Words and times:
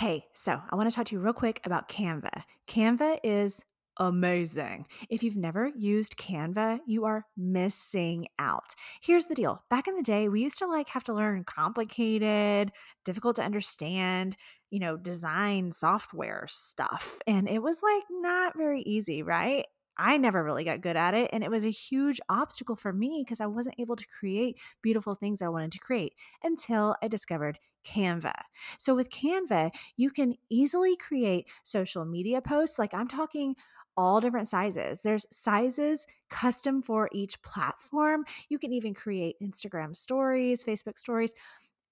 Hey, 0.00 0.24
so 0.32 0.58
I 0.70 0.76
want 0.76 0.88
to 0.88 0.96
talk 0.96 1.04
to 1.08 1.14
you 1.14 1.20
real 1.20 1.34
quick 1.34 1.60
about 1.62 1.90
Canva. 1.90 2.44
Canva 2.66 3.18
is 3.22 3.66
amazing. 3.98 4.86
If 5.10 5.22
you've 5.22 5.36
never 5.36 5.70
used 5.76 6.16
Canva, 6.16 6.78
you 6.86 7.04
are 7.04 7.26
missing 7.36 8.26
out. 8.38 8.74
Here's 9.02 9.26
the 9.26 9.34
deal. 9.34 9.62
Back 9.68 9.88
in 9.88 9.96
the 9.96 10.02
day, 10.02 10.30
we 10.30 10.40
used 10.40 10.56
to 10.60 10.66
like 10.66 10.88
have 10.88 11.04
to 11.04 11.12
learn 11.12 11.44
complicated, 11.44 12.72
difficult 13.04 13.36
to 13.36 13.42
understand, 13.42 14.38
you 14.70 14.78
know, 14.78 14.96
design 14.96 15.70
software 15.70 16.46
stuff. 16.48 17.18
And 17.26 17.46
it 17.46 17.62
was 17.62 17.82
like 17.82 18.04
not 18.10 18.56
very 18.56 18.80
easy, 18.80 19.22
right? 19.22 19.66
I 20.00 20.16
never 20.16 20.42
really 20.42 20.64
got 20.64 20.80
good 20.80 20.96
at 20.96 21.12
it. 21.12 21.28
And 21.32 21.44
it 21.44 21.50
was 21.50 21.66
a 21.66 21.70
huge 21.70 22.20
obstacle 22.30 22.74
for 22.74 22.90
me 22.90 23.22
because 23.22 23.40
I 23.40 23.46
wasn't 23.46 23.76
able 23.78 23.96
to 23.96 24.06
create 24.06 24.58
beautiful 24.82 25.14
things 25.14 25.42
I 25.42 25.48
wanted 25.48 25.72
to 25.72 25.78
create 25.78 26.14
until 26.42 26.96
I 27.02 27.08
discovered 27.08 27.58
Canva. 27.86 28.32
So 28.78 28.94
with 28.94 29.10
Canva, 29.10 29.72
you 29.96 30.10
can 30.10 30.36
easily 30.48 30.96
create 30.96 31.48
social 31.62 32.06
media 32.06 32.40
posts. 32.40 32.78
Like 32.78 32.94
I'm 32.94 33.08
talking 33.08 33.56
all 33.94 34.22
different 34.22 34.48
sizes. 34.48 35.02
There's 35.02 35.26
sizes 35.30 36.06
custom 36.30 36.80
for 36.82 37.10
each 37.12 37.42
platform. 37.42 38.24
You 38.48 38.58
can 38.58 38.72
even 38.72 38.94
create 38.94 39.36
Instagram 39.42 39.94
stories, 39.94 40.64
Facebook 40.64 40.98
stories 40.98 41.34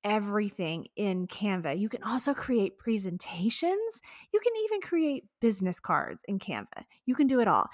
everything 0.05 0.87
in 0.97 1.27
Canva. 1.27 1.79
You 1.79 1.89
can 1.89 2.03
also 2.03 2.35
create 2.35 2.79
presentations. 2.79 4.01
You 4.33 4.41
can 4.41 4.53
even 4.65 4.81
create 4.81 5.25
business 5.41 5.81
cards 5.81 6.25
in 6.29 6.39
Canva. 6.39 6.85
You 7.05 7.15
can 7.15 7.27
do 7.27 7.41
it 7.41 7.49
all. 7.49 7.69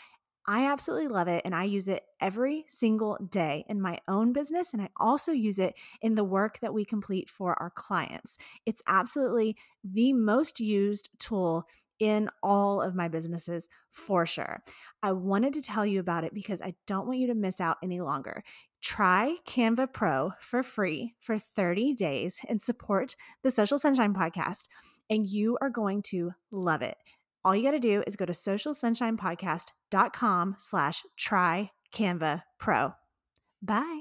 I 0.47 0.67
absolutely 0.71 1.09
love 1.09 1.29
it 1.29 1.43
and 1.45 1.55
I 1.55 1.65
use 1.65 1.89
it 1.89 2.05
every 2.21 2.65
single 2.69 3.17
day 3.31 3.65
in 3.69 3.81
my 3.81 3.99
own 4.09 4.33
business 4.33 4.73
and 4.73 4.83
I 4.83 4.91
also 4.99 5.33
use 5.33 5.59
it 5.59 5.75
in 6.03 6.15
the 6.15 6.25
work 6.25 6.59
that 6.61 6.75
we 6.75 6.85
complete 6.85 7.31
for 7.31 7.59
our 7.61 7.71
clients. 7.71 8.37
It's 8.67 8.83
absolutely 8.87 9.57
the 9.83 10.13
most 10.13 10.61
used 10.61 11.09
tool 11.19 11.67
in 11.99 12.29
all 12.43 12.83
of 12.83 12.95
my 12.95 13.09
businesses 13.09 13.69
for 13.91 14.27
sure. 14.27 14.63
I 15.03 15.13
wanted 15.13 15.55
to 15.55 15.63
tell 15.63 15.87
you 15.87 16.01
about 16.01 16.25
it 16.25 16.35
because 16.35 16.61
I 16.61 16.75
don't 16.87 17.07
want 17.07 17.21
you 17.21 17.29
to 17.29 17.35
miss 17.35 17.61
out 17.61 17.79
any 17.83 18.01
longer. 18.01 18.43
Try 18.83 19.37
Canva 19.47 19.93
Pro 19.93 20.33
for 20.41 20.63
free 20.63 21.15
for 21.21 21.39
30 21.39 21.95
days 21.95 22.41
and 22.49 22.61
support 22.61 23.17
the 23.43 23.51
Social 23.51 23.79
Sunshine 23.79 24.13
podcast, 24.13 24.65
and 25.09 25.27
you 25.27 25.57
are 25.63 25.71
going 25.71 26.03
to 26.03 26.33
love 26.51 26.83
it. 26.83 26.99
All 27.45 27.55
you 27.55 27.63
got 27.63 27.73
to 27.73 27.79
do 27.79 28.03
is 28.07 28.17
go 28.17 28.25
to 28.25 28.33
socialsunshinepodcast.com 28.33 30.57
slash 30.59 31.03
try 31.17 31.71
Canva 31.93 32.43
Pro. 32.59 32.95
Bye. 33.63 34.01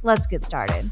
Let's 0.03 0.25
get 0.25 0.43
started. 0.43 0.89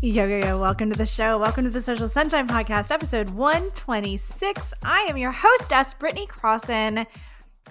Yo, 0.00 0.24
yo, 0.26 0.38
yo, 0.38 0.58
welcome 0.58 0.90
to 0.90 0.96
the 0.96 1.04
show. 1.04 1.38
Welcome 1.38 1.64
to 1.64 1.70
the 1.70 1.82
Social 1.82 2.08
Sunshine 2.08 2.48
Podcast, 2.48 2.90
episode 2.90 3.28
126. 3.28 4.72
I 4.82 5.00
am 5.02 5.18
your 5.18 5.32
hostess, 5.32 5.92
Britney 5.92 6.26
Crosson. 6.26 7.06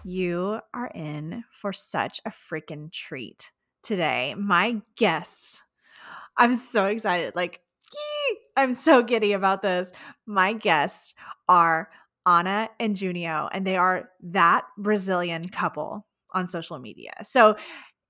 You 0.04 0.60
are 0.72 0.92
in 0.94 1.46
for 1.52 1.74
such 1.74 2.22
a 2.26 2.30
freaking 2.30 2.92
treat 2.92 3.52
today. 3.82 4.36
My 4.38 4.82
guests, 4.98 5.64
I'm 6.38 6.54
so 6.54 6.86
excited. 6.86 7.36
Like, 7.36 7.62
I'm 8.56 8.74
so 8.74 9.02
giddy 9.02 9.34
about 9.34 9.64
this. 9.64 9.92
My 10.28 10.54
guests 10.54 11.16
are 11.50 11.90
Ana 12.24 12.70
and 12.80 12.96
Junio, 12.96 13.50
and 13.52 13.66
they 13.66 13.78
are 13.78 14.12
that 14.22 14.66
Brazilian 14.78 15.50
couple 15.50 16.06
on 16.34 16.48
social 16.48 16.78
media. 16.78 17.14
So 17.24 17.56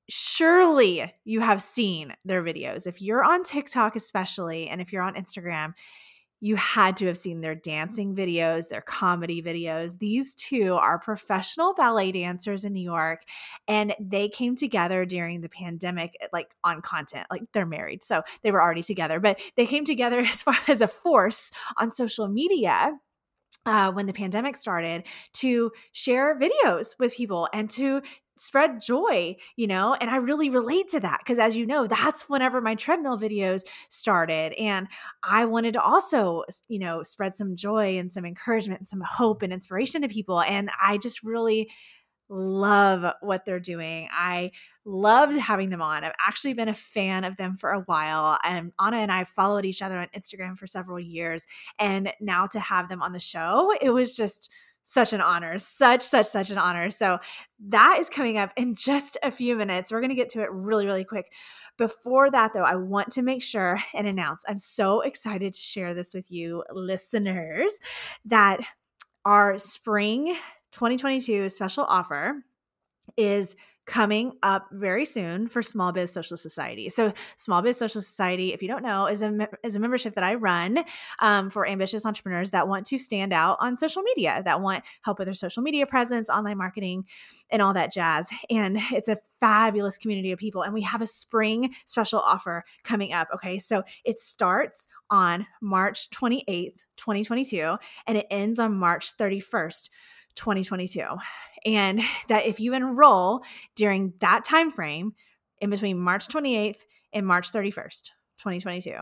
surely 0.09 1.13
you 1.25 1.41
have 1.41 1.61
seen 1.61 2.15
their 2.25 2.43
videos. 2.43 2.87
If 2.87 3.01
you're 3.01 3.23
on 3.23 3.43
TikTok, 3.43 3.95
especially, 3.95 4.69
and 4.69 4.81
if 4.81 4.93
you're 4.93 5.01
on 5.01 5.15
Instagram, 5.15 5.73
you 6.39 6.55
had 6.55 6.95
to 6.97 7.07
have 7.07 7.17
seen 7.17 7.41
their 7.41 7.55
dancing 7.55 8.15
videos, 8.15 8.69
their 8.69 8.81
comedy 8.81 9.41
videos. 9.41 9.97
These 9.97 10.35
two 10.35 10.75
are 10.75 10.99
professional 10.99 11.73
ballet 11.73 12.11
dancers 12.11 12.63
in 12.63 12.73
New 12.73 12.83
York, 12.83 13.23
and 13.67 13.95
they 13.99 14.29
came 14.29 14.55
together 14.55 15.03
during 15.03 15.41
the 15.41 15.49
pandemic, 15.49 16.15
like 16.31 16.53
on 16.63 16.81
content. 16.81 17.25
Like 17.31 17.43
they're 17.53 17.65
married, 17.65 18.03
so 18.03 18.21
they 18.43 18.51
were 18.51 18.61
already 18.61 18.83
together, 18.83 19.19
but 19.19 19.39
they 19.55 19.65
came 19.65 19.83
together 19.83 20.19
as 20.21 20.43
far 20.43 20.57
as 20.67 20.81
a 20.81 20.87
force 20.87 21.51
on 21.77 21.89
social 21.89 22.27
media 22.27 22.91
uh, 23.65 23.91
when 23.91 24.05
the 24.05 24.13
pandemic 24.13 24.55
started 24.55 25.03
to 25.33 25.71
share 25.91 26.39
videos 26.39 26.95
with 26.99 27.15
people 27.15 27.49
and 27.51 27.69
to 27.71 28.01
spread 28.37 28.81
joy, 28.81 29.35
you 29.55 29.67
know? 29.67 29.95
And 29.95 30.09
I 30.09 30.17
really 30.17 30.49
relate 30.49 30.89
to 30.89 30.99
that 31.01 31.19
because, 31.19 31.39
as 31.39 31.55
you 31.55 31.65
know, 31.65 31.87
that's 31.87 32.29
whenever 32.29 32.61
my 32.61 32.75
treadmill 32.75 33.17
videos 33.17 33.63
started. 33.89 34.53
And 34.53 34.87
I 35.23 35.45
wanted 35.45 35.73
to 35.73 35.81
also, 35.81 36.43
you 36.67 36.79
know, 36.79 37.03
spread 37.03 37.35
some 37.35 37.55
joy 37.55 37.97
and 37.97 38.11
some 38.11 38.25
encouragement 38.25 38.81
and 38.81 38.87
some 38.87 39.01
hope 39.01 39.41
and 39.41 39.51
inspiration 39.53 40.01
to 40.01 40.07
people. 40.07 40.41
And 40.41 40.69
I 40.81 40.97
just 40.97 41.23
really 41.23 41.69
love 42.29 43.05
what 43.21 43.45
they're 43.45 43.59
doing. 43.59 44.09
I 44.11 44.51
loved 44.85 45.37
having 45.37 45.69
them 45.69 45.81
on. 45.81 46.03
I've 46.03 46.13
actually 46.25 46.53
been 46.53 46.67
a 46.67 46.73
fan 46.73 47.23
of 47.23 47.37
them 47.37 47.55
for 47.55 47.71
a 47.71 47.81
while. 47.81 48.37
And 48.43 48.71
Ana 48.79 48.97
and 48.97 49.11
I 49.11 49.23
followed 49.23 49.65
each 49.65 49.81
other 49.81 49.97
on 49.97 50.07
Instagram 50.15 50.57
for 50.57 50.67
several 50.67 50.99
years. 50.99 51.45
And 51.79 52.11
now 52.19 52.47
to 52.47 52.59
have 52.59 52.89
them 52.89 53.01
on 53.01 53.11
the 53.11 53.19
show, 53.19 53.73
it 53.81 53.91
was 53.91 54.15
just 54.15 54.51
such 54.89 55.11
an 55.11 55.19
honor, 55.19 55.59
such, 55.59 56.01
such, 56.01 56.27
such 56.27 56.49
an 56.49 56.57
honor. 56.57 56.89
So 56.89 57.19
that 57.67 57.97
is 57.99 58.07
coming 58.07 58.37
up 58.37 58.53
in 58.55 58.73
just 58.73 59.17
a 59.21 59.29
few 59.29 59.57
minutes. 59.57 59.91
We're 59.91 59.99
going 59.99 60.11
to 60.11 60.15
get 60.15 60.29
to 60.29 60.41
it 60.41 60.49
really, 60.49 60.85
really 60.85 61.03
quick. 61.03 61.33
Before 61.77 62.31
that, 62.31 62.53
though, 62.53 62.63
I 62.63 62.77
want 62.77 63.11
to 63.11 63.21
make 63.21 63.43
sure 63.43 63.83
and 63.93 64.07
announce 64.07 64.45
I'm 64.47 64.57
so 64.57 65.01
excited 65.01 65.53
to 65.53 65.59
share 65.59 65.93
this 65.93 66.13
with 66.13 66.31
you, 66.31 66.63
listeners, 66.71 67.77
that 68.23 68.61
our 69.25 69.59
spring 69.59 70.37
2022 70.71 71.49
special 71.49 71.83
offer 71.83 72.45
is 73.17 73.57
coming 73.87 74.33
up 74.43 74.67
very 74.71 75.05
soon 75.05 75.47
for 75.47 75.63
Small 75.63 75.93
Biz 75.93 76.11
Social 76.11 76.35
Society. 76.35 76.89
So, 76.89 77.13
Small 77.37 77.61
Biz 77.61 77.77
Social 77.77 78.01
Society, 78.01 78.53
if 78.53 78.61
you 78.61 78.67
don't 78.67 78.83
know, 78.83 79.07
is 79.07 79.23
a 79.23 79.47
is 79.63 79.75
a 79.75 79.79
membership 79.79 80.13
that 80.15 80.23
I 80.23 80.35
run 80.35 80.83
um, 81.19 81.49
for 81.49 81.65
ambitious 81.65 82.05
entrepreneurs 82.05 82.51
that 82.51 82.67
want 82.67 82.85
to 82.87 82.99
stand 82.99 83.33
out 83.33 83.57
on 83.61 83.75
social 83.77 84.03
media, 84.03 84.41
that 84.45 84.61
want 84.61 84.83
help 85.01 85.19
with 85.19 85.27
their 85.27 85.33
social 85.33 85.63
media 85.63 85.87
presence, 85.87 86.29
online 86.29 86.57
marketing, 86.57 87.05
and 87.49 87.61
all 87.61 87.73
that 87.73 87.91
jazz. 87.91 88.29
And 88.49 88.77
it's 88.91 89.07
a 89.07 89.17
fabulous 89.39 89.97
community 89.97 90.31
of 90.31 90.39
people. 90.39 90.63
And 90.63 90.73
we 90.73 90.81
have 90.81 91.01
a 91.01 91.07
spring 91.07 91.73
special 91.85 92.19
offer 92.19 92.63
coming 92.83 93.13
up. 93.13 93.29
Okay, 93.33 93.57
so 93.57 93.83
it 94.03 94.19
starts 94.19 94.87
on 95.09 95.47
March 95.61 96.09
twenty 96.09 96.43
eighth, 96.47 96.83
twenty 96.97 97.23
twenty 97.23 97.45
two, 97.45 97.77
and 98.05 98.17
it 98.17 98.27
ends 98.29 98.59
on 98.59 98.77
March 98.77 99.11
thirty 99.13 99.39
first. 99.39 99.89
2022 100.35 101.01
and 101.67 102.01
that 102.29 102.45
if 102.45 102.59
you 102.59 102.73
enroll 102.73 103.43
during 103.75 104.13
that 104.19 104.45
time 104.45 104.71
frame 104.71 105.13
in 105.59 105.69
between 105.69 105.99
March 105.99 106.27
28th 106.27 106.85
and 107.13 107.27
March 107.27 107.51
31st 107.51 108.11
2022 108.37 108.93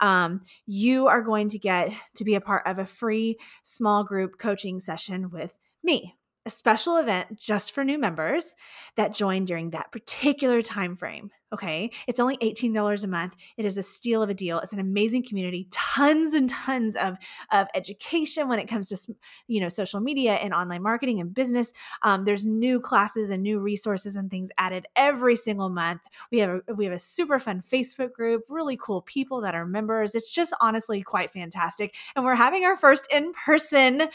um, 0.00 0.40
you 0.66 1.06
are 1.06 1.22
going 1.22 1.48
to 1.48 1.58
get 1.58 1.92
to 2.14 2.24
be 2.24 2.34
a 2.34 2.40
part 2.40 2.66
of 2.66 2.78
a 2.78 2.84
free 2.84 3.36
small 3.62 4.04
group 4.04 4.38
coaching 4.38 4.80
session 4.80 5.30
with 5.30 5.56
me 5.82 6.16
a 6.46 6.50
special 6.50 6.96
event 6.96 7.38
just 7.38 7.72
for 7.72 7.84
new 7.84 7.98
members 7.98 8.54
that 8.96 9.14
join 9.14 9.44
during 9.44 9.70
that 9.70 9.90
particular 9.92 10.62
time 10.62 10.96
frame 10.96 11.30
okay? 11.54 11.90
It's 12.06 12.20
only 12.20 12.36
$18 12.38 13.04
a 13.04 13.06
month. 13.06 13.36
It 13.56 13.64
is 13.64 13.78
a 13.78 13.82
steal 13.82 14.22
of 14.22 14.28
a 14.28 14.34
deal. 14.34 14.58
It's 14.58 14.72
an 14.72 14.80
amazing 14.80 15.24
community. 15.24 15.68
Tons 15.70 16.34
and 16.34 16.50
tons 16.50 16.96
of, 16.96 17.16
of 17.52 17.68
education 17.74 18.48
when 18.48 18.58
it 18.58 18.66
comes 18.66 18.88
to 18.88 19.14
you 19.46 19.60
know 19.60 19.68
social 19.68 20.00
media 20.00 20.34
and 20.34 20.52
online 20.52 20.82
marketing 20.82 21.20
and 21.20 21.32
business. 21.32 21.72
Um, 22.02 22.24
there's 22.24 22.44
new 22.44 22.80
classes 22.80 23.30
and 23.30 23.42
new 23.42 23.58
resources 23.60 24.16
and 24.16 24.30
things 24.30 24.50
added 24.58 24.86
every 24.96 25.36
single 25.36 25.68
month. 25.68 26.02
We 26.30 26.38
have 26.38 26.60
a, 26.68 26.74
we 26.74 26.84
have 26.84 26.94
a 26.94 26.98
super 26.98 27.38
fun 27.38 27.60
facebook 27.60 28.12
group 28.12 28.42
really 28.48 28.76
cool 28.76 29.02
people 29.02 29.40
that 29.42 29.54
are 29.54 29.64
members. 29.66 30.14
It's 30.14 30.34
just 30.34 30.52
honestly 30.60 31.02
quite 31.02 31.30
fantastic. 31.30 31.94
And 32.16 32.24
we're 32.24 32.34
having 32.34 32.64
our 32.64 32.76
first 32.76 33.10
in-person 33.12 34.08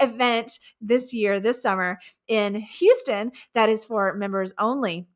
event 0.00 0.58
this 0.80 1.12
year 1.12 1.40
this 1.40 1.62
summer 1.62 1.98
in 2.28 2.54
houston 2.54 3.30
that 3.54 3.68
is 3.68 3.84
for 3.84 4.14
members 4.14 4.52
only 4.58 5.06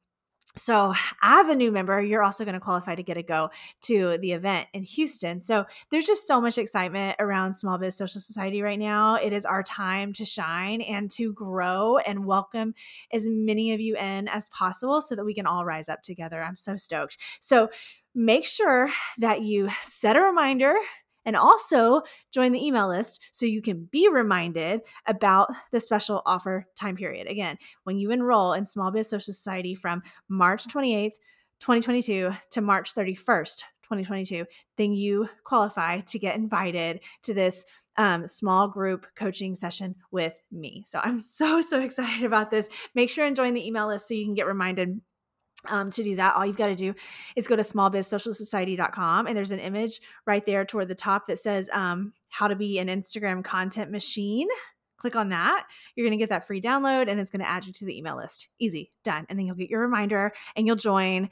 so, 0.58 0.94
as 1.22 1.50
a 1.50 1.54
new 1.54 1.70
member, 1.70 2.00
you're 2.00 2.22
also 2.22 2.44
going 2.44 2.54
to 2.54 2.60
qualify 2.60 2.94
to 2.94 3.02
get 3.02 3.18
a 3.18 3.22
go 3.22 3.50
to 3.82 4.16
the 4.18 4.32
event 4.32 4.68
in 4.72 4.84
Houston. 4.84 5.40
So, 5.40 5.66
there's 5.90 6.06
just 6.06 6.26
so 6.26 6.40
much 6.40 6.56
excitement 6.56 7.16
around 7.18 7.54
Small 7.54 7.76
Biz 7.76 7.94
Social 7.94 8.20
Society 8.20 8.62
right 8.62 8.78
now. 8.78 9.16
It 9.16 9.34
is 9.34 9.44
our 9.44 9.62
time 9.62 10.14
to 10.14 10.24
shine 10.24 10.80
and 10.80 11.10
to 11.12 11.32
grow 11.34 11.98
and 11.98 12.24
welcome 12.24 12.74
as 13.12 13.28
many 13.28 13.74
of 13.74 13.80
you 13.80 13.96
in 13.96 14.28
as 14.28 14.48
possible 14.48 15.02
so 15.02 15.14
that 15.14 15.26
we 15.26 15.34
can 15.34 15.46
all 15.46 15.66
rise 15.66 15.90
up 15.90 16.02
together. 16.02 16.42
I'm 16.42 16.56
so 16.56 16.76
stoked. 16.76 17.18
So, 17.40 17.68
make 18.14 18.46
sure 18.46 18.88
that 19.18 19.42
you 19.42 19.68
set 19.82 20.16
a 20.16 20.22
reminder 20.22 20.74
and 21.26 21.36
also 21.36 22.00
join 22.32 22.52
the 22.52 22.64
email 22.64 22.88
list 22.88 23.20
so 23.32 23.44
you 23.44 23.60
can 23.60 23.86
be 23.90 24.08
reminded 24.08 24.80
about 25.06 25.50
the 25.72 25.80
special 25.80 26.22
offer 26.24 26.66
time 26.76 26.96
period. 26.96 27.26
Again, 27.26 27.58
when 27.84 27.98
you 27.98 28.10
enroll 28.10 28.54
in 28.54 28.64
Small 28.64 28.90
Biz 28.90 29.10
Social 29.10 29.34
Society 29.34 29.74
from 29.74 30.02
March 30.28 30.66
28th, 30.68 31.16
2022 31.60 32.30
to 32.52 32.60
March 32.60 32.94
31st, 32.94 33.62
2022, 33.82 34.46
then 34.76 34.92
you 34.92 35.28
qualify 35.44 36.00
to 36.00 36.18
get 36.18 36.36
invited 36.36 37.00
to 37.24 37.34
this 37.34 37.64
um, 37.96 38.26
small 38.26 38.68
group 38.68 39.06
coaching 39.16 39.54
session 39.54 39.94
with 40.10 40.38
me. 40.52 40.84
So 40.86 41.00
I'm 41.02 41.18
so, 41.18 41.60
so 41.60 41.80
excited 41.84 42.24
about 42.24 42.50
this. 42.50 42.68
Make 42.94 43.10
sure 43.10 43.24
and 43.24 43.36
join 43.36 43.54
the 43.54 43.66
email 43.66 43.86
list 43.86 44.08
so 44.08 44.14
you 44.14 44.24
can 44.24 44.34
get 44.34 44.46
reminded 44.46 45.00
um, 45.64 45.90
to 45.90 46.02
do 46.02 46.16
that, 46.16 46.36
all 46.36 46.46
you've 46.46 46.56
got 46.56 46.68
to 46.68 46.74
do 46.74 46.94
is 47.34 47.46
go 47.46 47.56
to 47.56 47.62
smallbizsocialsociety.com 47.62 49.26
and 49.26 49.36
there's 49.36 49.52
an 49.52 49.58
image 49.58 50.00
right 50.26 50.44
there 50.44 50.64
toward 50.64 50.88
the 50.88 50.94
top 50.94 51.26
that 51.26 51.38
says 51.38 51.70
um, 51.72 52.12
how 52.28 52.48
to 52.48 52.56
be 52.56 52.78
an 52.78 52.88
Instagram 52.88 53.42
content 53.42 53.90
machine. 53.90 54.48
Click 54.98 55.16
on 55.16 55.28
that. 55.30 55.66
You're 55.94 56.06
going 56.06 56.18
to 56.18 56.22
get 56.22 56.30
that 56.30 56.46
free 56.46 56.60
download 56.60 57.08
and 57.08 57.20
it's 57.20 57.30
going 57.30 57.40
to 57.40 57.48
add 57.48 57.66
you 57.66 57.72
to 57.74 57.84
the 57.84 57.96
email 57.96 58.16
list. 58.16 58.48
Easy, 58.58 58.90
done. 59.04 59.26
And 59.28 59.38
then 59.38 59.46
you'll 59.46 59.56
get 59.56 59.70
your 59.70 59.80
reminder 59.80 60.32
and 60.54 60.66
you'll 60.66 60.76
join 60.76 61.28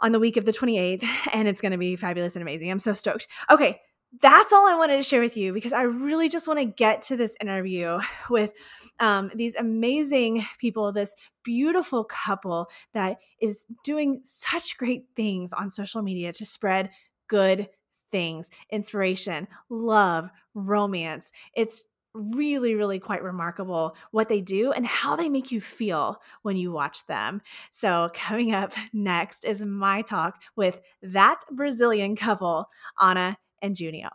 on 0.00 0.12
the 0.12 0.20
week 0.20 0.36
of 0.36 0.44
the 0.44 0.52
28th 0.52 1.04
and 1.32 1.48
it's 1.48 1.60
going 1.60 1.72
to 1.72 1.78
be 1.78 1.96
fabulous 1.96 2.36
and 2.36 2.42
amazing. 2.42 2.70
I'm 2.70 2.78
so 2.78 2.92
stoked. 2.92 3.28
Okay, 3.50 3.80
that's 4.20 4.52
all 4.52 4.66
I 4.66 4.74
wanted 4.74 4.96
to 4.96 5.02
share 5.02 5.20
with 5.20 5.36
you 5.36 5.52
because 5.52 5.72
I 5.72 5.82
really 5.82 6.28
just 6.28 6.46
want 6.46 6.60
to 6.60 6.66
get 6.66 7.02
to 7.02 7.16
this 7.16 7.36
interview 7.40 7.98
with 8.30 8.52
um, 9.00 9.30
these 9.34 9.56
amazing 9.56 10.44
people, 10.58 10.92
this 10.92 11.16
beautiful 11.42 12.04
couple 12.04 12.68
that 12.94 13.18
is 13.40 13.66
doing 13.84 14.20
such 14.24 14.76
great 14.76 15.06
things 15.16 15.52
on 15.52 15.70
social 15.70 16.02
media 16.02 16.32
to 16.34 16.44
spread 16.44 16.90
good 17.28 17.68
things, 18.10 18.50
inspiration, 18.70 19.48
love, 19.70 20.28
romance. 20.54 21.32
It's 21.54 21.84
really, 22.14 22.74
really 22.74 22.98
quite 22.98 23.22
remarkable 23.22 23.96
what 24.10 24.28
they 24.28 24.42
do 24.42 24.70
and 24.70 24.86
how 24.86 25.16
they 25.16 25.30
make 25.30 25.50
you 25.50 25.62
feel 25.62 26.20
when 26.42 26.58
you 26.58 26.70
watch 26.70 27.06
them. 27.06 27.40
So, 27.72 28.10
coming 28.12 28.52
up 28.52 28.74
next 28.92 29.44
is 29.44 29.64
my 29.64 30.02
talk 30.02 30.42
with 30.54 30.82
that 31.02 31.40
Brazilian 31.50 32.14
couple, 32.14 32.66
Ana 33.00 33.38
and 33.62 33.76
Junio. 33.76 34.10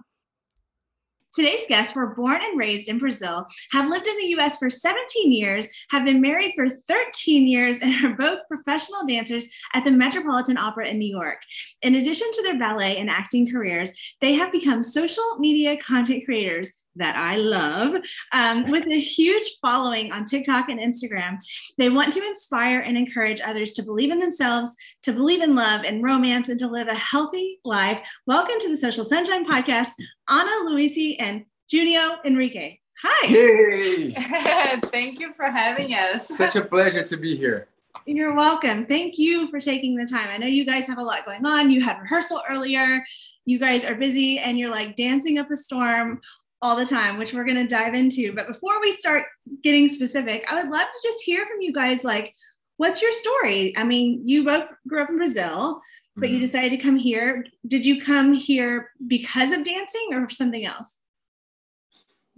Today's 1.38 1.68
guests 1.68 1.96
were 1.96 2.16
born 2.16 2.40
and 2.44 2.58
raised 2.58 2.90
in 2.90 2.98
Brazil, 2.98 3.46
have 3.72 3.90
lived 3.90 4.08
in 4.08 4.18
the 4.18 4.40
US 4.40 4.58
for 4.58 4.72
17 4.72 5.32
years, 5.32 5.68
have 5.92 6.04
been 6.04 6.20
married 6.20 6.54
for 6.56 6.68
13 6.68 7.48
years, 7.48 7.78
and 7.80 7.94
are 8.04 8.18
both 8.18 8.40
professional 8.48 9.06
dancers 9.06 9.48
at 9.76 9.84
the 9.84 9.92
Metropolitan 9.92 10.58
Opera 10.58 10.88
in 10.88 10.98
New 10.98 11.16
York. 11.16 11.38
In 11.84 11.94
addition 11.94 12.28
to 12.32 12.42
their 12.42 12.58
ballet 12.58 12.98
and 12.98 13.08
acting 13.08 13.52
careers, 13.52 13.94
they 14.20 14.34
have 14.34 14.52
become 14.52 14.82
social 14.82 15.38
media 15.38 15.78
content 15.78 16.26
creators 16.26 16.76
that 16.98 17.16
I 17.16 17.38
love, 17.38 17.96
um, 18.32 18.70
with 18.72 18.88
a 18.88 19.00
huge 19.00 19.58
following 19.62 20.12
on 20.12 20.26
TikTok 20.26 20.70
and 20.70 20.80
Instagram. 20.80 21.38
They 21.78 21.90
want 21.90 22.14
to 22.14 22.26
inspire 22.26 22.80
and 22.80 22.98
encourage 22.98 23.42
others 23.42 23.74
to 23.74 23.84
believe 23.84 24.12
in 24.12 24.20
themselves, 24.20 24.76
to 25.04 25.14
believe 25.14 25.42
in 25.42 25.56
love 25.56 25.82
and 25.84 26.04
romance, 26.04 26.50
and 26.50 26.60
to 26.60 26.68
live 26.68 26.88
a 26.88 26.96
healthy 26.96 27.60
life. 27.64 28.02
Welcome 28.26 28.60
to 28.62 28.70
the 28.70 28.78
Social 28.78 29.04
Sunshine 29.04 29.46
Podcast, 29.46 29.92
Ana 30.30 30.70
Luizi 30.70 31.16
and 31.20 31.46
Junio 31.70 32.16
Enrique. 32.26 32.80
Hi. 33.04 33.28
Hey. 33.28 34.12
Thank 34.86 35.20
you 35.20 35.34
for 35.36 35.46
having 35.46 35.94
us. 35.94 36.28
Such 36.28 36.56
a 36.56 36.62
pleasure 36.64 37.04
to 37.04 37.18
be 37.18 37.36
here. 37.36 37.68
You're 38.06 38.34
welcome. 38.34 38.86
Thank 38.86 39.18
you 39.18 39.48
for 39.50 39.60
taking 39.60 39.96
the 39.96 40.06
time. 40.06 40.30
I 40.30 40.38
know 40.38 40.48
you 40.48 40.66
guys 40.66 40.88
have 40.88 40.98
a 40.98 41.04
lot 41.04 41.26
going 41.26 41.46
on. 41.46 41.70
You 41.70 41.82
had 41.82 42.00
rehearsal 42.00 42.42
earlier. 42.50 43.04
You 43.46 43.60
guys 43.60 43.86
are 43.86 43.96
busy 43.96 44.40
and 44.40 44.58
you're 44.58 44.72
like 44.72 44.96
dancing 44.96 45.40
up 45.40 45.52
a 45.52 45.56
storm 45.56 46.22
all 46.62 46.75
the 46.75 46.86
time, 46.86 47.18
which 47.18 47.33
we're 47.33 47.45
going 47.45 47.56
to 47.56 47.68
dive 47.68 47.94
into. 47.94 48.33
But 48.33 48.48
before 48.48 48.80
we 48.81 48.94
start 48.94 49.24
getting 49.63 49.89
specific, 49.89 50.45
I 50.51 50.56
would 50.56 50.71
love 50.71 50.88
to 50.88 51.00
just 51.04 51.24
hear 51.24 51.45
from 51.45 51.62
you 51.62 51.71
guys 51.71 52.04
like, 52.04 52.33
what's 52.77 53.01
your 53.01 53.12
story? 53.12 53.75
I 53.77 53.83
mean, 53.83 54.21
you 54.25 54.44
both 54.44 54.65
grew 54.88 55.01
up 55.01 55.09
in 55.09 55.18
Brazil, 55.18 55.81
but 56.15 56.25
mm-hmm. 56.25 56.36
you 56.36 56.39
decided 56.39 56.71
to 56.71 56.77
come 56.77 56.95
here. 56.95 57.45
Did 57.68 57.86
you 57.86 58.01
come 58.01 58.33
here 58.33 58.92
because 59.07 59.51
of 59.51 59.63
dancing 59.63 60.09
or 60.13 60.30
something 60.30 60.65
else? 60.65 60.95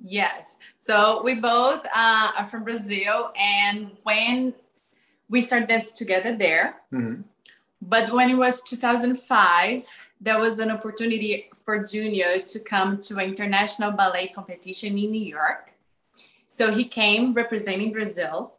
Yes. 0.02 0.56
So 0.78 1.22
we 1.24 1.36
both 1.36 1.86
uh, 1.94 2.32
are 2.38 2.48
from 2.48 2.64
Brazil, 2.64 3.34
and 3.38 3.92
when 4.04 4.54
we 5.30 5.42
started 5.42 5.68
dancing 5.68 5.96
together 5.96 6.36
there, 6.36 6.78
mm-hmm. 6.92 7.22
but 7.82 8.12
when 8.14 8.30
it 8.30 8.36
was 8.36 8.62
2005, 8.64 9.86
there 10.20 10.40
was 10.40 10.60
an 10.60 10.72
opportunity 10.72 11.50
for 11.64 11.80
Junio 11.80 12.46
to 12.46 12.60
come 12.60 12.98
to 13.00 13.18
an 13.18 13.30
international 13.30 13.92
ballet 13.92 14.28
competition 14.28 14.98
in 14.98 15.12
New 15.12 15.26
York. 15.26 15.74
So 16.48 16.74
he 16.74 16.84
came 16.84 17.34
representing 17.34 17.92
Brazil, 17.92 18.54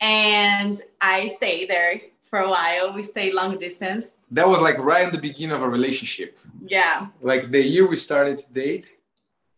and 0.00 0.80
I 1.00 1.28
stayed 1.28 1.68
there 1.68 2.00
for 2.22 2.40
a 2.40 2.48
while. 2.48 2.94
We 2.94 3.02
stayed 3.02 3.34
long 3.34 3.58
distance. 3.58 4.14
That 4.30 4.48
was 4.48 4.60
like 4.60 4.78
right 4.78 5.04
in 5.04 5.12
the 5.12 5.20
beginning 5.20 5.54
of 5.54 5.62
a 5.62 5.68
relationship. 5.68 6.38
Yeah. 6.66 7.08
Like 7.20 7.50
the 7.50 7.62
year 7.62 7.88
we 7.88 7.96
started 7.96 8.38
to 8.38 8.52
date, 8.52 8.96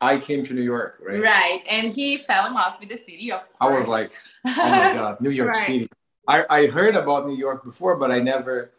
I 0.01 0.19
came 0.19 0.45
to 0.45 0.55
New 0.55 0.63
York, 0.63 1.01
right? 1.03 1.23
Right. 1.23 1.63
And 1.71 1.93
he 1.93 2.19
fell 2.19 2.47
in 2.47 2.55
love 2.55 2.75
with 2.81 2.89
the 2.89 2.97
city, 2.97 3.33
of 3.33 3.41
course. 3.41 3.57
I 3.61 3.79
was 3.79 3.89
like, 3.89 4.13
oh 4.45 4.71
my 4.71 4.95
God, 5.01 5.21
New 5.21 5.31
York 5.31 5.55
right. 5.55 5.67
City. 5.67 5.89
I, 6.29 6.45
I 6.51 6.67
heard 6.67 6.97
about 6.97 7.27
New 7.27 7.37
York 7.37 7.65
before, 7.65 7.97
but 7.97 8.11
I 8.11 8.19
never 8.19 8.73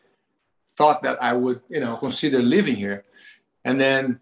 thought 0.78 1.02
that 1.04 1.22
I 1.22 1.34
would, 1.34 1.62
you 1.70 1.80
know, 1.80 1.98
consider 1.98 2.40
living 2.42 2.76
here. 2.76 3.04
And 3.66 3.82
then 3.82 4.20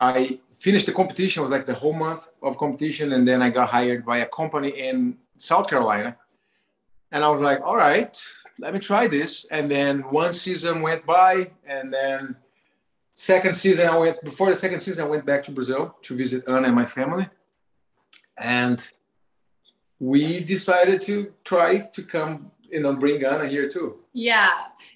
I 0.00 0.38
finished 0.52 0.86
the 0.86 0.92
competition. 0.92 1.40
It 1.40 1.42
was 1.42 1.52
like 1.52 1.66
the 1.66 1.74
whole 1.74 1.92
month 1.92 2.28
of 2.42 2.56
competition, 2.56 3.12
and 3.12 3.26
then 3.26 3.42
I 3.42 3.50
got 3.50 3.68
hired 3.68 4.06
by 4.06 4.18
a 4.18 4.26
company 4.26 4.70
in 4.70 5.18
South 5.36 5.68
Carolina. 5.68 6.16
And 7.12 7.22
I 7.24 7.28
was 7.28 7.40
like, 7.40 7.60
all 7.60 7.76
right, 7.76 8.16
let 8.58 8.72
me 8.72 8.80
try 8.80 9.06
this. 9.08 9.46
And 9.50 9.70
then 9.70 10.00
one 10.02 10.32
season 10.32 10.80
went 10.80 11.04
by, 11.04 11.50
and 11.66 11.92
then 11.92 12.36
second 13.14 13.56
season 13.56 13.88
I 13.88 13.96
went 13.96 14.22
before 14.24 14.50
the 14.50 14.56
second 14.56 14.80
season 14.80 15.04
I 15.04 15.08
went 15.08 15.26
back 15.26 15.44
to 15.44 15.52
Brazil 15.52 15.96
to 16.02 16.16
visit 16.16 16.48
Ana 16.48 16.68
and 16.68 16.76
my 16.76 16.86
family. 16.86 17.28
And 18.38 18.88
we 20.00 20.40
decided 20.40 21.00
to 21.02 21.32
try 21.44 21.78
to 21.78 22.02
come, 22.02 22.50
you 22.62 22.80
know, 22.80 22.96
bring 22.96 23.24
Ana 23.24 23.46
here 23.46 23.68
too. 23.68 24.00
Yeah, 24.12 24.50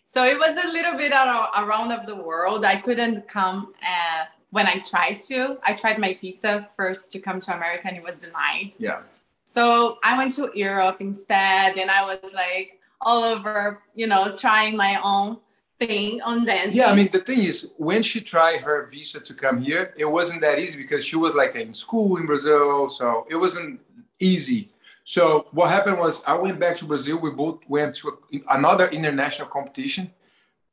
so 0.08 0.24
it 0.24 0.38
was 0.38 0.56
a 0.64 0.68
little 0.68 0.96
bit 0.96 1.12
around 1.12 1.92
of 1.92 2.06
the 2.06 2.16
world. 2.16 2.64
I 2.64 2.76
couldn't 2.76 3.28
come 3.28 3.74
uh, 3.82 4.24
when 4.48 4.66
I 4.66 4.78
tried 4.78 5.20
to. 5.28 5.58
I 5.62 5.74
tried 5.74 5.98
my 5.98 6.16
visa 6.18 6.66
first 6.78 7.10
to 7.10 7.18
come 7.18 7.40
to 7.40 7.54
America 7.54 7.88
and 7.88 7.94
it 7.94 8.02
was 8.02 8.14
denied. 8.14 8.70
Yeah. 8.78 9.02
So 9.44 9.98
I 10.02 10.16
went 10.16 10.32
to 10.36 10.50
Europe 10.54 10.96
instead 11.00 11.76
and 11.76 11.90
I 11.90 12.06
was 12.06 12.32
like 12.32 12.80
all 13.02 13.22
over, 13.22 13.82
you 13.94 14.06
know, 14.06 14.34
trying 14.34 14.78
my 14.78 14.98
own 15.04 15.40
thing 15.78 16.22
on 16.22 16.46
dancing. 16.46 16.78
Yeah, 16.78 16.90
I 16.90 16.94
mean 16.94 17.10
the 17.12 17.20
thing 17.20 17.40
is 17.40 17.68
when 17.76 18.02
she 18.02 18.22
tried 18.22 18.62
her 18.62 18.86
visa 18.86 19.20
to 19.20 19.34
come 19.34 19.60
here, 19.60 19.92
it 19.94 20.06
wasn't 20.06 20.40
that 20.40 20.58
easy 20.58 20.80
because 20.80 21.04
she 21.04 21.16
was 21.16 21.34
like 21.34 21.54
in 21.54 21.74
school 21.74 22.16
in 22.16 22.24
Brazil, 22.24 22.88
so 22.88 23.26
it 23.28 23.36
wasn't 23.36 23.78
easy 24.18 24.70
so 25.14 25.46
what 25.52 25.70
happened 25.70 25.98
was 25.98 26.22
I 26.26 26.34
went 26.34 26.60
back 26.60 26.76
to 26.80 26.84
Brazil. 26.84 27.16
We 27.18 27.30
both 27.30 27.60
went 27.66 27.96
to 27.96 28.18
another 28.50 28.88
international 28.88 29.48
competition, 29.48 30.10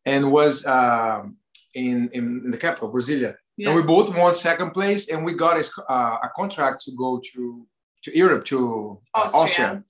and 0.05 0.29
was 0.29 0.65
um, 0.65 1.37
in, 1.73 2.09
in 2.11 2.51
the 2.51 2.57
capital, 2.57 2.91
Brasilia. 2.91 3.37
Yeah. 3.55 3.69
And 3.69 3.77
we 3.77 3.83
both 3.83 4.13
won 4.13 4.35
second 4.35 4.71
place, 4.71 5.07
and 5.07 5.23
we 5.23 5.31
got 5.35 5.55
a, 5.55 5.65
uh, 5.89 6.17
a 6.23 6.29
contract 6.35 6.81
to 6.81 6.91
go 6.91 7.21
to 7.31 7.65
to 8.03 8.17
Europe 8.17 8.43
to 8.51 8.99
Austria. 9.13 9.41
Austria. 9.41 9.83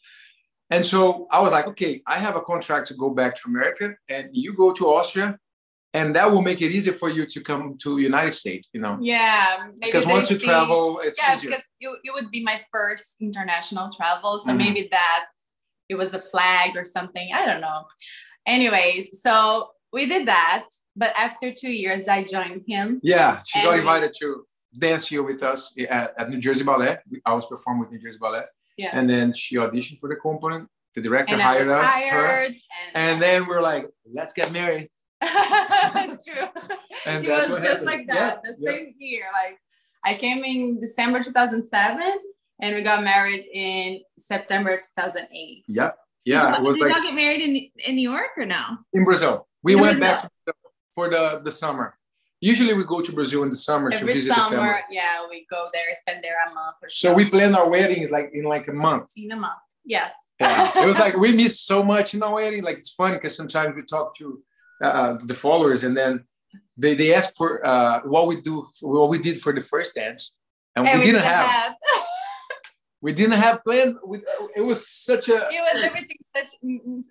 And 0.69 0.85
so 0.85 1.25
I 1.31 1.39
was 1.41 1.51
like, 1.51 1.65
okay, 1.73 2.03
I 2.05 2.19
have 2.19 2.35
a 2.35 2.41
contract 2.41 2.87
to 2.89 2.93
go 2.93 3.09
back 3.09 3.33
to 3.37 3.41
America, 3.47 3.95
and 4.09 4.29
you 4.31 4.53
go 4.53 4.71
to 4.73 4.83
Austria, 4.85 5.39
and 5.95 6.13
that 6.15 6.29
will 6.29 6.41
make 6.41 6.61
it 6.61 6.71
easier 6.71 6.93
for 6.93 7.09
you 7.09 7.25
to 7.25 7.39
come 7.41 7.77
to 7.83 7.99
United 7.99 8.33
States, 8.33 8.67
you 8.73 8.81
know? 8.81 8.97
Yeah. 8.99 9.69
Because 9.81 10.05
once 10.05 10.29
you 10.29 10.37
travel, 10.37 10.99
it's 10.99 11.17
yeah, 11.21 11.35
easier. 11.35 11.51
because 11.51 11.65
it, 11.79 11.89
it 12.03 12.13
would 12.13 12.29
be 12.31 12.43
my 12.43 12.59
first 12.73 13.15
international 13.21 13.89
travel. 13.95 14.39
So 14.39 14.49
mm-hmm. 14.49 14.57
maybe 14.57 14.89
that 14.91 15.27
it 15.87 15.95
was 15.95 16.13
a 16.13 16.19
flag 16.19 16.75
or 16.75 16.83
something. 16.83 17.29
I 17.33 17.45
don't 17.45 17.61
know. 17.61 17.85
Anyways, 18.45 19.21
so 19.21 19.69
we 19.93 20.05
did 20.05 20.27
that. 20.27 20.65
But 20.97 21.13
after 21.17 21.53
two 21.53 21.71
years, 21.71 22.09
I 22.09 22.23
joined 22.23 22.63
him. 22.67 22.99
Yeah, 23.01 23.41
she 23.45 23.61
got 23.63 23.79
invited 23.79 24.11
to 24.19 24.45
dance 24.77 25.07
here 25.07 25.23
with 25.23 25.41
us 25.43 25.73
at, 25.89 26.13
at 26.17 26.29
New 26.29 26.39
Jersey 26.39 26.65
Ballet. 26.65 26.97
I 27.25 27.33
was 27.33 27.45
performing 27.45 27.83
with 27.83 27.91
New 27.91 27.99
Jersey 27.99 28.17
Ballet. 28.19 28.43
Yeah. 28.77 28.91
And 28.91 29.09
then 29.09 29.33
she 29.33 29.55
auditioned 29.55 29.99
for 30.01 30.09
the 30.09 30.17
company 30.17 30.65
the 30.95 31.01
director 31.01 31.37
hired 31.37 31.67
us, 31.67 31.85
hired, 31.85 32.55
and, 32.93 33.11
and 33.11 33.21
then 33.21 33.45
we're 33.45 33.61
like, 33.61 33.85
let's 34.13 34.33
get 34.33 34.53
married. 34.53 34.89
True. 35.23 36.47
And 37.05 37.25
it 37.25 37.29
was 37.29 37.47
just 37.47 37.65
happened. 37.65 37.85
like 37.85 38.07
that, 38.07 38.41
yeah, 38.43 38.51
the 38.51 38.55
yeah. 38.59 38.71
same 38.71 38.95
year. 38.99 39.23
Like 39.33 39.59
I 40.03 40.17
came 40.17 40.43
in 40.43 40.79
December 40.79 41.23
2007 41.23 42.17
and 42.61 42.75
we 42.75 42.81
got 42.81 43.03
married 43.03 43.45
in 43.53 44.01
September 44.17 44.77
2008. 44.77 45.63
Yeah. 45.67 45.91
Yeah. 46.25 46.57
Did, 46.57 46.65
you, 46.65 46.73
did 46.73 46.81
like, 46.81 46.93
y'all 46.93 47.03
get 47.03 47.13
married 47.13 47.41
in, 47.41 47.69
in 47.85 47.95
New 47.95 48.09
York 48.09 48.31
or 48.37 48.45
no? 48.45 48.77
In 48.93 49.05
Brazil. 49.05 49.47
We 49.63 49.73
in 49.73 49.79
went 49.79 49.99
Brazil. 49.99 50.29
back 50.45 50.55
for 50.93 51.09
the, 51.09 51.41
the 51.43 51.51
summer. 51.51 51.97
Usually 52.41 52.73
we 52.73 52.83
go 52.83 53.01
to 53.01 53.11
Brazil 53.11 53.43
in 53.43 53.49
the 53.49 53.55
summer 53.55 53.89
Every 53.91 54.07
to 54.07 54.13
visit 54.13 54.33
summer, 54.33 54.49
the 54.49 54.55
family. 54.57 54.81
Yeah, 54.91 55.25
we 55.29 55.47
go 55.49 55.67
there, 55.73 55.83
spend 55.93 56.23
there 56.23 56.35
a 56.49 56.53
month 56.53 56.75
or 56.81 56.89
so. 56.89 57.09
So 57.09 57.13
we 57.13 57.29
plan 57.29 57.55
our 57.55 57.69
weddings 57.69 58.11
like 58.11 58.31
in 58.33 58.43
like 58.43 58.67
a 58.67 58.73
month. 58.73 59.09
In 59.15 59.31
a 59.31 59.35
month. 59.35 59.53
Yes. 59.85 60.11
Yeah. 60.39 60.71
it 60.83 60.85
was 60.85 60.99
like 60.99 61.15
we 61.15 61.33
miss 61.33 61.61
so 61.61 61.81
much 61.81 62.13
in 62.13 62.21
our 62.21 62.33
wedding. 62.33 62.63
Like 62.63 62.77
it's 62.77 62.89
fun 62.89 63.13
because 63.13 63.35
sometimes 63.35 63.75
we 63.75 63.83
talk 63.83 64.15
to 64.17 64.43
uh, 64.81 65.17
the 65.23 65.33
followers 65.33 65.83
and 65.83 65.97
then 65.97 66.23
they, 66.77 66.93
they 66.95 67.13
ask 67.13 67.33
for 67.35 67.65
uh, 67.65 68.01
what 68.01 68.27
we 68.27 68.41
do 68.41 68.67
what 68.81 69.09
we 69.09 69.17
did 69.17 69.41
for 69.41 69.53
the 69.53 69.61
first 69.61 69.95
dance 69.95 70.35
and, 70.75 70.87
and 70.87 70.99
we, 70.99 71.05
we, 71.05 71.11
didn't, 71.11 71.23
have, 71.23 71.47
have. 71.47 71.75
we 73.01 73.13
didn't 73.13 73.39
have 73.39 73.63
planned 73.63 73.95
it 74.55 74.61
was 74.61 74.87
such 74.87 75.29
a 75.29 75.47
it 75.49 75.75
was 75.75 75.83
everything 75.83 76.17
such 76.35 76.49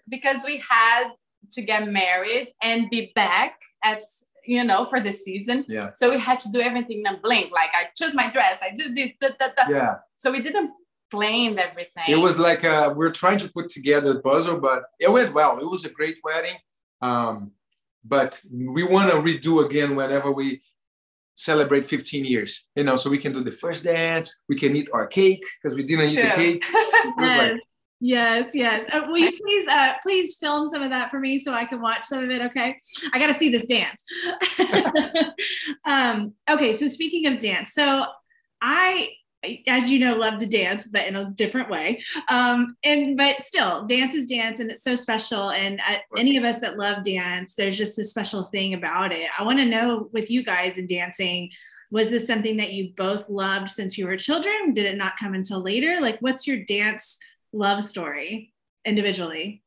because 0.09 0.39
we 0.45 0.63
had 0.69 1.11
to 1.53 1.63
get 1.63 1.89
married 1.89 2.53
and 2.63 2.91
be 2.91 3.13
back 3.15 3.59
at 3.83 4.03
you 4.47 4.63
know 4.63 4.87
for 4.87 5.01
the 5.01 5.11
season. 5.11 5.65
Yeah. 5.69 5.91
So 5.95 6.11
we 6.11 6.19
had 6.19 6.39
to 6.41 6.51
do 6.51 6.61
everything 6.61 7.01
in 7.01 7.07
a 7.07 7.19
blink 7.19 7.51
like 7.51 7.71
i 7.75 7.87
choose 7.97 8.15
my 8.15 8.31
dress 8.31 8.61
i 8.63 8.75
do 8.77 8.95
this 8.95 9.13
da, 9.21 9.29
da, 9.39 9.49
da. 9.57 9.71
yeah. 9.71 9.95
So 10.17 10.31
we 10.31 10.41
didn't 10.41 10.71
plan 11.11 11.59
everything. 11.59 12.05
It 12.09 12.17
was 12.17 12.39
like 12.39 12.65
uh, 12.65 12.93
we 12.97 13.07
are 13.07 13.13
trying 13.13 13.39
to 13.39 13.53
put 13.53 13.69
together 13.69 14.15
the 14.15 14.21
puzzle 14.21 14.59
but 14.59 14.85
it 14.99 15.11
went 15.11 15.33
well. 15.35 15.59
It 15.59 15.69
was 15.69 15.85
a 15.85 15.91
great 15.91 16.17
wedding 16.25 16.57
um, 17.03 17.53
but 18.05 18.41
we 18.53 18.83
want 18.85 19.11
to 19.11 19.17
redo 19.17 19.65
again 19.65 19.97
whenever 19.97 20.31
we 20.31 20.61
celebrate 21.37 21.85
15 21.87 22.25
years 22.25 22.65
you 22.77 22.85
know 22.85 22.97
so 22.97 23.11
we 23.11 23.19
can 23.19 23.33
do 23.33 23.43
the 23.43 23.51
first 23.51 23.85
dance 23.85 24.33
we 24.49 24.57
can 24.57 24.77
eat 24.77 24.89
our 24.93 25.07
cake 25.07 25.45
because 25.63 25.77
we 25.77 25.83
didn't 25.83 26.13
True. 26.13 26.23
eat 26.23 26.29
the 26.29 26.35
cake 26.37 26.65
yes. 27.19 27.39
Like, 27.39 27.61
yes 28.01 28.51
yes 28.55 28.95
uh, 28.95 29.01
will 29.09 29.19
you 29.19 29.33
please 29.33 29.67
uh 29.69 29.95
please 30.03 30.37
film 30.37 30.69
some 30.69 30.83
of 30.83 30.91
that 30.91 31.11
for 31.11 31.19
me 31.19 31.39
so 31.39 31.53
i 31.53 31.65
can 31.65 31.81
watch 31.81 32.05
some 32.05 32.23
of 32.23 32.31
it 32.31 32.43
okay 32.43 32.77
i 33.13 33.19
gotta 33.19 33.37
see 33.37 33.49
this 33.49 33.67
dance 33.67 34.03
um 35.85 36.35
okay 36.49 36.73
so 36.73 36.87
speaking 36.87 37.27
of 37.33 37.41
dance 37.41 37.73
so 37.73 38.05
i 38.61 39.09
as 39.67 39.91
you 39.91 39.99
know, 39.99 40.15
love 40.15 40.39
to 40.39 40.47
dance, 40.47 40.87
but 40.87 41.07
in 41.07 41.17
a 41.17 41.31
different 41.31 41.71
way. 41.71 42.03
Um, 42.29 42.77
and 42.85 43.17
but 43.17 43.45
still, 43.45 43.87
dance 43.87 44.15
is 44.15 44.27
dance, 44.27 44.61
and 44.61 44.71
it's 44.71 44.85
so 44.85 44.95
special. 44.95 45.51
And 45.51 45.81
uh, 45.81 45.99
any 46.17 46.37
of 46.37 46.45
us 46.45 46.59
that 46.61 46.79
love 46.79 47.05
dance, 47.05 47.55
there's 47.57 47.79
just 47.79 47.99
a 47.99 48.05
special 48.05 48.45
thing 48.45 48.75
about 48.75 49.13
it. 49.13 49.29
I 49.39 49.43
want 49.43 49.59
to 49.59 49.67
know 49.67 50.09
with 50.13 50.31
you 50.31 50.43
guys 50.43 50.79
in 50.79 50.87
dancing, 50.87 51.51
was 51.91 52.11
this 52.11 52.27
something 52.27 52.57
that 52.57 52.73
you 52.73 52.93
both 52.97 53.29
loved 53.29 53.69
since 53.69 53.97
you 53.97 54.07
were 54.07 54.17
children? 54.17 54.75
Did 54.75 54.87
it 54.87 54.97
not 54.97 55.17
come 55.17 55.35
until 55.35 55.61
later? 55.61 55.99
Like, 56.01 56.19
what's 56.21 56.47
your 56.47 56.65
dance 56.65 57.19
love 57.53 57.83
story 57.83 58.53
individually? 58.85 59.63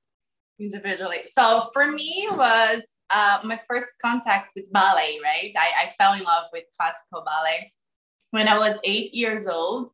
Individually, 0.59 1.21
so 1.23 1.69
for 1.71 1.91
me 1.91 2.27
was 2.31 2.81
uh, 3.11 3.39
my 3.43 3.61
first 3.69 3.93
contact 4.01 4.51
with 4.55 4.71
ballet. 4.71 5.19
Right, 5.23 5.53
I, 5.55 5.87
I 5.87 5.93
fell 5.97 6.13
in 6.13 6.23
love 6.23 6.45
with 6.51 6.63
classical 6.77 7.23
ballet 7.23 7.71
when 8.37 8.47
I 8.47 8.59
was 8.59 8.79
eight 8.83 9.15
years 9.15 9.47
old. 9.47 9.89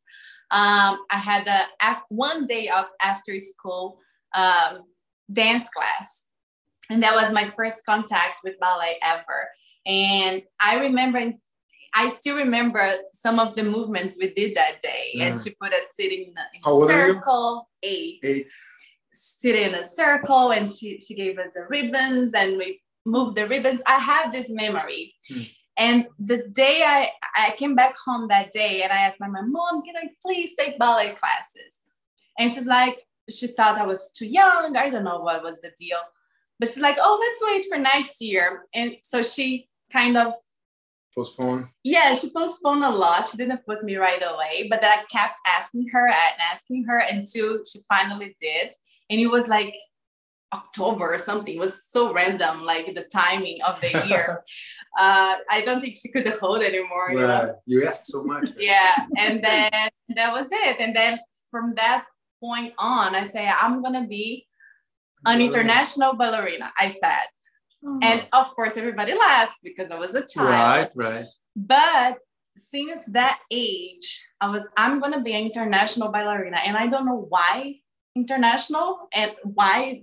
Um, 0.50 0.98
I 1.10 1.16
had 1.16 1.48
a 1.48 1.96
one 2.10 2.44
day 2.44 2.68
of 2.68 2.84
after 3.00 3.40
school 3.40 3.98
um, 4.34 4.82
dance 5.32 5.66
class, 5.74 6.26
and 6.90 7.02
that 7.02 7.14
was 7.14 7.32
my 7.32 7.44
first 7.56 7.86
contact 7.86 8.40
with 8.44 8.60
ballet 8.60 8.98
ever. 9.02 9.48
And 9.86 10.42
I 10.60 10.80
remember, 10.80 11.32
I 11.94 12.10
still 12.10 12.36
remember 12.36 12.84
some 13.12 13.38
of 13.38 13.56
the 13.56 13.64
movements 13.64 14.18
we 14.20 14.34
did 14.34 14.54
that 14.56 14.82
day. 14.82 15.14
Mm. 15.16 15.20
And 15.22 15.40
she 15.40 15.54
put 15.60 15.72
us 15.72 15.86
sitting 15.98 16.24
in 16.28 16.34
a, 16.36 16.86
circle, 16.86 17.68
eight, 17.82 18.20
eight, 18.24 18.52
sitting 19.10 19.70
in 19.70 19.74
a 19.74 19.84
circle, 19.84 20.52
and 20.52 20.68
she 20.68 21.00
she 21.00 21.14
gave 21.14 21.38
us 21.38 21.50
the 21.54 21.64
ribbons, 21.70 22.34
and 22.34 22.58
we 22.58 22.82
moved 23.06 23.38
the 23.38 23.48
ribbons. 23.48 23.80
I 23.86 23.98
have 23.98 24.32
this 24.32 24.50
memory. 24.50 25.14
Mm. 25.32 25.48
And 25.76 26.06
the 26.18 26.38
day 26.38 26.82
I, 26.86 27.10
I 27.36 27.54
came 27.56 27.74
back 27.74 27.96
home 27.96 28.28
that 28.28 28.52
day 28.52 28.82
and 28.82 28.92
I 28.92 28.98
asked 28.98 29.20
my 29.20 29.28
mom, 29.28 29.52
Mom, 29.52 29.82
can 29.82 29.96
I 29.96 30.08
please 30.24 30.54
take 30.54 30.78
ballet 30.78 31.14
classes? 31.14 31.80
And 32.38 32.52
she's 32.52 32.66
like, 32.66 32.98
she 33.30 33.48
thought 33.48 33.78
I 33.78 33.86
was 33.86 34.12
too 34.12 34.26
young. 34.26 34.76
I 34.76 34.90
don't 34.90 35.04
know 35.04 35.20
what 35.20 35.42
was 35.42 35.60
the 35.60 35.72
deal. 35.78 35.98
But 36.60 36.68
she's 36.68 36.78
like, 36.78 36.96
oh, 37.00 37.18
let's 37.20 37.42
wait 37.44 37.66
for 37.68 37.78
next 37.78 38.20
year. 38.20 38.66
And 38.74 38.96
so 39.02 39.22
she 39.22 39.68
kind 39.92 40.16
of 40.16 40.34
postponed. 41.14 41.68
Yeah, 41.82 42.14
she 42.14 42.30
postponed 42.30 42.84
a 42.84 42.90
lot. 42.90 43.28
She 43.28 43.36
didn't 43.36 43.66
put 43.66 43.84
me 43.84 43.96
right 43.96 44.22
away, 44.22 44.68
but 44.68 44.84
I 44.84 44.98
kept 45.10 45.34
asking 45.46 45.88
her 45.92 46.06
and 46.06 46.34
asking 46.52 46.84
her 46.84 46.98
until 46.98 47.64
she 47.64 47.80
finally 47.88 48.36
did. 48.40 48.72
And 49.10 49.20
it 49.20 49.26
was 49.26 49.48
like 49.48 49.74
October 50.54 51.14
or 51.14 51.18
something. 51.18 51.56
It 51.56 51.60
was 51.60 51.84
so 51.88 52.12
random, 52.12 52.62
like 52.62 52.94
the 52.94 53.02
timing 53.02 53.60
of 53.62 53.80
the 53.80 53.90
year. 54.06 54.42
uh, 54.98 55.36
I 55.50 55.62
don't 55.66 55.80
think 55.80 55.96
she 55.96 56.08
could 56.10 56.28
hold 56.40 56.62
anymore. 56.62 57.08
Right. 57.08 57.20
You, 57.20 57.26
know? 57.26 57.54
you 57.66 57.86
asked 57.86 58.06
so 58.06 58.22
much. 58.22 58.50
yeah, 58.58 59.06
and 59.18 59.42
then 59.42 59.70
that 60.16 60.32
was 60.32 60.48
it. 60.50 60.80
And 60.80 60.94
then 60.94 61.18
from 61.50 61.74
that 61.76 62.06
point 62.42 62.74
on, 62.78 63.14
I 63.14 63.26
say 63.26 63.46
I'm 63.48 63.82
gonna 63.82 64.06
be 64.06 64.46
an 65.26 65.40
international 65.40 66.14
ballerina. 66.14 66.72
I 66.78 66.90
said, 66.90 67.26
oh. 67.84 67.98
and 68.02 68.26
of 68.32 68.54
course 68.54 68.76
everybody 68.76 69.14
laughs 69.14 69.56
because 69.62 69.90
I 69.90 69.98
was 69.98 70.14
a 70.14 70.24
child. 70.24 70.90
Right, 70.96 71.12
right. 71.12 71.26
But 71.56 72.18
since 72.56 73.02
that 73.08 73.40
age, 73.50 74.22
I 74.40 74.50
was 74.50 74.64
I'm 74.76 75.00
gonna 75.00 75.22
be 75.22 75.32
an 75.32 75.44
international 75.44 76.12
ballerina, 76.12 76.58
and 76.64 76.76
I 76.76 76.86
don't 76.86 77.06
know 77.06 77.26
why 77.28 77.80
international 78.14 79.08
and 79.14 79.32
why 79.42 80.02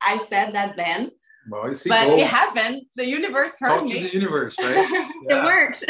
I 0.00 0.18
said 0.18 0.54
that 0.54 0.76
then. 0.76 1.10
Well, 1.50 1.72
see, 1.74 1.88
but 1.88 2.06
goals. 2.06 2.20
it 2.22 2.28
happened. 2.28 2.82
The 2.96 3.06
universe 3.06 3.56
heard 3.58 3.68
Talk 3.68 3.84
me. 3.84 3.94
to 3.94 4.08
the 4.08 4.12
universe, 4.12 4.56
right? 4.60 5.10
Yeah. 5.28 5.38
it 5.38 5.44
worked. 5.44 5.84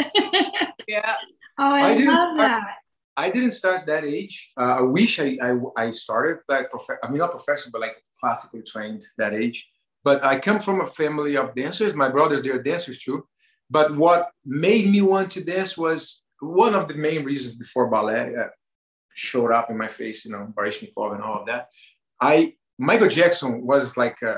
yeah. 0.87 1.15
Oh, 1.57 1.73
I, 1.73 1.89
I 1.89 1.97
didn't 1.97 2.13
love 2.13 2.23
start, 2.23 2.37
that. 2.37 2.75
I 3.17 3.29
didn't 3.29 3.51
start 3.51 3.85
that 3.87 4.05
age. 4.05 4.51
Uh, 4.57 4.77
I 4.77 4.81
wish 4.81 5.19
I, 5.19 5.37
I, 5.41 5.57
I 5.75 5.91
started 5.91 6.37
like 6.47 6.69
prof- 6.69 6.99
I 7.03 7.09
mean 7.09 7.17
not 7.17 7.31
professional, 7.31 7.71
but 7.73 7.81
like 7.81 7.97
classically 8.19 8.61
trained 8.65 9.03
that 9.17 9.33
age. 9.33 9.67
But 10.03 10.23
I 10.23 10.39
come 10.39 10.59
from 10.59 10.79
a 10.79 10.87
family 10.87 11.35
of 11.35 11.53
dancers. 11.53 11.93
My 11.93 12.07
brothers, 12.07 12.41
they're 12.41 12.63
dancers 12.63 12.99
too. 13.03 13.27
But 13.69 13.95
what 13.95 14.29
made 14.45 14.89
me 14.89 15.01
want 15.01 15.31
to 15.31 15.43
dance 15.43 15.77
was 15.77 16.23
one 16.39 16.73
of 16.73 16.87
the 16.87 16.95
main 16.95 17.25
reasons 17.25 17.55
before 17.55 17.89
ballet 17.89 18.33
uh, 18.35 18.47
showed 19.15 19.51
up 19.51 19.69
in 19.69 19.77
my 19.77 19.87
face, 19.87 20.25
you 20.25 20.31
know, 20.31 20.51
Baryshnikov 20.55 21.15
and 21.15 21.23
all 21.23 21.41
of 21.41 21.47
that. 21.47 21.69
I 22.21 22.53
Michael 22.77 23.09
Jackson 23.09 23.65
was 23.65 23.97
like 23.97 24.21
uh, 24.23 24.37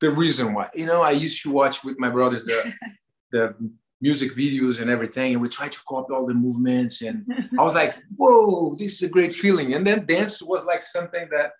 the 0.00 0.10
reason 0.10 0.52
why. 0.54 0.68
You 0.74 0.86
know, 0.86 1.02
I 1.02 1.12
used 1.12 1.42
to 1.42 1.50
watch 1.50 1.84
with 1.84 1.98
my 1.98 2.10
brothers 2.10 2.44
the 2.44 2.72
the 3.32 3.54
music 4.00 4.36
videos 4.36 4.80
and 4.80 4.90
everything, 4.90 5.32
and 5.32 5.42
we 5.42 5.48
tried 5.48 5.72
to 5.72 5.80
copy 5.88 6.12
all 6.12 6.26
the 6.26 6.34
movements. 6.34 7.02
And 7.02 7.24
I 7.58 7.62
was 7.62 7.74
like, 7.74 7.94
"Whoa, 8.16 8.74
this 8.76 8.94
is 8.94 9.02
a 9.02 9.08
great 9.08 9.34
feeling!" 9.34 9.74
And 9.74 9.86
then 9.86 10.06
dance 10.06 10.42
was 10.42 10.64
like 10.64 10.82
something 10.82 11.28
that 11.30 11.52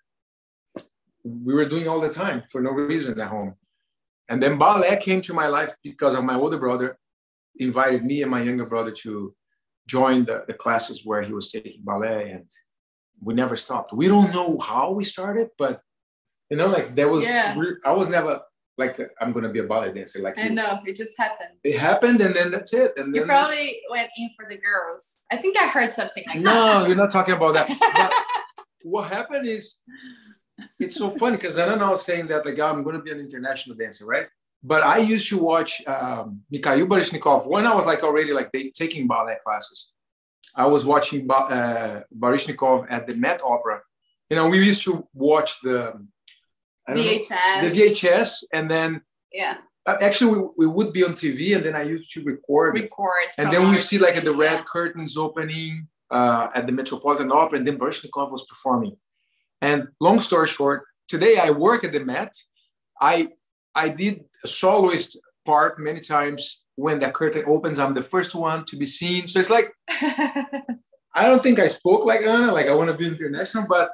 we 1.24 1.54
were 1.54 1.68
doing 1.68 1.88
all 1.88 2.00
the 2.00 2.10
time 2.10 2.44
for 2.50 2.60
no 2.60 2.70
reason 2.70 3.20
at 3.20 3.28
home. 3.28 3.54
And 4.28 4.42
then 4.42 4.58
ballet 4.58 4.96
came 4.96 5.20
to 5.22 5.34
my 5.34 5.46
life 5.46 5.74
because 5.82 6.14
of 6.14 6.24
my 6.24 6.34
older 6.34 6.58
brother 6.58 6.98
invited 7.58 8.04
me 8.04 8.22
and 8.22 8.30
my 8.30 8.42
younger 8.42 8.66
brother 8.66 8.90
to 8.90 9.34
join 9.86 10.24
the, 10.24 10.44
the 10.46 10.54
classes 10.54 11.02
where 11.04 11.22
he 11.22 11.32
was 11.32 11.50
taking 11.50 11.80
ballet 11.82 12.30
and 12.30 12.50
we 13.20 13.34
never 13.34 13.56
stopped. 13.56 13.92
We 13.92 14.08
don't 14.08 14.32
know 14.32 14.58
how 14.58 14.92
we 14.92 15.04
started, 15.04 15.48
but 15.58 15.80
you 16.50 16.56
know, 16.56 16.66
like 16.66 16.94
there 16.94 17.08
was, 17.08 17.24
yeah. 17.24 17.56
I 17.84 17.92
was 17.92 18.08
never 18.08 18.40
like, 18.78 19.00
I'm 19.20 19.32
going 19.32 19.44
to 19.44 19.48
be 19.48 19.60
a 19.60 19.64
ballet 19.64 19.92
dancer. 19.92 20.20
Like, 20.20 20.38
I 20.38 20.44
you. 20.44 20.54
know, 20.54 20.80
it 20.84 20.96
just 20.96 21.14
happened. 21.18 21.50
It 21.64 21.78
happened 21.78 22.20
and 22.20 22.34
then 22.34 22.50
that's 22.50 22.72
it. 22.72 22.92
And 22.96 23.14
you 23.14 23.24
probably 23.24 23.80
went 23.90 24.10
in 24.16 24.30
for 24.36 24.46
the 24.48 24.58
girls. 24.58 25.18
I 25.30 25.36
think 25.36 25.56
I 25.58 25.66
heard 25.66 25.94
something 25.94 26.24
like 26.26 26.40
no, 26.40 26.52
that. 26.52 26.80
No, 26.80 26.86
you're 26.86 26.96
not 26.96 27.10
talking 27.10 27.34
about 27.34 27.54
that. 27.54 28.12
what 28.82 29.08
happened 29.08 29.46
is, 29.46 29.78
it's 30.78 30.96
so 30.96 31.10
funny 31.10 31.36
because 31.36 31.58
I 31.58 31.66
don't 31.66 31.78
know 31.78 31.96
saying 31.96 32.28
that 32.28 32.46
like 32.46 32.58
I'm 32.58 32.82
going 32.82 32.96
to 32.96 33.02
be 33.02 33.10
an 33.10 33.20
international 33.20 33.76
dancer, 33.76 34.06
right? 34.06 34.26
But 34.62 34.82
I 34.82 34.98
used 34.98 35.28
to 35.28 35.38
watch 35.38 35.86
um, 35.86 36.42
Mikhail 36.50 36.86
Baryshnikov 36.86 37.46
when 37.46 37.66
I 37.66 37.74
was 37.74 37.86
like 37.86 38.02
already 38.02 38.32
like 38.32 38.50
they, 38.52 38.70
taking 38.70 39.06
ballet 39.06 39.36
classes. 39.44 39.92
I 40.54 40.66
was 40.66 40.84
watching 40.84 41.30
uh, 41.30 42.00
Baryshnikov 42.18 42.86
at 42.90 43.06
the 43.06 43.14
Met 43.14 43.40
Opera. 43.44 43.80
You 44.30 44.36
know, 44.36 44.48
we 44.48 44.64
used 44.64 44.82
to 44.84 45.06
watch 45.14 45.60
the 45.62 45.92
VHS. 46.88 47.30
Know, 47.30 47.68
the 47.68 47.80
VHS, 47.80 48.44
and 48.52 48.70
then 48.70 49.02
yeah. 49.32 49.58
Uh, 49.86 49.96
actually, 50.00 50.36
we, 50.36 50.48
we 50.56 50.66
would 50.66 50.92
be 50.92 51.04
on 51.04 51.12
TV, 51.12 51.54
and 51.54 51.64
then 51.64 51.76
I 51.76 51.82
used 51.82 52.10
to 52.14 52.24
record. 52.24 52.74
Record. 52.74 53.26
And 53.38 53.52
then 53.52 53.70
we 53.70 53.76
see 53.76 53.98
like 53.98 54.22
the 54.24 54.34
red 54.34 54.58
yeah. 54.58 54.64
curtains 54.64 55.16
opening 55.16 55.86
uh, 56.10 56.48
at 56.54 56.66
the 56.66 56.72
Metropolitan 56.72 57.30
Opera, 57.30 57.58
and 57.58 57.66
then 57.66 57.78
Baryshnikov 57.78 58.32
was 58.32 58.44
performing. 58.46 58.96
And 59.62 59.88
long 60.00 60.20
story 60.20 60.48
short, 60.48 60.84
today 61.06 61.38
I 61.38 61.50
work 61.50 61.84
at 61.84 61.92
the 61.92 62.00
Met. 62.00 62.34
I 63.00 63.28
I 63.76 63.90
did 63.90 64.24
a 64.42 64.48
soloist 64.48 65.20
part 65.44 65.78
many 65.78 66.00
times. 66.00 66.62
When 66.74 66.98
the 66.98 67.10
curtain 67.10 67.44
opens, 67.46 67.78
I'm 67.78 67.94
the 67.94 68.02
first 68.02 68.34
one 68.34 68.64
to 68.66 68.76
be 68.76 68.84
seen. 68.84 69.26
So 69.26 69.38
it's 69.38 69.48
like 69.50 69.72
I 71.16 71.24
don't 71.24 71.42
think 71.42 71.58
I 71.58 71.68
spoke 71.68 72.04
like 72.04 72.22
Ana. 72.22 72.52
Like 72.52 72.66
I 72.66 72.74
want 72.74 72.90
to 72.90 72.96
be 72.96 73.06
international, 73.06 73.66
but 73.66 73.90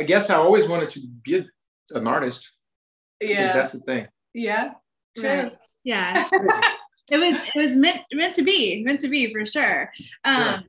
I 0.00 0.04
guess 0.04 0.30
I 0.30 0.36
always 0.36 0.66
wanted 0.66 0.88
to 0.90 1.00
be 1.22 1.38
a, 1.38 1.44
an 1.98 2.06
artist. 2.06 2.52
Yeah, 3.20 3.52
that's 3.52 3.72
the 3.72 3.80
thing. 3.80 4.08
Yeah, 4.32 4.72
true. 5.16 5.28
Right. 5.28 5.52
Yeah, 5.84 6.28
it 7.10 7.18
was 7.18 7.36
it 7.54 7.66
was 7.66 7.76
meant 7.76 8.00
meant 8.12 8.34
to 8.36 8.42
be 8.42 8.82
meant 8.82 9.00
to 9.00 9.08
be 9.08 9.32
for 9.32 9.44
sure. 9.44 9.92
Um, 10.24 10.42
yeah. 10.42 10.60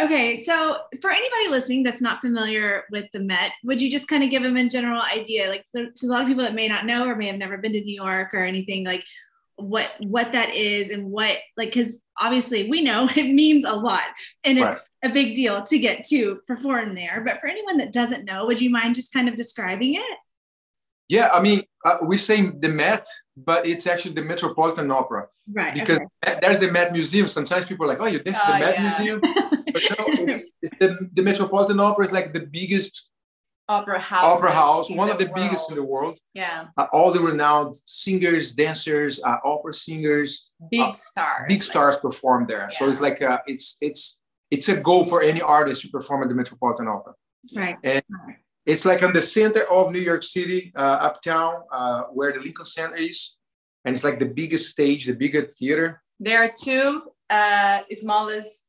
Okay, 0.00 0.42
so 0.42 0.78
for 1.02 1.10
anybody 1.10 1.48
listening 1.48 1.82
that's 1.82 2.00
not 2.00 2.20
familiar 2.20 2.84
with 2.90 3.06
the 3.12 3.20
Met, 3.20 3.52
would 3.62 3.80
you 3.80 3.90
just 3.90 4.08
kind 4.08 4.24
of 4.24 4.30
give 4.30 4.42
them 4.42 4.56
a 4.56 4.68
general 4.68 5.02
idea? 5.02 5.48
Like, 5.48 5.66
there's 5.74 6.02
a 6.02 6.06
lot 6.06 6.22
of 6.22 6.28
people 6.28 6.44
that 6.44 6.54
may 6.54 6.66
not 6.66 6.86
know 6.86 7.06
or 7.06 7.14
may 7.14 7.26
have 7.26 7.36
never 7.36 7.58
been 7.58 7.72
to 7.72 7.80
New 7.80 7.94
York 7.94 8.32
or 8.32 8.42
anything. 8.42 8.86
Like, 8.86 9.04
what 9.56 9.90
what 10.00 10.32
that 10.32 10.54
is 10.54 10.90
and 10.90 11.10
what 11.10 11.38
like 11.56 11.72
because 11.72 11.98
obviously 12.20 12.68
we 12.68 12.82
know 12.82 13.08
it 13.16 13.32
means 13.32 13.64
a 13.64 13.72
lot 13.72 14.02
and 14.44 14.58
it's 14.58 14.64
right. 14.64 14.78
a 15.04 15.10
big 15.10 15.34
deal 15.34 15.62
to 15.62 15.78
get 15.78 16.04
to 16.04 16.40
perform 16.46 16.94
there. 16.94 17.22
But 17.24 17.40
for 17.40 17.46
anyone 17.48 17.76
that 17.78 17.92
doesn't 17.92 18.24
know, 18.24 18.46
would 18.46 18.60
you 18.60 18.70
mind 18.70 18.94
just 18.94 19.12
kind 19.12 19.28
of 19.28 19.36
describing 19.36 19.94
it? 19.94 20.18
Yeah, 21.08 21.28
I 21.32 21.42
mean, 21.42 21.64
uh, 21.84 21.98
we 22.02 22.16
say 22.16 22.50
the 22.58 22.70
Met, 22.70 23.06
but 23.36 23.66
it's 23.66 23.86
actually 23.86 24.14
the 24.14 24.22
Metropolitan 24.22 24.90
Opera. 24.90 25.26
Right. 25.52 25.74
Because 25.74 26.00
okay. 26.24 26.38
there's 26.40 26.60
the 26.60 26.72
Met 26.72 26.92
Museum. 26.92 27.28
Sometimes 27.28 27.66
people 27.66 27.84
are 27.84 27.88
like, 27.88 28.00
oh, 28.00 28.06
you 28.06 28.18
uh, 28.18 28.22
the 28.22 28.58
Met 28.58 28.74
yeah. 28.76 28.88
Museum. 28.88 29.20
but 29.72 29.82
no, 29.98 30.04
it's, 30.08 30.48
it's 30.62 30.72
the, 30.78 30.98
the 31.12 31.22
Metropolitan 31.22 31.80
Opera 31.80 32.04
is 32.04 32.12
like 32.12 32.32
the 32.32 32.40
biggest 32.40 33.08
opera 33.68 34.00
house. 34.00 34.24
Opera 34.24 34.52
house, 34.52 34.90
one 34.90 35.10
of 35.10 35.18
the 35.18 35.26
world. 35.26 35.36
biggest 35.36 35.70
in 35.70 35.76
the 35.76 35.82
world. 35.82 36.18
Yeah. 36.34 36.66
Uh, 36.76 36.86
all 36.92 37.12
the 37.12 37.20
renowned 37.20 37.76
singers, 37.86 38.52
dancers, 38.52 39.22
uh, 39.22 39.38
opera 39.44 39.72
singers, 39.72 40.50
big 40.70 40.80
uh, 40.80 40.92
stars, 40.94 41.46
big 41.48 41.62
stars 41.62 41.94
like, 41.96 42.02
perform 42.02 42.46
there. 42.46 42.68
Yeah. 42.70 42.78
So 42.78 42.88
it's 42.88 43.00
like 43.00 43.20
a, 43.20 43.40
it's 43.46 43.76
it's 43.80 44.20
it's 44.50 44.68
a 44.68 44.76
goal 44.76 45.04
for 45.04 45.22
any 45.22 45.40
artist 45.40 45.82
to 45.82 45.88
perform 45.88 46.22
at 46.22 46.28
the 46.28 46.34
Metropolitan 46.34 46.88
Opera. 46.88 47.14
Right. 47.56 47.76
And 47.82 48.02
it's 48.66 48.84
like 48.84 49.02
on 49.02 49.12
the 49.12 49.22
center 49.22 49.62
of 49.70 49.90
New 49.90 50.00
York 50.00 50.22
City, 50.22 50.72
uh, 50.76 50.98
uptown, 51.08 51.62
uh, 51.72 52.02
where 52.12 52.32
the 52.32 52.40
Lincoln 52.40 52.64
Center 52.64 52.96
is, 52.96 53.34
and 53.84 53.94
it's 53.94 54.04
like 54.04 54.18
the 54.18 54.26
biggest 54.26 54.68
stage, 54.68 55.06
the 55.06 55.14
biggest 55.14 55.58
theater. 55.58 56.02
There 56.20 56.38
are 56.44 56.52
two 56.56 57.02
uh, 57.30 57.80
smallest, 57.94 58.64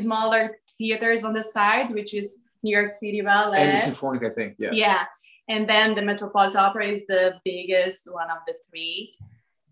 smaller 0.00 0.58
theaters 0.78 1.24
on 1.24 1.32
the 1.34 1.42
side, 1.42 1.92
which 1.92 2.14
is 2.14 2.42
New 2.62 2.76
York 2.76 2.92
City 2.92 3.20
Ballet. 3.20 3.58
And 3.58 3.76
the 3.76 3.80
Symphonic, 3.80 4.24
I 4.24 4.30
think. 4.30 4.56
Yeah. 4.58 4.70
Yeah. 4.72 5.04
And 5.48 5.68
then 5.68 5.94
the 5.94 6.02
Metropolitan 6.02 6.56
Opera 6.56 6.86
is 6.86 7.06
the 7.06 7.38
biggest 7.44 8.10
one 8.10 8.30
of 8.30 8.38
the 8.46 8.54
three. 8.68 9.14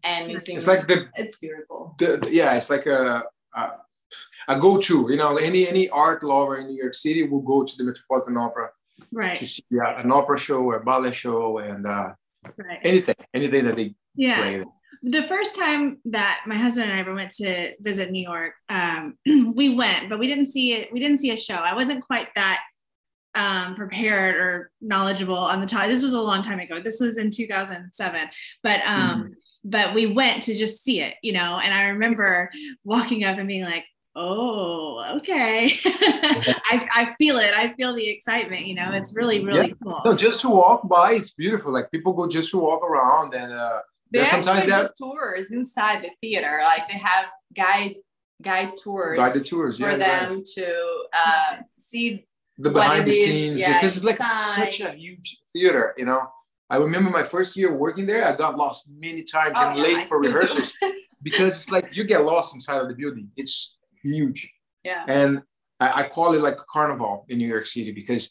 And 0.05 0.31
it's, 0.31 0.49
it's 0.49 0.67
like 0.67 0.89
the 0.89 1.09
it's 1.17 1.37
beautiful. 1.39 1.95
The, 1.99 2.29
yeah, 2.31 2.55
it's 2.55 2.69
like 2.69 2.87
a, 2.87 3.23
a, 3.55 3.71
a 4.49 4.59
go-to. 4.59 5.07
You 5.09 5.17
know, 5.17 5.37
any 5.37 5.69
any 5.69 5.89
art 5.89 6.23
lover 6.23 6.57
in 6.59 6.67
New 6.67 6.77
York 6.77 6.95
City 6.95 7.29
will 7.29 7.41
go 7.41 7.63
to 7.63 7.77
the 7.77 7.85
Metropolitan 7.85 8.37
Opera 8.37 8.71
right 9.13 9.37
to 9.37 9.47
see 9.47 9.65
yeah, 9.71 10.01
an 10.01 10.13
opera 10.13 10.39
show 10.39 10.61
or 10.61 10.77
a 10.77 10.85
ballet 10.85 11.13
show 11.13 11.59
and 11.59 11.87
uh, 11.87 12.13
right. 12.57 12.81
anything 12.83 13.15
anything 13.33 13.65
that 13.65 13.77
they 13.77 13.95
yeah. 14.15 14.37
Play 14.39 14.65
the 15.03 15.23
first 15.25 15.57
time 15.57 15.99
that 16.07 16.43
my 16.47 16.57
husband 16.57 16.89
and 16.89 16.97
I 16.97 17.01
ever 17.01 17.15
went 17.15 17.33
to 17.33 17.75
visit 17.81 18.11
New 18.11 18.23
York, 18.23 18.55
um, 18.69 19.19
we 19.55 19.75
went, 19.75 20.09
but 20.09 20.19
we 20.19 20.29
didn't 20.29 20.53
see 20.53 20.75
it. 20.75 20.93
We 20.93 21.01
didn't 21.01 21.19
see 21.19 21.31
a 21.31 21.37
show. 21.37 21.55
I 21.55 21.75
wasn't 21.75 22.05
quite 22.05 22.29
that 22.37 22.61
um, 23.35 23.75
prepared 23.75 24.37
or 24.37 24.71
knowledgeable 24.81 25.39
on 25.39 25.61
the 25.61 25.67
topic. 25.67 25.91
This 25.91 26.03
was 26.03 26.13
a 26.13 26.21
long 26.21 26.43
time 26.43 26.61
ago. 26.61 26.81
This 26.81 27.01
was 27.01 27.19
in 27.19 27.31
2007, 27.31 28.29
but 28.63 28.81
um, 28.85 29.25
mm-hmm. 29.25 29.33
but 29.65 29.95
we 29.95 30.07
went 30.07 30.45
to 30.45 30.55
just 30.55 30.85
see 30.85 31.01
it, 31.01 31.15
you 31.23 31.33
know. 31.33 31.59
And 31.59 31.75
I 31.75 31.85
remember 31.85 32.51
walking 32.85 33.25
up 33.25 33.39
and 33.39 33.49
being 33.49 33.65
like, 33.65 33.87
"Oh, 34.15 35.17
okay." 35.17 35.81
I, 35.85 36.89
I 36.95 37.15
feel 37.19 37.39
it. 37.39 37.53
I 37.55 37.73
feel 37.75 37.95
the 37.95 38.09
excitement. 38.09 38.67
You 38.67 38.77
know, 38.77 38.93
it's 38.93 39.17
really 39.17 39.45
really 39.45 39.69
yeah. 39.69 39.75
cool. 39.83 40.01
No, 40.05 40.15
just 40.15 40.43
to 40.43 40.51
walk 40.51 40.89
by, 40.89 41.15
it's 41.15 41.31
beautiful. 41.31 41.73
Like 41.73 41.91
people 41.91 42.13
go 42.13 42.29
just 42.29 42.51
to 42.51 42.59
walk 42.59 42.85
around 42.85 43.35
and. 43.35 43.53
Uh, 43.53 43.81
they 44.13 44.25
sometimes 44.27 44.69
actually 44.69 44.89
do 44.89 44.89
tours 44.99 45.53
inside 45.53 46.05
the 46.05 46.11
theater. 46.21 46.61
Like 46.65 46.89
they 46.89 46.99
have 46.99 47.27
guide 47.55 47.97
guide 48.43 48.77
tours 48.77 49.17
guided 49.17 49.47
tours 49.47 49.79
for 49.79 49.91
yeah, 49.91 49.97
them 49.97 50.37
right. 50.37 50.45
to 50.45 51.05
uh, 51.13 51.57
see 51.79 52.27
the 52.59 52.71
behind 52.71 53.07
the 53.07 53.13
scenes 53.13 53.61
yeah, 53.61 53.75
because 53.75 53.97
it's 53.97 54.05
like 54.05 54.17
inside. 54.17 54.75
such 54.75 54.81
a 54.81 54.91
huge 54.91 55.39
theater 55.53 55.95
you 55.97 56.05
know 56.05 56.29
i 56.69 56.77
remember 56.77 57.09
my 57.09 57.23
first 57.23 57.57
year 57.57 57.75
working 57.75 58.05
there 58.05 58.27
i 58.27 58.35
got 58.37 58.57
lost 58.57 58.87
many 58.99 59.23
times 59.23 59.57
oh, 59.57 59.69
and 59.69 59.79
yeah, 59.79 59.85
late 59.85 59.97
I 59.99 60.05
for 60.05 60.21
rehearsals 60.21 60.73
because 61.23 61.55
it's 61.55 61.71
like 61.71 61.97
you 61.97 62.05
get 62.05 62.25
lost 62.25 62.55
inside 62.55 62.83
of 62.83 62.89
the 62.89 62.95
building 62.95 63.29
it's 63.37 63.79
huge 64.03 64.53
yeah 64.85 65.05
and 65.09 65.43
I, 65.81 66.03
I, 66.03 66.09
call 66.09 66.35
it 66.35 66.41
like 66.41 66.55
a 66.55 66.65
carnival 66.71 67.25
in 67.29 67.39
new 67.39 67.49
york 67.49 67.67
city 67.67 67.93
because 67.93 68.31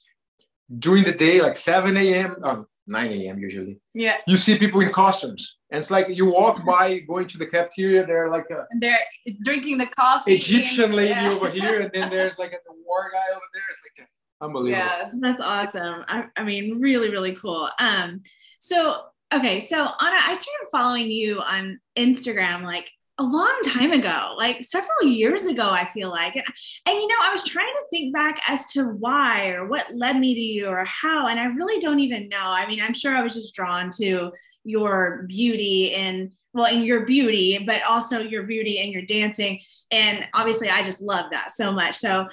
during 0.77 1.03
the 1.03 1.13
day 1.13 1.41
like 1.41 1.57
7 1.57 1.95
a.m 1.97 2.35
um, 2.43 2.67
9 2.91 3.11
a.m 3.11 3.39
usually 3.39 3.79
yeah 3.93 4.17
you 4.27 4.37
see 4.37 4.57
people 4.57 4.81
in 4.81 4.91
costumes 4.91 5.57
and 5.71 5.79
it's 5.79 5.89
like 5.89 6.07
you 6.09 6.29
walk 6.29 6.65
by 6.65 6.99
going 6.99 7.27
to 7.27 7.37
the 7.37 7.47
cafeteria 7.47 8.05
they're 8.05 8.29
like 8.29 8.45
a 8.51 8.65
and 8.71 8.81
they're 8.81 8.99
drinking 9.43 9.77
the 9.77 9.87
coffee 9.87 10.33
egyptian 10.33 10.91
lady 10.91 11.09
yeah. 11.09 11.31
over 11.31 11.49
here 11.49 11.81
and 11.81 11.91
then 11.93 12.09
there's 12.09 12.37
like 12.37 12.51
a 12.51 12.59
the 12.67 12.73
war 12.85 13.09
guy 13.11 13.35
over 13.35 13.47
there 13.53 13.63
it's 13.69 13.81
like 13.85 14.05
a, 14.05 14.09
Unbelievable. 14.41 14.83
Yeah, 14.85 15.09
that's 15.19 15.39
awesome. 15.39 16.03
I, 16.07 16.25
I 16.35 16.43
mean, 16.43 16.79
really, 16.81 17.11
really 17.11 17.35
cool. 17.35 17.69
Um, 17.79 18.23
so 18.59 19.03
okay, 19.31 19.59
so 19.59 19.77
Ana, 19.77 19.93
I 19.99 20.33
started 20.33 20.67
following 20.71 21.11
you 21.11 21.41
on 21.41 21.79
Instagram 21.95 22.63
like 22.63 22.91
a 23.17 23.23
long 23.23 23.59
time 23.65 23.91
ago, 23.91 24.33
like 24.37 24.63
several 24.63 25.03
years 25.03 25.45
ago, 25.45 25.69
I 25.69 25.85
feel 25.85 26.09
like. 26.09 26.35
And, 26.35 26.45
and, 26.85 26.95
you 26.95 27.07
know, 27.07 27.15
I 27.21 27.31
was 27.31 27.43
trying 27.43 27.73
to 27.73 27.83
think 27.91 28.13
back 28.13 28.39
as 28.47 28.65
to 28.67 28.85
why 28.85 29.49
or 29.49 29.67
what 29.67 29.93
led 29.93 30.17
me 30.17 30.33
to 30.33 30.39
you 30.39 30.67
or 30.67 30.83
how, 30.85 31.27
and 31.27 31.39
I 31.39 31.45
really 31.45 31.79
don't 31.79 31.99
even 31.99 32.29
know. 32.29 32.37
I 32.37 32.67
mean, 32.67 32.81
I'm 32.81 32.93
sure 32.93 33.15
I 33.15 33.21
was 33.21 33.35
just 33.35 33.53
drawn 33.53 33.91
to 33.97 34.31
your 34.63 35.25
beauty 35.27 35.93
and 35.93 36.31
well, 36.53 36.73
in 36.73 36.81
your 36.81 37.05
beauty, 37.05 37.63
but 37.65 37.81
also 37.83 38.19
your 38.19 38.43
beauty 38.43 38.79
and 38.79 38.91
your 38.91 39.03
dancing. 39.03 39.61
And 39.89 40.25
obviously, 40.33 40.69
I 40.69 40.83
just 40.83 41.01
love 41.01 41.31
that 41.31 41.51
so 41.51 41.71
much. 41.71 41.95
So 41.95 42.27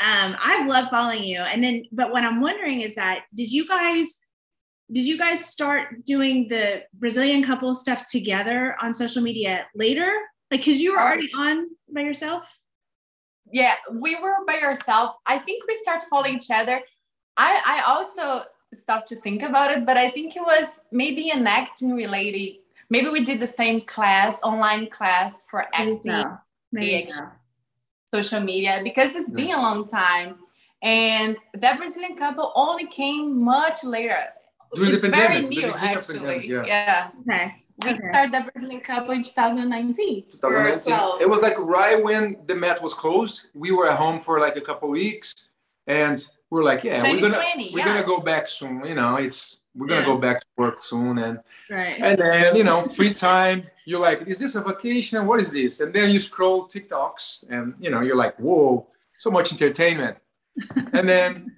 um, 0.00 0.36
I've 0.38 0.68
loved 0.68 0.90
following 0.90 1.24
you. 1.24 1.40
And 1.40 1.64
then, 1.64 1.84
but 1.90 2.12
what 2.12 2.22
I'm 2.22 2.40
wondering 2.40 2.82
is 2.82 2.94
that 2.94 3.24
did 3.34 3.50
you 3.50 3.66
guys 3.66 4.14
did 4.90 5.06
you 5.06 5.18
guys 5.18 5.44
start 5.44 6.04
doing 6.04 6.48
the 6.48 6.82
Brazilian 6.94 7.42
couple 7.42 7.74
stuff 7.74 8.08
together 8.10 8.76
on 8.80 8.94
social 8.94 9.22
media 9.22 9.66
later? 9.74 10.12
Like, 10.50 10.64
cause 10.64 10.78
you 10.78 10.92
were 10.92 11.00
already 11.00 11.30
on 11.36 11.70
by 11.92 12.02
yourself. 12.02 12.58
Yeah, 13.52 13.74
we 13.92 14.16
were 14.16 14.34
by 14.46 14.60
ourselves. 14.60 15.14
I 15.26 15.38
think 15.38 15.64
we 15.66 15.74
start 15.76 16.02
following 16.08 16.36
each 16.36 16.50
other. 16.50 16.80
I 17.36 17.60
I 17.64 17.92
also 17.92 18.44
stopped 18.74 19.08
to 19.08 19.16
think 19.16 19.42
about 19.42 19.70
it, 19.70 19.86
but 19.86 19.96
I 19.96 20.10
think 20.10 20.36
it 20.36 20.42
was 20.42 20.66
maybe 20.92 21.30
an 21.30 21.46
acting 21.46 21.94
related. 21.94 22.58
Maybe 22.90 23.08
we 23.08 23.24
did 23.24 23.40
the 23.40 23.46
same 23.46 23.80
class, 23.80 24.40
online 24.42 24.88
class 24.88 25.44
for 25.50 25.66
acting 25.72 26.24
social 28.14 28.40
media 28.40 28.80
because 28.84 29.16
it's 29.16 29.30
mm. 29.30 29.36
been 29.36 29.52
a 29.52 29.60
long 29.60 29.88
time. 29.88 30.36
And 30.82 31.36
that 31.54 31.78
Brazilian 31.78 32.16
couple 32.16 32.52
only 32.54 32.86
came 32.86 33.42
much 33.42 33.82
later. 33.82 34.18
During 34.76 34.94
it's 34.94 35.02
the 35.02 35.10
very 35.10 35.42
new, 35.42 35.72
actually. 35.72 36.48
yeah. 36.48 36.64
yeah. 36.66 37.10
Okay. 37.28 37.62
We 37.84 37.90
okay. 37.90 38.00
started 38.10 38.32
the 38.32 38.50
Brazilian 38.50 38.80
Cup 38.80 39.10
in 39.10 39.22
2019. 39.22 40.24
2019. 40.30 41.20
It 41.20 41.28
was 41.28 41.42
like 41.42 41.58
right 41.58 42.02
when 42.02 42.38
the 42.46 42.54
Met 42.54 42.82
was 42.82 42.94
closed. 42.94 43.48
We 43.54 43.70
were 43.70 43.88
at 43.88 43.98
home 43.98 44.18
for 44.18 44.40
like 44.40 44.56
a 44.56 44.62
couple 44.62 44.88
weeks, 44.88 45.48
and 45.86 46.26
we're 46.48 46.64
like, 46.64 46.84
yeah, 46.84 47.02
we're 47.02 47.20
gonna 47.20 47.38
we're 47.56 47.78
yes. 47.78 47.86
gonna 47.86 48.06
go 48.06 48.20
back 48.20 48.48
soon. 48.48 48.82
You 48.86 48.94
know, 48.94 49.16
it's 49.16 49.58
we're 49.74 49.88
gonna 49.88 50.00
yeah. 50.00 50.06
go 50.06 50.16
back 50.16 50.40
to 50.40 50.46
work 50.56 50.78
soon, 50.78 51.18
and 51.18 51.38
right. 51.68 52.00
and 52.00 52.18
then 52.18 52.56
you 52.56 52.64
know, 52.64 52.82
free 52.82 53.12
time 53.12 53.64
you're 53.86 54.00
like, 54.00 54.26
is 54.26 54.38
this 54.38 54.56
a 54.56 54.60
vacation? 54.60 55.24
What 55.26 55.40
is 55.40 55.52
this? 55.52 55.80
And 55.80 55.94
then 55.94 56.10
you 56.10 56.18
scroll 56.18 56.66
TikToks 56.66 57.48
and 57.48 57.74
you 57.78 57.88
know, 57.88 58.00
you're 58.00 58.16
like, 58.16 58.36
whoa, 58.36 58.88
so 59.16 59.30
much 59.30 59.52
entertainment. 59.52 60.18
and 60.92 61.08
then 61.08 61.56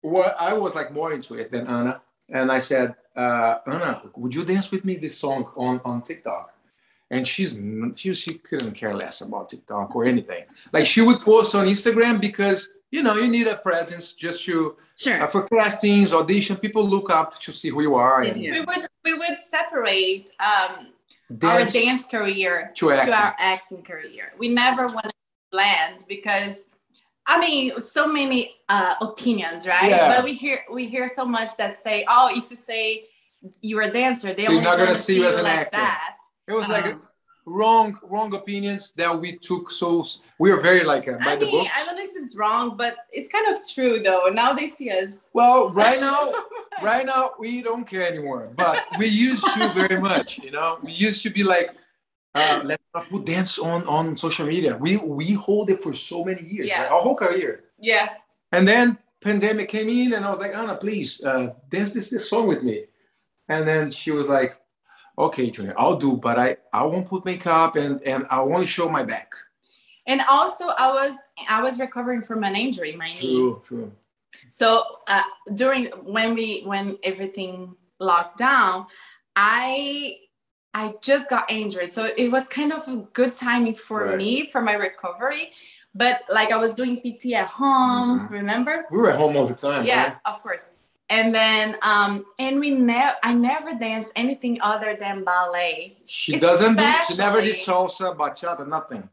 what 0.00 0.34
I 0.40 0.54
was 0.54 0.74
like 0.74 0.92
more 0.92 1.12
into 1.12 1.34
it 1.34 1.52
than 1.52 1.66
Ana. 1.66 2.00
And 2.32 2.50
I 2.50 2.58
said, 2.58 2.94
uh, 3.14 3.58
Ana, 3.66 4.02
would 4.16 4.34
you 4.34 4.44
dance 4.44 4.70
with 4.70 4.84
me 4.84 4.96
this 4.96 5.18
song 5.18 5.46
on, 5.54 5.80
on 5.84 6.02
TikTok? 6.02 6.54
And 7.10 7.28
she's 7.28 7.60
she, 7.94 8.14
she 8.14 8.34
couldn't 8.38 8.72
care 8.72 8.94
less 8.94 9.20
about 9.20 9.50
TikTok 9.50 9.94
or 9.94 10.06
anything. 10.06 10.44
Like 10.72 10.86
she 10.86 11.02
would 11.02 11.20
post 11.20 11.54
on 11.54 11.66
Instagram 11.66 12.18
because 12.18 12.70
you 12.90 13.02
know 13.02 13.16
you 13.16 13.28
need 13.28 13.48
a 13.48 13.56
presence 13.56 14.14
just 14.14 14.44
to 14.44 14.76
sure. 14.96 15.22
Uh, 15.22 15.26
for 15.26 15.42
castings, 15.46 16.14
audition. 16.14 16.56
People 16.56 16.88
look 16.88 17.10
up 17.10 17.38
to 17.40 17.52
see 17.52 17.68
who 17.68 17.82
you 17.82 17.94
are. 17.96 18.22
And, 18.22 18.40
we 18.40 18.60
would 18.60 18.86
we 19.04 19.12
would 19.12 19.38
separate 19.46 20.30
um, 20.40 20.88
dance 21.36 21.76
our 21.76 21.82
dance 21.82 22.06
career 22.06 22.72
to, 22.76 22.86
to, 22.88 23.12
our 23.12 23.36
acting 23.38 23.82
career. 23.82 24.32
We 24.38 24.48
never 24.48 24.86
want 24.86 25.04
to 25.04 25.12
blend 25.50 26.04
because 26.08 26.70
I 27.26 27.38
mean, 27.38 27.80
so 27.80 28.06
many 28.06 28.56
uh, 28.68 28.96
opinions, 29.00 29.66
right? 29.66 29.90
Yeah. 29.90 30.16
But 30.16 30.24
we 30.24 30.34
hear 30.34 30.60
we 30.72 30.86
hear 30.86 31.08
so 31.08 31.24
much 31.24 31.56
that 31.56 31.82
say, 31.82 32.04
oh, 32.08 32.30
if 32.34 32.50
you 32.50 32.56
say 32.56 33.06
you're 33.60 33.82
a 33.82 33.90
dancer, 33.90 34.34
they 34.34 34.46
they're 34.46 34.62
not 34.62 34.78
gonna 34.78 34.96
see 34.96 35.16
you 35.16 35.26
as 35.26 35.36
an 35.36 35.44
like 35.44 35.58
actor. 35.58 35.78
That. 35.78 36.16
It 36.48 36.52
was 36.52 36.64
um, 36.64 36.70
like 36.72 36.96
wrong 37.44 37.98
wrong 38.04 38.34
opinions 38.34 38.92
that 38.92 39.20
we 39.20 39.36
took 39.36 39.68
so 39.70 40.04
we 40.38 40.50
are 40.52 40.60
very 40.60 40.84
like 40.84 41.08
uh, 41.08 41.18
by 41.18 41.32
I 41.32 41.36
the 41.36 41.46
mean, 41.46 41.64
book. 41.64 41.68
I 41.76 41.84
don't 41.84 41.96
know 41.96 42.04
if 42.04 42.10
it's 42.14 42.36
wrong, 42.36 42.76
but 42.76 42.96
it's 43.12 43.28
kind 43.28 43.54
of 43.54 43.68
true 43.68 44.00
though. 44.00 44.28
Now 44.32 44.52
they 44.52 44.68
see 44.68 44.90
us. 44.90 45.12
Well, 45.32 45.70
right 45.70 46.00
now, 46.00 46.32
right 46.82 47.06
now 47.06 47.32
we 47.38 47.62
don't 47.62 47.84
care 47.84 48.06
anymore, 48.06 48.50
but 48.56 48.84
we 48.98 49.06
used 49.06 49.44
to 49.44 49.72
very 49.74 50.00
much. 50.00 50.38
You 50.38 50.50
know, 50.50 50.78
we 50.82 50.92
used 50.92 51.22
to 51.22 51.30
be 51.30 51.42
like, 51.44 51.74
uh, 52.34 52.60
let's 52.64 52.82
not 52.94 53.08
put 53.10 53.26
dance 53.26 53.58
on 53.58 53.86
on 53.86 54.16
social 54.16 54.46
media. 54.46 54.76
We 54.76 54.96
we 54.98 55.32
hold 55.32 55.70
it 55.70 55.82
for 55.82 55.94
so 55.94 56.24
many 56.24 56.42
years, 56.42 56.68
yeah. 56.68 56.82
Right? 56.82 56.92
our 56.92 57.00
whole 57.00 57.16
career. 57.16 57.64
Yeah. 57.78 58.10
And 58.52 58.66
then 58.66 58.98
pandemic 59.20 59.68
came 59.68 59.88
in, 59.88 60.14
and 60.14 60.24
I 60.24 60.30
was 60.30 60.40
like, 60.40 60.54
Ana, 60.54 60.76
please 60.76 61.22
uh, 61.22 61.54
dance 61.68 61.92
this 61.92 62.08
this 62.08 62.28
song 62.28 62.46
with 62.46 62.62
me. 62.62 62.86
And 63.48 63.66
then 63.66 63.90
she 63.90 64.10
was 64.12 64.28
like, 64.28 64.56
okay, 65.18 65.50
Junio, 65.50 65.74
I'll 65.76 65.96
do, 65.96 66.16
but 66.16 66.38
I, 66.38 66.56
I 66.72 66.84
won't 66.84 67.06
put 67.06 67.24
makeup 67.24 67.76
and, 67.76 68.00
and 68.02 68.26
I 68.30 68.40
won't 68.40 68.68
show 68.68 68.88
my 68.88 69.02
back. 69.02 69.32
And 70.06 70.22
also 70.28 70.68
I 70.68 70.88
was, 70.92 71.16
I 71.48 71.62
was 71.62 71.78
recovering 71.78 72.22
from 72.22 72.44
an 72.44 72.56
injury, 72.56 72.96
my 72.96 73.06
knee. 73.06 73.36
True, 73.36 73.62
true. 73.66 73.92
So 74.48 74.84
uh, 75.06 75.22
during, 75.54 75.86
when 76.02 76.34
we, 76.34 76.62
when 76.62 76.98
everything 77.02 77.76
locked 78.00 78.38
down, 78.38 78.86
I, 79.36 80.18
I 80.74 80.94
just 81.00 81.28
got 81.28 81.50
injured. 81.50 81.90
So 81.90 82.10
it 82.16 82.30
was 82.30 82.48
kind 82.48 82.72
of 82.72 82.86
a 82.88 82.96
good 83.12 83.36
timing 83.36 83.74
for 83.74 84.06
right. 84.06 84.18
me, 84.18 84.50
for 84.50 84.62
my 84.62 84.74
recovery 84.74 85.52
but 85.94 86.22
like 86.30 86.50
I 86.50 86.56
was 86.56 86.74
doing 86.74 87.02
PT 87.02 87.34
at 87.34 87.48
home, 87.48 88.20
mm-hmm. 88.20 88.32
remember? 88.32 88.86
We 88.90 88.96
were 88.96 89.10
at 89.10 89.16
home 89.16 89.36
all 89.36 89.46
the 89.46 89.52
time. 89.54 89.84
Yeah, 89.84 90.04
right? 90.04 90.16
of 90.24 90.42
course 90.42 90.70
and 91.12 91.34
then 91.34 91.76
um 91.82 92.24
and 92.38 92.58
we 92.58 92.70
never 92.70 93.16
i 93.22 93.32
never 93.32 93.74
danced 93.74 94.10
anything 94.16 94.58
other 94.62 94.96
than 94.98 95.22
ballet 95.22 95.96
she 96.06 96.36
doesn't 96.38 96.76
do, 96.76 96.92
she 97.06 97.16
never 97.16 97.40
did 97.40 97.56
salsa 97.56 98.16
bachata 98.16 98.66
nothing 98.66 99.08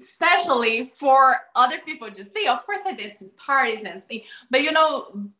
especially 0.00 0.92
for 0.94 1.36
other 1.56 1.78
people 1.78 2.10
to 2.10 2.22
see 2.22 2.46
of 2.46 2.64
course 2.66 2.82
i 2.86 2.92
did 2.92 3.12
parties 3.36 3.84
and 3.84 4.06
things 4.06 4.26
but 4.50 4.62
you 4.62 4.70
know 4.70 5.30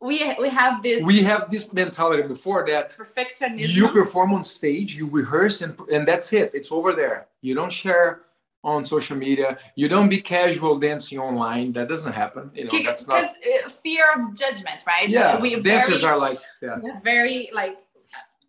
we 0.00 0.34
we 0.38 0.48
have 0.48 0.82
this 0.82 1.02
we 1.02 1.22
have 1.22 1.50
this 1.50 1.72
mentality 1.72 2.22
before 2.22 2.66
that 2.66 2.90
perfectionism 2.90 3.74
you 3.74 3.88
perform 3.88 4.34
on 4.34 4.44
stage 4.44 4.94
you 4.94 5.06
rehearse 5.06 5.62
and 5.62 5.74
and 5.90 6.06
that's 6.06 6.32
it 6.34 6.50
it's 6.54 6.70
over 6.70 6.92
there 6.92 7.26
you 7.40 7.54
don't 7.54 7.72
share 7.72 8.26
on 8.66 8.84
social 8.84 9.16
media. 9.16 9.56
You 9.76 9.88
don't 9.88 10.08
be 10.08 10.20
casual 10.20 10.78
dancing 10.78 11.18
online. 11.18 11.72
That 11.72 11.88
doesn't 11.88 12.12
happen. 12.12 12.50
You 12.54 12.64
know, 12.64 12.82
that's 12.84 13.06
not 13.06 13.24
uh, 13.24 13.68
fear 13.68 14.04
of 14.16 14.36
judgment, 14.36 14.82
right? 14.86 15.08
Yeah, 15.08 15.40
we 15.40 15.60
dancers 15.62 16.02
very, 16.02 16.12
are 16.12 16.18
like 16.18 16.40
yeah. 16.60 16.78
very 17.02 17.48
like. 17.54 17.78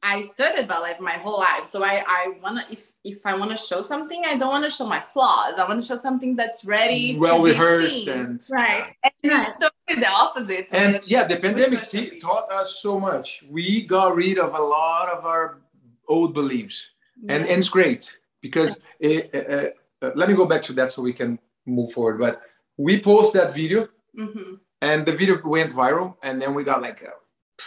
I 0.04 0.22
studied 0.22 0.68
ballet 0.68 0.96
my 1.00 1.14
whole 1.14 1.40
life, 1.40 1.66
so 1.66 1.84
I 1.84 2.04
I 2.08 2.34
wanna 2.42 2.66
if 2.70 2.92
if 3.04 3.26
I 3.26 3.36
wanna 3.38 3.58
show 3.58 3.82
something, 3.82 4.24
I 4.26 4.36
don't 4.36 4.50
wanna 4.50 4.70
show 4.70 4.86
my 4.86 5.00
flaws. 5.00 5.56
I 5.58 5.68
wanna 5.68 5.82
show 5.82 5.96
something 5.96 6.36
that's 6.36 6.64
ready, 6.66 7.18
well 7.18 7.42
rehearsed, 7.42 8.08
and 8.08 8.42
right. 8.52 8.96
And 9.04 9.12
it's 9.24 9.52
totally 9.54 9.77
the 9.96 10.08
opposite. 10.08 10.68
And 10.72 11.00
yeah, 11.06 11.24
the 11.24 11.38
pandemic 11.38 11.86
t- 11.90 12.20
taught 12.20 12.52
us 12.52 12.80
so 12.82 13.00
much. 13.00 13.44
We 13.50 13.86
got 13.86 14.16
rid 14.16 14.38
of 14.38 14.54
a 14.54 14.62
lot 14.62 15.10
of 15.10 15.26
our 15.26 15.60
old 16.08 16.34
beliefs, 16.34 16.90
yeah. 17.22 17.36
and 17.36 17.46
and 17.46 17.60
it's 17.60 17.70
great 17.70 18.18
because 18.42 18.80
it, 19.00 19.34
uh, 19.34 20.06
uh, 20.06 20.12
let 20.16 20.28
me 20.28 20.36
go 20.36 20.46
back 20.46 20.62
to 20.64 20.74
that 20.74 20.92
so 20.92 21.02
we 21.02 21.14
can 21.14 21.40
move 21.66 21.94
forward. 21.94 22.20
But 22.20 22.42
we 22.76 23.02
post 23.02 23.34
that 23.34 23.56
video, 23.56 23.88
mm-hmm. 24.18 24.56
and 24.82 25.06
the 25.06 25.14
video 25.14 25.40
went 25.44 25.72
viral, 25.72 26.18
and 26.22 26.42
then 26.42 26.54
we 26.54 26.66
got 26.66 26.82
like 26.82 27.02
uh, 27.04 27.64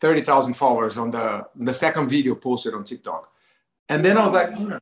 thirty 0.00 0.20
thousand 0.20 0.54
followers 0.54 0.96
on 0.96 1.10
the 1.10 1.46
the 1.56 1.72
second 1.72 2.08
video 2.08 2.36
posted 2.36 2.74
on 2.74 2.84
TikTok. 2.84 3.28
And 3.88 4.04
then 4.04 4.16
I 4.16 4.24
was 4.24 4.32
like, 4.32 4.50
oh, 4.56 4.78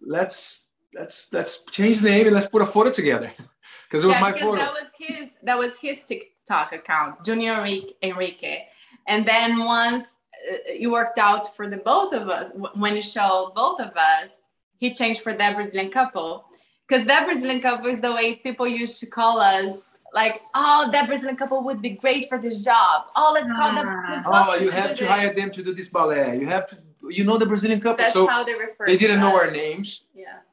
let's 0.00 0.65
let's 0.98 1.28
let's 1.32 1.62
change 1.70 2.00
the 2.00 2.10
name 2.10 2.26
and 2.26 2.34
let's 2.34 2.48
put 2.48 2.62
a 2.62 2.66
photo 2.66 2.90
together 2.90 3.30
because 3.84 4.04
it 4.04 4.06
was 4.06 4.16
yeah, 4.16 4.20
my 4.20 4.32
photo. 4.32 4.56
That 4.56 4.72
was 4.72 4.88
his 4.98 5.36
that 5.42 5.58
was 5.58 5.72
his 5.80 6.02
TikTok 6.02 6.72
account, 6.72 7.24
Junio 7.24 7.64
Enrique. 8.02 8.64
And 9.08 9.24
then 9.24 9.64
once 9.64 10.16
uh, 10.50 10.56
it 10.66 10.90
worked 10.90 11.18
out 11.18 11.54
for 11.54 11.68
the 11.68 11.76
both 11.76 12.12
of 12.12 12.28
us, 12.28 12.52
when 12.74 12.96
you 12.96 13.02
show 13.02 13.52
both 13.54 13.80
of 13.80 13.92
us, 13.96 14.42
he 14.78 14.92
changed 14.92 15.20
for 15.22 15.32
that 15.32 15.54
Brazilian 15.54 15.90
couple. 15.90 16.46
Because 16.86 17.04
that 17.06 17.24
Brazilian 17.24 17.60
couple 17.60 17.86
is 17.86 18.00
the 18.00 18.12
way 18.12 18.36
people 18.36 18.66
used 18.66 19.00
to 19.00 19.06
call 19.06 19.40
us. 19.40 19.92
Like, 20.14 20.40
oh, 20.54 20.88
that 20.92 21.08
Brazilian 21.08 21.36
couple 21.36 21.62
would 21.64 21.82
be 21.82 21.90
great 21.90 22.28
for 22.28 22.38
this 22.38 22.64
job. 22.64 23.06
Oh, 23.16 23.32
let's 23.34 23.52
call 23.52 23.74
them. 23.74 23.86
Oh, 24.24 24.54
you 24.54 24.70
have 24.70 24.94
to, 24.96 25.06
hire 25.06 25.34
them 25.34 25.50
to 25.50 25.62
do 25.62 25.74
this 25.74 25.88
ballet. 25.88 26.38
You 26.38 26.46
have 26.46 26.66
to, 26.68 26.78
you 27.10 27.24
know, 27.24 27.36
the 27.38 27.44
Brazilian 27.44 27.80
couple. 27.80 27.98
That's 27.98 28.12
so 28.12 28.26
how 28.26 28.44
they 28.44 28.54
refer. 28.54 28.86
They 28.86 28.96
didn't 28.96 29.20
know 29.20 29.34
our 29.34 29.50
names. 29.50 30.05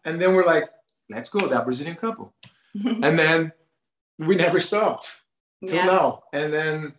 And 0.05 0.21
then 0.21 0.33
we're 0.33 0.45
like, 0.45 0.69
let's 1.09 1.29
go, 1.29 1.47
that 1.47 1.65
Brazilian 1.65 1.95
couple. 1.95 2.33
and 2.85 3.17
then 3.17 3.51
we 4.19 4.35
never 4.35 4.59
stopped 4.59 5.07
till 5.65 5.77
yeah. 5.77 5.85
now. 5.85 6.23
And 6.33 6.53
then. 6.53 6.93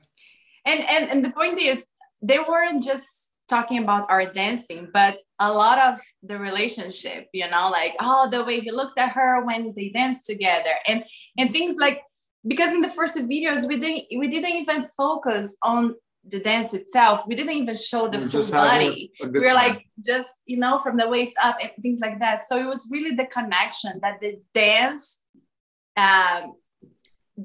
And, 0.67 0.81
and 0.89 1.11
and 1.11 1.25
the 1.25 1.31
point 1.31 1.61
is, 1.61 1.85
they 2.23 2.39
weren't 2.39 2.83
just 2.83 3.07
talking 3.49 3.83
about 3.83 4.11
our 4.11 4.33
dancing, 4.33 4.89
but 4.93 5.19
a 5.39 5.53
lot 5.53 5.79
of 5.79 6.01
the 6.23 6.39
relationship, 6.39 7.29
you 7.33 7.49
know, 7.51 7.69
like 7.71 7.95
oh, 8.01 8.29
the 8.31 8.45
way 8.45 8.61
he 8.61 8.71
looked 8.71 8.99
at 8.99 9.13
her 9.13 9.45
when 9.45 9.75
they 9.77 9.91
danced 9.91 10.27
together, 10.27 10.75
and 10.87 11.05
and 11.37 11.51
things 11.51 11.77
like 11.79 12.03
because 12.47 12.73
in 12.73 12.81
the 12.81 12.89
first 12.89 13.17
videos 13.17 13.67
we 13.67 13.79
didn't 13.79 14.05
we 14.19 14.29
didn't 14.29 14.53
even 14.53 14.83
focus 14.97 15.57
on 15.63 15.95
the 16.27 16.41
dance 16.41 16.73
itself. 16.75 17.25
We 17.27 17.35
didn't 17.35 17.55
even 17.55 17.77
show 17.77 18.09
the 18.09 18.19
we 18.19 18.29
full 18.29 18.51
body. 18.51 19.13
We 19.21 19.41
were 19.41 19.53
like 19.53 19.87
just 20.05 20.29
you 20.47 20.57
know 20.57 20.81
from 20.83 20.97
the 20.97 21.09
waist 21.09 21.35
up 21.43 21.57
and 21.61 21.71
things 21.83 22.01
like 22.01 22.21
that. 22.21 22.45
So 22.45 22.59
it 22.59 22.67
was 22.67 22.89
really 22.91 23.15
the 23.15 23.27
connection 23.27 24.01
that 24.03 24.21
the 24.21 24.41
dance 24.53 25.21
um, 25.97 26.55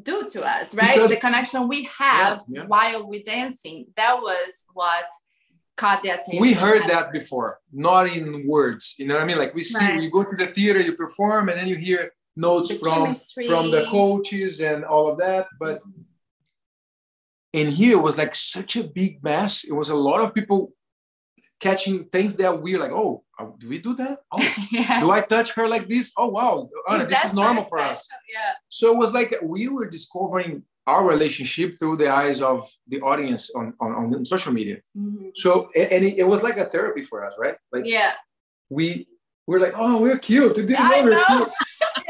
do 0.04 0.28
to 0.30 0.44
us, 0.44 0.76
right? 0.76 0.96
Because, 0.96 1.10
the 1.10 1.18
connection 1.18 1.68
we 1.68 1.90
have 1.98 2.44
yeah, 2.48 2.62
yeah. 2.62 2.68
while 2.68 3.08
we're 3.08 3.24
dancing. 3.24 3.88
That 3.96 4.18
was 4.22 4.66
what 4.74 5.06
caught 5.78 6.04
the 6.04 6.10
attention. 6.10 6.40
We 6.40 6.54
heard 6.54 6.84
that 6.90 7.12
before, 7.12 7.60
not 7.72 8.08
in 8.08 8.46
words. 8.48 8.96
You 8.98 9.08
know 9.08 9.16
what 9.16 9.24
I 9.24 9.26
mean? 9.26 9.38
Like 9.38 9.54
we 9.54 9.64
see, 9.64 9.84
right. 9.84 10.02
you 10.02 10.12
go 10.12 10.24
to 10.24 10.36
the 10.38 10.48
theater, 10.48 10.80
you 10.80 10.94
perform, 10.94 11.50
and 11.50 11.58
then 11.58 11.68
you 11.68 11.76
hear 11.76 12.12
notes 12.36 12.70
the 12.70 12.76
from 12.76 13.06
chemistry. 13.06 13.48
from 13.48 13.72
the 13.72 13.86
coaches 13.86 14.62
and 14.62 14.86
all 14.86 15.10
of 15.10 15.18
that. 15.20 15.48
But 15.60 15.82
in 17.54 17.72
here 17.72 17.98
it 17.98 18.02
was 18.02 18.18
like 18.18 18.36
such 18.36 18.76
a 18.76 18.84
big 18.84 19.24
mess. 19.24 19.64
It 19.64 19.74
was 19.74 19.90
a 19.90 19.96
lot 19.96 20.22
of 20.22 20.34
people 20.34 20.74
catching 21.60 22.06
things 22.06 22.36
that 22.36 22.62
we're 22.62 22.80
like, 22.80 22.92
oh, 22.92 23.24
uh, 23.38 23.48
do 23.58 23.68
we 23.68 23.80
do 23.80 23.94
that? 23.96 24.20
Oh, 24.32 24.56
yeah. 24.72 25.00
do 25.02 25.12
I 25.12 25.22
touch 25.22 25.54
her 25.54 25.68
like 25.68 25.88
this? 25.90 26.12
Oh 26.18 26.30
wow, 26.30 26.70
Ana, 26.88 27.06
this 27.06 27.26
is 27.26 27.34
normal 27.34 27.64
for 27.64 27.80
us. 27.80 28.08
Yeah. 28.32 28.54
So 28.70 28.92
it 28.94 28.98
was 28.98 29.14
like 29.14 29.36
we 29.42 29.68
were 29.68 29.90
discovering 29.90 30.64
our 30.88 31.08
relationship 31.08 31.78
through 31.78 31.98
the 31.98 32.10
eyes 32.10 32.42
of 32.42 32.68
the 32.88 33.00
audience 33.02 33.52
on, 33.56 33.74
on, 33.80 34.16
on 34.16 34.26
social 34.26 34.52
media. 34.52 34.78
Mm-hmm. 34.98 35.30
So, 35.36 35.70
and 35.76 36.04
it, 36.04 36.18
it, 36.18 36.28
was 36.28 36.42
like 36.42 36.58
a 36.58 36.66
therapy 36.66 37.04
for 37.04 37.24
us, 37.24 37.34
right? 37.38 37.56
Like, 37.72 37.86
yeah, 37.86 38.14
we 38.70 39.08
we're 39.46 39.60
like, 39.60 39.74
oh, 39.76 40.02
we're 40.02 40.18
cute. 40.18 40.56
Didn't 40.56 40.72
know 40.72 41.04
we're 41.04 41.24
cute. 41.26 41.50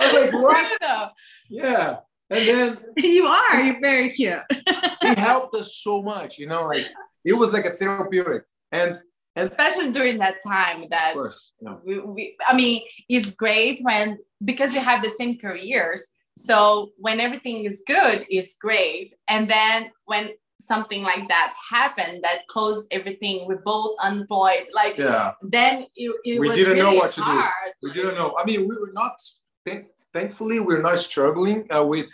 I 0.00 0.12
was 0.12 0.32
like, 0.32 0.32
what? 0.32 1.12
Yeah. 1.48 1.96
And 2.32 2.48
then 2.48 2.78
you 2.96 3.26
are, 3.26 3.60
you're 3.60 3.80
very 3.80 4.10
cute. 4.10 4.40
it 4.50 5.18
helped 5.18 5.54
us 5.54 5.76
so 5.76 6.02
much, 6.02 6.38
you 6.38 6.46
know, 6.46 6.64
like 6.64 6.86
it 7.24 7.34
was 7.34 7.52
like 7.52 7.66
a 7.66 7.70
therapeutic. 7.70 8.44
And 8.72 8.96
and 9.34 9.48
especially 9.48 9.92
during 9.92 10.18
that 10.18 10.36
time 10.46 10.86
that 10.90 11.14
course, 11.14 11.52
yeah. 11.60 11.76
we, 11.84 12.00
we, 12.00 12.36
I 12.46 12.54
mean, 12.54 12.82
it's 13.08 13.34
great 13.34 13.80
when 13.80 14.18
because 14.44 14.72
we 14.72 14.78
have 14.78 15.02
the 15.02 15.08
same 15.08 15.38
careers 15.38 16.06
so 16.36 16.90
when 16.96 17.20
everything 17.20 17.64
is 17.64 17.82
good, 17.86 18.26
is 18.30 18.56
great. 18.60 19.14
And 19.28 19.48
then 19.48 19.90
when 20.06 20.30
something 20.60 21.02
like 21.02 21.28
that 21.28 21.54
happened 21.70 22.22
that 22.22 22.46
closed 22.48 22.86
everything, 22.90 23.46
we're 23.46 23.62
both 23.62 23.94
unemployed. 24.00 24.66
Like 24.72 24.96
yeah. 24.96 25.32
then 25.42 25.86
it, 25.94 26.14
it 26.24 26.40
we 26.40 26.48
was 26.48 26.58
didn't 26.58 26.74
really 26.74 26.94
know 26.94 26.98
what 26.98 27.12
to 27.12 27.22
hard. 27.22 27.52
do. 27.82 27.88
We 27.88 27.92
didn't 27.92 28.14
know. 28.14 28.34
I 28.38 28.44
mean, 28.44 28.60
we 28.60 28.76
were 28.76 28.92
not. 28.92 29.12
Thankfully, 30.12 30.60
we're 30.60 30.82
not 30.82 30.98
struggling 30.98 31.66
uh, 31.74 31.84
with 31.84 32.10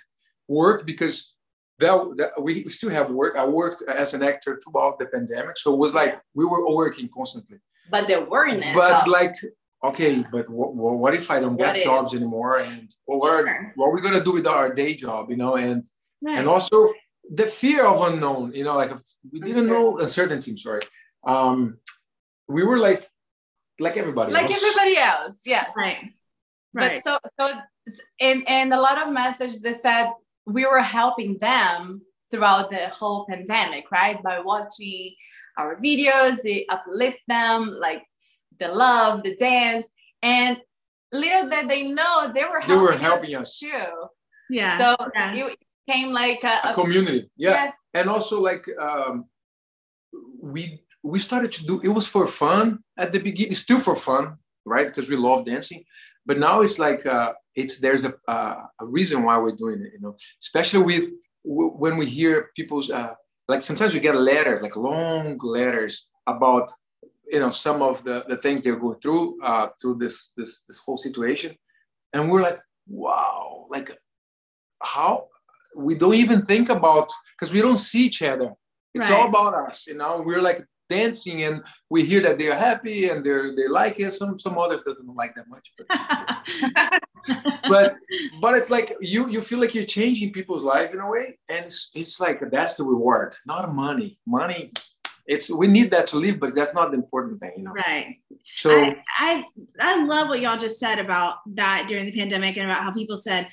work 0.47 0.87
because 0.87 1.35
that, 1.79 2.15
that 2.17 2.43
we, 2.43 2.63
we 2.65 2.71
still 2.71 2.91
have 2.91 3.11
work. 3.11 3.37
I 3.37 3.47
worked 3.47 3.83
as 3.89 4.15
an 4.15 4.23
actor 4.23 4.59
throughout 4.63 4.99
the 4.99 5.07
pandemic, 5.07 5.57
so 5.59 5.73
it 5.73 5.79
was 5.79 5.95
like 5.95 6.21
we 6.35 6.45
were 6.45 6.75
working 6.75 7.09
constantly. 7.15 7.59
But 7.91 8.09
the 8.09 8.27
worriness. 8.29 8.75
But 8.75 9.03
of- 9.03 9.09
like 9.09 9.35
okay, 9.83 10.25
but 10.33 10.49
what, 10.49 10.75
what 10.75 11.15
if 11.15 11.31
I 11.31 11.41
don't 11.41 11.57
get 11.57 11.77
what 11.77 11.85
jobs 11.85 12.15
anymore? 12.15 12.59
And 12.59 12.93
well, 13.07 13.19
what, 13.21 13.33
are, 13.33 13.73
what 13.77 13.87
are 13.87 13.95
we 13.95 14.01
gonna 14.01 14.23
do 14.23 14.33
with 14.33 14.47
our 14.47 14.73
day 14.73 14.95
job? 14.95 15.31
You 15.31 15.37
know, 15.37 15.57
and 15.57 15.85
right. 16.23 16.39
and 16.39 16.49
also 16.49 16.93
the 17.31 17.47
fear 17.47 17.87
of 17.87 18.01
unknown. 18.13 18.53
You 18.55 18.65
know, 18.65 18.77
like 18.77 18.93
we 19.31 19.41
didn't 19.41 19.67
know 19.67 19.99
uncertainty. 19.99 20.57
Sorry, 20.57 20.83
um, 21.27 21.79
we 22.49 22.65
were 22.65 22.79
like 22.79 23.09
like 23.79 23.97
everybody, 23.97 24.33
like 24.33 24.51
else. 24.51 24.63
everybody 24.63 24.97
else. 24.97 25.37
Yes, 25.45 25.71
right, 25.77 25.99
right. 26.75 27.03
But 27.05 27.11
so 27.11 27.19
so 27.39 27.61
and 28.21 28.43
and 28.49 28.73
a 28.73 28.81
lot 28.81 28.99
of 28.99 29.13
messages 29.13 29.61
that 29.63 29.77
said 29.77 30.11
we 30.47 30.67
were 30.67 30.81
helping 30.81 31.39
them 31.39 32.03
throughout 32.31 32.71
the 32.71 32.89
whole 32.89 33.27
pandemic, 33.27 33.91
right? 33.91 34.23
By 34.23 34.41
watching 34.41 35.15
our 35.57 35.77
videos, 35.77 36.39
it 36.45 36.67
uplift 36.69 37.19
them, 37.27 37.77
like 37.79 38.03
the 38.59 38.69
love, 38.69 39.23
the 39.23 39.35
dance, 39.37 39.87
and 40.23 40.59
little 41.13 41.49
that 41.49 41.69
they 41.69 41.89
know 41.89 42.33
they 42.35 42.45
were 42.45 42.61
helping, 42.61 42.69
they 42.69 42.77
were 42.77 42.93
helping 42.93 43.35
us, 43.35 43.43
us. 43.43 43.59
too. 43.59 43.87
Yeah. 44.51 44.79
So 44.79 44.97
yeah. 45.15 45.35
it 45.35 45.59
became 45.87 46.11
like 46.13 46.43
a, 46.45 46.71
a 46.71 46.75
community. 46.75 47.31
Yeah. 47.37 47.51
yeah. 47.51 47.71
And 47.95 48.09
also 48.09 48.41
like 48.41 48.67
um, 48.81 49.27
we 50.41 50.81
we 51.03 51.19
started 51.19 51.53
to 51.53 51.65
do 51.65 51.81
it 51.83 51.89
was 51.89 52.07
for 52.07 52.27
fun 52.27 52.81
at 52.97 53.13
the 53.13 53.19
beginning, 53.19 53.55
still 53.55 53.81
for 53.81 53.97
fun, 53.97 54.37
right? 54.65 54.87
Because 54.87 55.09
we 55.09 55.17
love 55.17 55.45
dancing. 55.45 55.85
But 56.29 56.39
now 56.39 56.61
it's 56.61 56.79
like 56.79 57.07
uh, 57.07 57.33
it's 57.57 57.79
there's 57.79 58.05
a 58.05 58.13
uh, 58.29 58.67
a 58.83 58.87
reason 58.87 59.25
why 59.25 59.39
we're 59.39 59.61
doing 59.65 59.81
it, 59.83 59.93
you 59.95 60.01
know, 60.01 60.15
especially 60.43 60.83
with 60.91 61.05
w- 61.43 61.75
when 61.83 61.97
we 61.97 62.05
hear 62.05 62.51
people's 62.55 62.91
uh, 62.91 63.15
like 63.49 63.63
sometimes 63.63 63.95
we 63.95 64.01
get 64.01 64.15
letters, 64.15 64.61
like 64.61 64.77
long 64.77 65.39
letters 65.39 66.07
about 66.27 66.71
you 67.33 67.41
know 67.41 67.51
some 67.51 67.81
of 67.81 68.05
the, 68.05 68.25
the 68.29 68.37
things 68.37 68.63
they're 68.63 68.85
going 68.85 69.01
through 69.01 69.43
uh, 69.43 69.69
through 69.81 69.97
this 69.97 70.33
this 70.37 70.63
this 70.69 70.79
whole 70.85 70.99
situation, 70.99 71.57
and 72.13 72.31
we're 72.31 72.43
like, 72.43 72.61
wow, 72.87 73.65
like 73.71 73.91
how 74.83 75.29
we 75.77 75.95
don't 75.95 76.21
even 76.25 76.45
think 76.45 76.69
about 76.69 77.09
because 77.33 77.55
we 77.55 77.63
don't 77.63 77.79
see 77.79 78.05
each 78.05 78.21
other. 78.21 78.53
It's 78.93 79.09
right. 79.09 79.19
all 79.19 79.29
about 79.29 79.55
us, 79.55 79.87
you 79.87 79.95
know. 79.95 80.23
We're 80.27 80.43
like 80.43 80.63
dancing 80.89 81.45
and 81.45 81.63
we 81.91 82.05
hear 82.05 82.21
that 82.23 82.39
they're 82.39 82.59
happy 82.59 83.09
and 83.09 83.25
they're 83.25 83.55
they 83.55 83.69
like 83.69 84.01
it. 84.01 84.13
Some 84.13 84.39
some 84.39 84.59
others 84.59 84.83
doesn't 84.83 85.15
like 85.15 85.35
that 85.35 85.49
much 85.49 85.73
but 85.77 87.03
but, 87.69 87.95
but 88.41 88.55
it's 88.55 88.71
like 88.71 88.97
you 89.01 89.29
you 89.29 89.41
feel 89.41 89.59
like 89.59 89.75
you're 89.75 89.85
changing 89.85 90.33
people's 90.33 90.63
life 90.63 90.93
in 90.93 91.01
a 91.01 91.09
way. 91.09 91.39
And 91.49 91.67
it's, 91.67 91.91
it's 91.95 92.21
like 92.21 92.41
that's 92.51 92.75
the 92.75 92.85
reward 92.85 93.35
not 93.47 93.75
money. 93.75 94.19
Money 94.27 94.73
it's 95.29 95.51
we 95.51 95.67
need 95.67 95.91
that 95.91 96.07
to 96.09 96.17
live 96.17 96.41
but 96.41 96.53
that's 96.55 96.75
not 96.75 96.91
the 96.91 96.97
important 96.97 97.39
thing 97.39 97.53
you 97.59 97.63
know? 97.63 97.71
Right. 97.71 98.17
So 98.57 98.83
I, 98.83 98.97
I 99.19 99.45
i 99.81 100.05
love 100.05 100.29
what 100.29 100.41
y'all 100.41 100.57
just 100.57 100.81
said 100.81 100.99
about 100.99 101.37
that 101.55 101.85
during 101.87 102.07
the 102.07 102.13
pandemic 102.13 102.57
and 102.57 102.69
about 102.69 102.83
how 102.83 102.93
people 102.93 103.19
said 103.19 103.47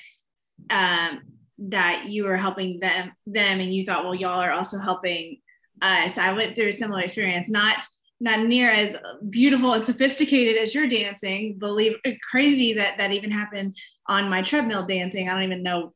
um 0.70 1.20
that 1.58 2.06
you 2.06 2.24
were 2.24 2.36
helping 2.36 2.80
them 2.80 3.12
them 3.26 3.60
and 3.60 3.72
you 3.72 3.84
thought 3.84 4.04
well 4.04 4.14
y'all 4.14 4.40
are 4.40 4.50
also 4.50 4.78
helping 4.78 5.38
us. 5.82 6.18
I 6.18 6.32
went 6.32 6.56
through 6.56 6.68
a 6.68 6.72
similar 6.72 7.00
experience, 7.00 7.48
not 7.48 7.82
not 8.18 8.46
near 8.46 8.70
as 8.70 8.96
beautiful 9.28 9.74
and 9.74 9.84
sophisticated 9.84 10.56
as 10.56 10.74
your 10.74 10.88
dancing. 10.88 11.58
Believe 11.58 11.96
crazy 12.22 12.72
that 12.74 12.96
that 12.98 13.12
even 13.12 13.30
happened 13.30 13.76
on 14.06 14.30
my 14.30 14.40
treadmill 14.42 14.86
dancing. 14.86 15.28
I 15.28 15.34
don't 15.34 15.42
even 15.42 15.62
know 15.62 15.92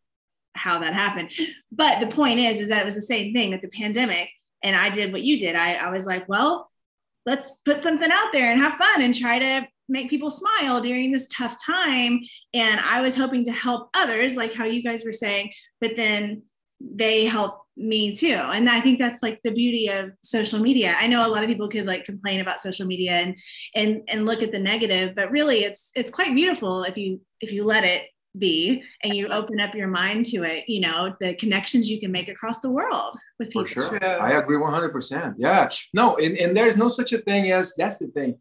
how 0.54 0.80
that 0.80 0.92
happened. 0.92 1.30
But 1.72 2.00
the 2.00 2.14
point 2.14 2.40
is, 2.40 2.60
is 2.60 2.68
that 2.68 2.82
it 2.82 2.84
was 2.84 2.94
the 2.94 3.00
same 3.00 3.32
thing 3.32 3.50
with 3.50 3.62
the 3.62 3.68
pandemic. 3.68 4.28
And 4.62 4.76
I 4.76 4.90
did 4.90 5.12
what 5.12 5.22
you 5.22 5.38
did. 5.38 5.56
I, 5.56 5.74
I 5.74 5.90
was 5.90 6.04
like, 6.04 6.28
well, 6.28 6.70
let's 7.24 7.52
put 7.64 7.80
something 7.80 8.10
out 8.10 8.32
there 8.32 8.50
and 8.50 8.60
have 8.60 8.74
fun 8.74 9.00
and 9.00 9.14
try 9.14 9.38
to 9.38 9.66
make 9.88 10.10
people 10.10 10.30
smile 10.30 10.80
during 10.80 11.12
this 11.12 11.26
tough 11.28 11.56
time. 11.64 12.20
And 12.52 12.80
I 12.80 13.00
was 13.00 13.16
hoping 13.16 13.44
to 13.46 13.52
help 13.52 13.90
others, 13.94 14.36
like 14.36 14.54
how 14.54 14.64
you 14.64 14.82
guys 14.82 15.04
were 15.04 15.12
saying, 15.12 15.52
but 15.80 15.92
then 15.96 16.42
they 16.80 17.24
help 17.26 17.62
me 17.80 18.14
too. 18.14 18.34
And 18.34 18.68
i 18.68 18.80
think 18.80 18.98
that's 18.98 19.22
like 19.22 19.40
the 19.42 19.50
beauty 19.50 19.88
of 19.88 20.12
social 20.22 20.60
media. 20.60 20.94
I 20.98 21.06
know 21.06 21.26
a 21.26 21.30
lot 21.30 21.42
of 21.42 21.48
people 21.48 21.68
could 21.68 21.86
like 21.86 22.04
complain 22.04 22.40
about 22.40 22.60
social 22.60 22.86
media 22.86 23.12
and 23.12 23.36
and 23.74 24.02
and 24.08 24.26
look 24.26 24.42
at 24.42 24.52
the 24.52 24.58
negative 24.58 25.14
but 25.14 25.30
really 25.30 25.64
it's 25.64 25.90
it's 25.94 26.10
quite 26.10 26.34
beautiful 26.34 26.82
if 26.84 26.96
you 26.96 27.20
if 27.40 27.52
you 27.52 27.64
let 27.64 27.84
it 27.84 28.02
be 28.38 28.82
and 29.02 29.14
you 29.14 29.26
open 29.28 29.58
up 29.58 29.74
your 29.74 29.88
mind 29.88 30.24
to 30.24 30.44
it 30.44 30.64
you 30.68 30.80
know 30.80 31.14
the 31.20 31.34
connections 31.34 31.90
you 31.90 31.98
can 31.98 32.12
make 32.12 32.28
across 32.28 32.60
the 32.60 32.70
world 32.70 33.18
with 33.40 33.48
people. 33.48 33.64
For 33.64 33.98
sure. 33.98 34.22
i 34.22 34.32
agree 34.32 34.56
100% 34.56 35.34
yeah. 35.36 35.68
No 35.92 36.16
and, 36.16 36.36
and 36.36 36.56
there's 36.56 36.76
no 36.76 36.88
such 36.88 37.12
a 37.12 37.18
thing 37.18 37.50
as 37.50 37.74
that's 37.76 37.98
the 37.98 38.06
thing 38.08 38.38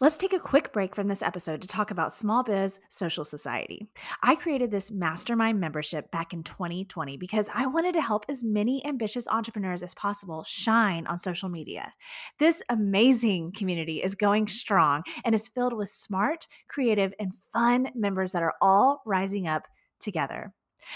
Let's 0.00 0.18
take 0.18 0.32
a 0.32 0.38
quick 0.38 0.72
break 0.72 0.94
from 0.94 1.08
this 1.08 1.22
episode 1.22 1.62
to 1.62 1.68
talk 1.68 1.90
about 1.90 2.12
Small 2.12 2.42
Biz 2.42 2.80
Social 2.88 3.24
Society. 3.24 3.86
I 4.22 4.34
created 4.34 4.70
this 4.70 4.90
mastermind 4.90 5.60
membership 5.60 6.10
back 6.10 6.32
in 6.32 6.42
2020 6.42 7.16
because 7.16 7.48
I 7.54 7.66
wanted 7.66 7.92
to 7.94 8.02
help 8.02 8.24
as 8.28 8.44
many 8.44 8.84
ambitious 8.86 9.26
entrepreneurs 9.28 9.82
as 9.82 9.94
possible 9.94 10.44
shine 10.44 11.06
on 11.06 11.18
social 11.18 11.48
media. 11.48 11.92
This 12.38 12.62
amazing 12.68 13.52
community 13.52 14.02
is 14.02 14.14
going 14.14 14.48
strong 14.48 15.02
and 15.24 15.34
is 15.34 15.48
filled 15.48 15.72
with 15.72 15.88
smart, 15.88 16.46
creative, 16.68 17.14
and 17.18 17.34
fun 17.34 17.90
members 17.94 18.32
that 18.32 18.42
are 18.42 18.54
all 18.60 19.02
rising 19.06 19.46
up 19.46 19.66
together. 20.00 20.52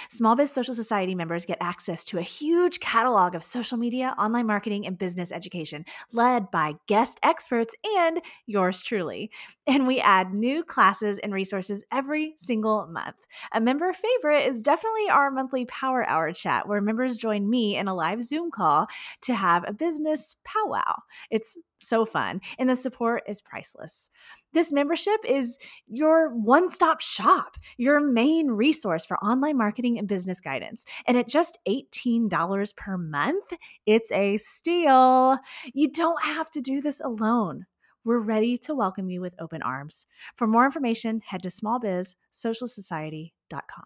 Small 0.09 0.37
Biz 0.37 0.50
Social 0.50 0.74
Society 0.74 1.14
members 1.14 1.44
get 1.44 1.59
access 1.61 2.05
to 2.07 2.18
a 2.18 2.22
huge 2.22 2.81
catalog 2.81 3.35
of 3.35 3.42
social 3.42 3.79
media, 3.79 4.14
online 4.18 4.46
marketing, 4.46 4.87
and 4.87 4.98
business 4.98 5.33
education 5.33 5.85
led 6.12 6.50
by 6.50 6.74
guest 6.87 7.18
experts 7.22 7.74
and 7.98 8.20
yours 8.46 8.83
truly. 8.83 9.31
And 9.66 9.87
we 9.87 10.00
add 10.00 10.33
new 10.33 10.64
classes 10.64 11.18
and 11.18 11.33
resources 11.33 11.85
every 11.92 12.35
single 12.37 12.87
month. 12.87 13.16
A 13.53 13.61
member 13.61 13.92
favorite 13.92 14.46
is 14.46 14.62
definitely 14.62 15.09
our 15.11 15.31
monthly 15.31 15.64
Power 15.66 16.09
Hour 16.09 16.33
chat, 16.33 16.68
where 16.68 16.81
members 16.81 17.16
join 17.16 17.48
me 17.48 17.76
in 17.76 17.88
a 17.88 17.94
live 17.94 18.22
Zoom 18.22 18.50
call 18.50 18.87
to 19.22 19.35
have 19.35 19.64
a 19.66 19.72
business 19.72 20.37
powwow. 20.44 21.03
It's 21.31 21.57
so 21.81 22.05
fun, 22.05 22.40
and 22.59 22.69
the 22.69 22.77
support 22.77 23.23
is 23.27 23.40
priceless. 23.40 24.11
This 24.53 24.73
membership 24.73 25.21
is 25.25 25.59
your 25.87 26.31
one 26.31 26.69
stop 26.71 27.01
shop, 27.01 27.57
your 27.77 28.01
main 28.01 28.49
resource 28.49 29.07
for 29.07 29.16
online 29.19 29.57
marketing 29.57 29.97
and 29.99 30.09
business 30.09 30.40
guidance. 30.40 30.85
And 31.07 31.16
at 31.16 31.29
just 31.29 31.59
$18 31.69 32.77
per 32.77 32.99
month, 32.99 33.53
it's 33.87 34.11
a 34.12 34.37
steal. 34.37 35.38
You 35.73 35.90
don't 35.90 36.23
have 36.25 36.51
to 36.53 36.61
do 36.61 36.81
this 36.81 37.01
alone. 37.01 37.66
We're 38.05 38.21
ready 38.21 38.57
to 38.59 38.75
welcome 38.75 39.11
you 39.11 39.21
with 39.21 39.35
open 39.38 39.62
arms. 39.62 40.07
For 40.35 40.47
more 40.47 40.64
information, 40.64 41.21
head 41.27 41.43
to 41.43 41.49
smallbizsocialsociety.com. 41.49 43.85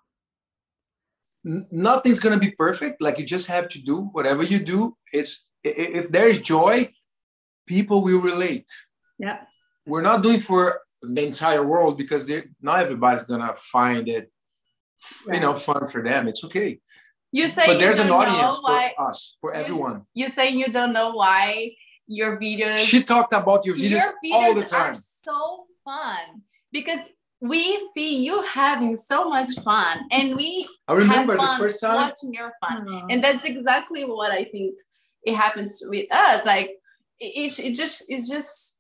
Nothing's 1.44 2.20
going 2.20 2.38
to 2.38 2.40
be 2.40 2.52
perfect. 2.52 3.02
Like 3.02 3.18
you 3.18 3.26
just 3.26 3.48
have 3.48 3.68
to 3.70 3.80
do 3.80 4.02
whatever 4.12 4.42
you 4.42 4.60
do. 4.60 4.96
It's 5.12 5.44
if 5.62 6.10
there's 6.10 6.40
joy, 6.40 6.90
people 7.66 8.02
will 8.02 8.20
relate. 8.20 8.70
Yeah. 9.18 9.40
We're 9.86 10.02
not 10.02 10.22
doing 10.22 10.40
for 10.40 10.80
the 11.02 11.26
entire 11.26 11.64
world 11.64 11.98
because 11.98 12.30
not 12.60 12.80
everybody's 12.80 13.24
gonna 13.24 13.54
find 13.56 14.08
it, 14.08 14.30
right. 15.26 15.34
you 15.34 15.40
know, 15.40 15.54
fun 15.54 15.86
for 15.86 16.02
them. 16.02 16.28
It's 16.28 16.44
okay. 16.44 16.80
You 17.32 17.48
say, 17.48 17.66
but 17.66 17.78
there's 17.78 17.98
an 17.98 18.10
audience 18.10 18.58
why, 18.62 18.92
for 18.96 19.10
us, 19.10 19.36
for 19.40 19.52
everyone. 19.52 20.06
You 20.14 20.28
say 20.28 20.50
you 20.50 20.68
don't 20.68 20.92
know 20.92 21.12
why 21.12 21.72
your 22.06 22.38
videos. 22.38 22.78
She 22.78 23.02
talked 23.02 23.32
about 23.32 23.66
your 23.66 23.74
videos, 23.74 23.90
your 23.90 24.14
videos 24.24 24.32
all 24.32 24.54
the 24.54 24.64
time. 24.64 24.92
Are 24.92 24.94
so 24.94 25.64
fun 25.84 26.42
because 26.72 27.00
we 27.40 27.86
see 27.92 28.24
you 28.24 28.40
having 28.42 28.94
so 28.96 29.28
much 29.28 29.50
fun, 29.64 30.06
and 30.12 30.36
we. 30.36 30.66
I 30.86 30.94
remember 30.94 31.36
the 31.36 31.56
first 31.58 31.80
time 31.80 31.96
watching 31.96 32.32
your 32.32 32.52
fun, 32.62 32.86
mm-hmm. 32.86 33.06
and 33.10 33.22
that's 33.22 33.44
exactly 33.44 34.04
what 34.04 34.30
I 34.30 34.44
think 34.44 34.76
it 35.24 35.34
happens 35.34 35.82
with 35.86 36.06
us. 36.12 36.46
Like 36.46 36.70
it, 37.20 37.58
it 37.58 37.74
just 37.74 38.04
it's 38.08 38.28
just 38.28 38.78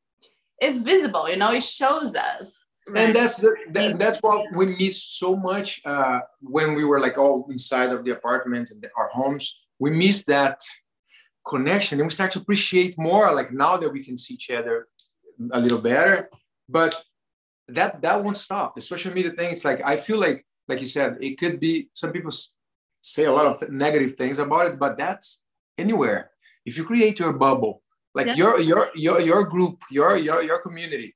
it's 0.60 0.82
visible 0.82 1.28
you 1.28 1.36
know 1.36 1.52
it 1.52 1.62
shows 1.62 2.14
us. 2.14 2.68
Right? 2.86 3.06
and 3.06 3.16
that's 3.16 3.36
the 3.36 3.56
that, 3.70 3.98
that's 3.98 4.18
what 4.20 4.44
we 4.54 4.66
miss 4.78 5.02
so 5.02 5.36
much 5.36 5.80
uh, 5.86 6.20
when 6.40 6.74
we 6.74 6.84
were 6.84 7.00
like 7.00 7.16
all 7.16 7.46
inside 7.50 7.90
of 7.90 8.04
the 8.04 8.10
apartment 8.10 8.70
and 8.70 8.86
our 8.98 9.08
homes. 9.08 9.58
We 9.78 9.90
miss 9.90 10.22
that 10.24 10.60
connection 11.46 11.98
and 11.98 12.06
we 12.06 12.12
start 12.12 12.30
to 12.32 12.40
appreciate 12.40 12.98
more 12.98 13.34
like 13.34 13.52
now 13.52 13.78
that 13.78 13.90
we 13.90 14.04
can 14.04 14.18
see 14.18 14.34
each 14.34 14.50
other 14.50 14.88
a 15.52 15.60
little 15.60 15.80
better. 15.80 16.28
But 16.68 16.94
that 17.68 18.02
that 18.02 18.22
won't 18.22 18.36
stop. 18.36 18.74
The 18.74 18.82
social 18.82 19.12
media 19.14 19.32
thing 19.32 19.50
it's 19.52 19.64
like 19.64 19.80
i 19.84 19.96
feel 19.96 20.18
like 20.18 20.44
like 20.68 20.80
you 20.80 20.86
said 20.86 21.16
it 21.20 21.38
could 21.38 21.60
be 21.60 21.88
some 21.94 22.12
people 22.12 22.32
say 23.00 23.24
a 23.24 23.32
lot 23.32 23.46
of 23.46 23.70
negative 23.70 24.14
things 24.14 24.38
about 24.38 24.66
it 24.66 24.78
but 24.78 24.96
that's 24.98 25.42
anywhere. 25.78 26.30
If 26.64 26.76
you 26.78 26.84
create 26.84 27.18
your 27.18 27.32
bubble 27.32 27.82
like 28.14 28.26
yeah. 28.26 28.34
your 28.34 28.60
your 28.60 28.90
your 28.94 29.20
your 29.20 29.44
group 29.44 29.82
your 29.90 30.16
your 30.16 30.42
your 30.42 30.58
community 30.60 31.14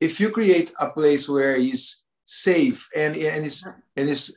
if 0.00 0.20
you 0.20 0.30
create 0.30 0.72
a 0.78 0.88
place 0.88 1.28
where 1.28 1.56
it's 1.56 2.02
safe 2.24 2.88
and 2.94 3.16
and 3.16 3.46
it's 3.46 3.66
and 3.96 4.08
it's 4.08 4.32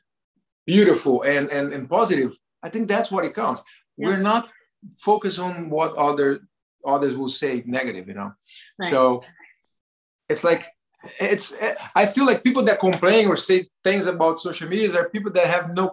beautiful 0.66 1.24
and 1.24 1.50
and, 1.50 1.74
and 1.74 1.90
positive 1.90 2.38
i 2.64 2.70
think 2.70 2.88
that's 2.88 3.12
what 3.12 3.26
it 3.26 3.34
counts 3.34 3.64
yeah. 3.98 4.08
we're 4.08 4.18
not 4.18 4.50
focused 4.98 5.40
on 5.40 5.70
what 5.70 5.96
other 5.96 6.42
others 6.86 7.16
will 7.16 7.30
say 7.30 7.64
negative 7.66 8.08
you 8.08 8.14
know 8.14 8.32
right. 8.80 8.90
so 8.90 9.22
it's 10.30 10.44
like 10.44 10.66
it's 11.20 11.54
i 11.96 12.06
feel 12.06 12.26
like 12.26 12.44
people 12.44 12.64
that 12.64 12.80
complain 12.80 13.28
or 13.28 13.36
say 13.36 13.66
things 13.84 14.06
about 14.06 14.40
social 14.40 14.68
media 14.68 14.94
are 14.96 15.10
people 15.10 15.32
that 15.32 15.48
have 15.48 15.74
no 15.74 15.92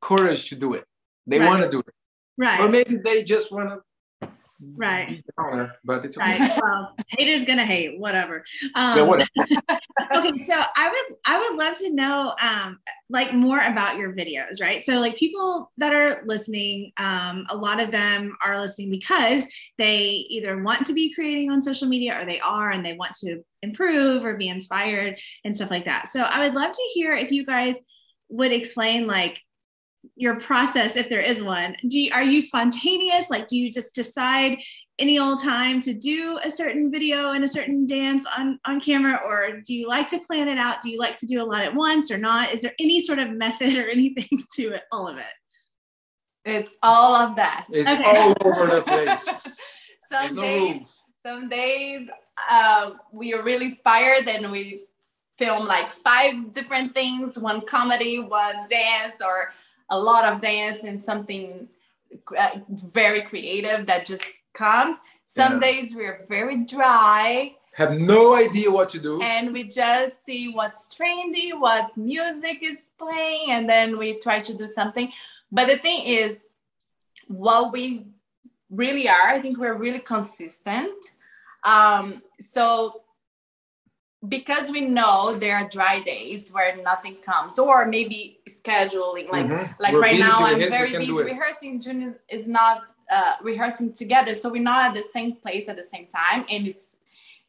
courage 0.00 0.48
to 0.48 0.54
do 0.54 0.74
it 0.74 0.84
they 1.26 1.38
right. 1.38 1.48
want 1.48 1.62
to 1.62 1.68
do 1.68 1.80
it 1.80 1.94
right 2.38 2.60
or 2.60 2.68
maybe 2.68 2.96
they 2.96 3.22
just 3.22 3.52
want 3.52 3.68
to 3.68 3.80
right 4.76 5.22
downer, 5.38 5.74
but 5.84 6.04
it's 6.04 6.16
okay. 6.18 6.38
right. 6.38 6.60
well, 6.62 6.94
haters 7.08 7.44
gonna 7.44 7.64
hate, 7.64 7.98
whatever. 7.98 8.44
Um, 8.74 8.98
yeah, 8.98 9.02
whatever. 9.02 9.30
okay, 10.14 10.38
so 10.38 10.54
I 10.76 10.88
would 10.88 11.18
I 11.26 11.38
would 11.38 11.58
love 11.58 11.78
to 11.78 11.90
know 11.90 12.34
um 12.40 12.78
like 13.10 13.32
more 13.32 13.58
about 13.58 13.96
your 13.96 14.12
videos, 14.12 14.60
right? 14.60 14.84
So 14.84 14.94
like 14.94 15.16
people 15.16 15.70
that 15.78 15.94
are 15.94 16.22
listening, 16.26 16.92
um, 16.96 17.46
a 17.50 17.56
lot 17.56 17.80
of 17.80 17.90
them 17.90 18.36
are 18.44 18.58
listening 18.58 18.90
because 18.90 19.46
they 19.78 20.26
either 20.28 20.62
want 20.62 20.86
to 20.86 20.92
be 20.92 21.14
creating 21.14 21.50
on 21.50 21.62
social 21.62 21.88
media 21.88 22.20
or 22.20 22.24
they 22.24 22.40
are 22.40 22.70
and 22.70 22.84
they 22.84 22.94
want 22.94 23.14
to 23.20 23.42
improve 23.62 24.24
or 24.24 24.36
be 24.36 24.48
inspired 24.48 25.18
and 25.44 25.56
stuff 25.56 25.70
like 25.70 25.84
that. 25.84 26.10
So 26.10 26.22
I 26.22 26.44
would 26.44 26.54
love 26.54 26.72
to 26.72 26.90
hear 26.92 27.12
if 27.12 27.30
you 27.30 27.44
guys 27.46 27.74
would 28.28 28.52
explain 28.52 29.06
like 29.06 29.40
your 30.16 30.40
process 30.40 30.96
if 30.96 31.08
there 31.08 31.20
is 31.20 31.42
one. 31.42 31.76
Do 31.88 31.98
you, 31.98 32.12
are 32.12 32.22
you 32.22 32.40
spontaneous? 32.40 33.30
Like 33.30 33.46
do 33.48 33.56
you 33.56 33.70
just 33.70 33.94
decide 33.94 34.58
any 34.98 35.18
old 35.18 35.42
time 35.42 35.80
to 35.80 35.92
do 35.92 36.38
a 36.42 36.50
certain 36.50 36.90
video 36.90 37.32
and 37.32 37.42
a 37.42 37.48
certain 37.48 37.86
dance 37.86 38.24
on 38.36 38.60
on 38.64 38.80
camera 38.80 39.20
or 39.26 39.60
do 39.60 39.74
you 39.74 39.88
like 39.88 40.08
to 40.10 40.20
plan 40.20 40.48
it 40.48 40.58
out? 40.58 40.82
Do 40.82 40.90
you 40.90 40.98
like 40.98 41.16
to 41.18 41.26
do 41.26 41.42
a 41.42 41.44
lot 41.44 41.64
at 41.64 41.74
once 41.74 42.10
or 42.10 42.18
not? 42.18 42.52
Is 42.52 42.60
there 42.60 42.74
any 42.78 43.00
sort 43.00 43.18
of 43.18 43.30
method 43.30 43.76
or 43.78 43.88
anything 43.88 44.42
to 44.54 44.72
it 44.72 44.82
all 44.92 45.08
of 45.08 45.18
it? 45.18 45.24
It's 46.44 46.76
all 46.82 47.16
of 47.16 47.36
that. 47.36 47.66
It's 47.70 47.90
okay. 47.90 48.04
all 48.04 48.34
over 48.44 48.66
the 48.66 48.82
place. 48.82 49.56
Some 50.10 50.36
days 50.36 51.04
some 51.26 51.48
days 51.48 52.06
uh, 52.50 52.90
we 53.10 53.32
are 53.32 53.42
really 53.42 53.66
inspired 53.66 54.28
and 54.28 54.52
we 54.52 54.84
film 55.38 55.66
like 55.66 55.90
five 55.90 56.52
different 56.52 56.94
things 56.94 57.38
one 57.38 57.62
comedy 57.62 58.20
one 58.20 58.68
dance 58.68 59.14
or 59.24 59.52
a 59.94 59.98
lot 59.98 60.24
of 60.24 60.40
dance 60.40 60.80
and 60.82 61.02
something 61.02 61.68
uh, 62.36 62.58
very 62.68 63.22
creative 63.22 63.86
that 63.86 64.06
just 64.06 64.26
comes. 64.52 64.96
Some 65.24 65.54
yeah. 65.54 65.60
days 65.60 65.94
we're 65.94 66.24
very 66.28 66.64
dry. 66.64 67.54
Have 67.74 67.98
no 67.98 68.34
idea 68.34 68.70
what 68.70 68.88
to 68.90 68.98
do. 69.00 69.20
And 69.20 69.52
we 69.52 69.64
just 69.64 70.24
see 70.24 70.52
what's 70.52 70.96
trendy, 70.96 71.58
what 71.58 71.96
music 71.96 72.58
is 72.62 72.92
playing, 72.98 73.50
and 73.50 73.68
then 73.68 73.98
we 73.98 74.20
try 74.20 74.40
to 74.40 74.54
do 74.54 74.66
something. 74.66 75.10
But 75.50 75.66
the 75.68 75.78
thing 75.78 76.04
is, 76.04 76.48
what 77.28 77.72
we 77.72 78.06
really 78.70 79.08
are, 79.08 79.28
I 79.28 79.40
think 79.40 79.58
we're 79.58 79.78
really 79.86 80.00
consistent. 80.00 81.16
Um, 81.64 82.22
so 82.40 83.02
because 84.28 84.70
we 84.70 84.82
know 84.82 85.36
there 85.38 85.56
are 85.56 85.68
dry 85.68 86.00
days 86.00 86.50
where 86.50 86.76
nothing 86.82 87.16
comes 87.16 87.58
or 87.58 87.86
maybe 87.86 88.38
scheduling 88.48 89.30
like 89.30 89.46
mm-hmm. 89.46 89.72
like 89.80 89.92
We're 89.92 90.00
right 90.00 90.18
now 90.18 90.38
i'm 90.40 90.58
very 90.58 90.92
busy. 90.92 91.12
rehearsing 91.12 91.80
june 91.80 92.02
is, 92.02 92.18
is 92.28 92.46
not 92.46 92.82
uh, 93.10 93.34
rehearsing 93.42 93.92
together 93.92 94.34
so 94.34 94.48
we're 94.48 94.62
not 94.62 94.86
at 94.86 94.94
the 94.94 95.02
same 95.12 95.36
place 95.36 95.68
at 95.68 95.76
the 95.76 95.84
same 95.84 96.06
time 96.06 96.44
and 96.48 96.66
it's 96.68 96.96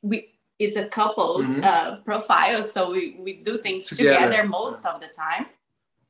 we 0.01 0.29
it's 0.59 0.77
a 0.77 0.85
couple's 0.85 1.47
mm-hmm. 1.47 1.63
uh, 1.63 1.97
profile 1.97 2.63
so 2.63 2.91
we, 2.91 3.17
we 3.19 3.33
do 3.33 3.57
things 3.57 3.87
together, 3.87 4.25
together 4.25 4.47
most 4.47 4.85
of 4.85 5.01
the 5.01 5.07
time. 5.07 5.47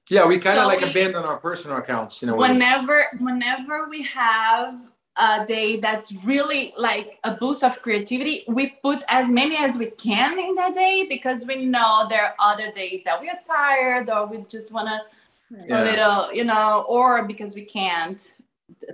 Yeah 0.10 0.28
we 0.28 0.38
kind 0.38 0.58
of 0.58 0.64
so 0.64 0.68
like 0.68 0.82
we, 0.82 0.90
abandon 0.92 1.24
our 1.24 1.38
personal 1.38 1.78
accounts 1.78 2.22
you 2.22 2.28
know 2.28 2.36
whenever 2.36 3.06
whenever 3.20 3.88
we 3.90 4.04
have 4.04 4.76
a 5.18 5.46
day 5.46 5.78
that's 5.78 6.12
really 6.24 6.74
like 6.78 7.20
a 7.24 7.36
boost 7.36 7.64
of 7.64 7.82
creativity, 7.82 8.44
we 8.48 8.78
put 8.82 9.04
as 9.08 9.30
many 9.30 9.56
as 9.58 9.78
we 9.78 9.88
can 9.92 10.38
in 10.38 10.56
that 10.56 10.74
day 10.74 11.06
because 11.08 11.46
we 11.46 11.66
know 11.66 12.06
there 12.10 12.24
are 12.24 12.36
other 12.40 12.72
days 12.72 13.02
that 13.06 13.22
we 13.22 13.30
are 13.30 13.40
tired 13.46 14.10
or 14.10 14.26
we 14.26 14.44
just 14.50 14.72
want 14.72 14.88
to 14.88 15.00
yeah. 15.68 15.82
a 15.82 15.86
little, 15.86 16.34
you 16.34 16.44
know, 16.44 16.86
or 16.90 17.26
because 17.26 17.56
we 17.56 17.64
can't 17.64 18.36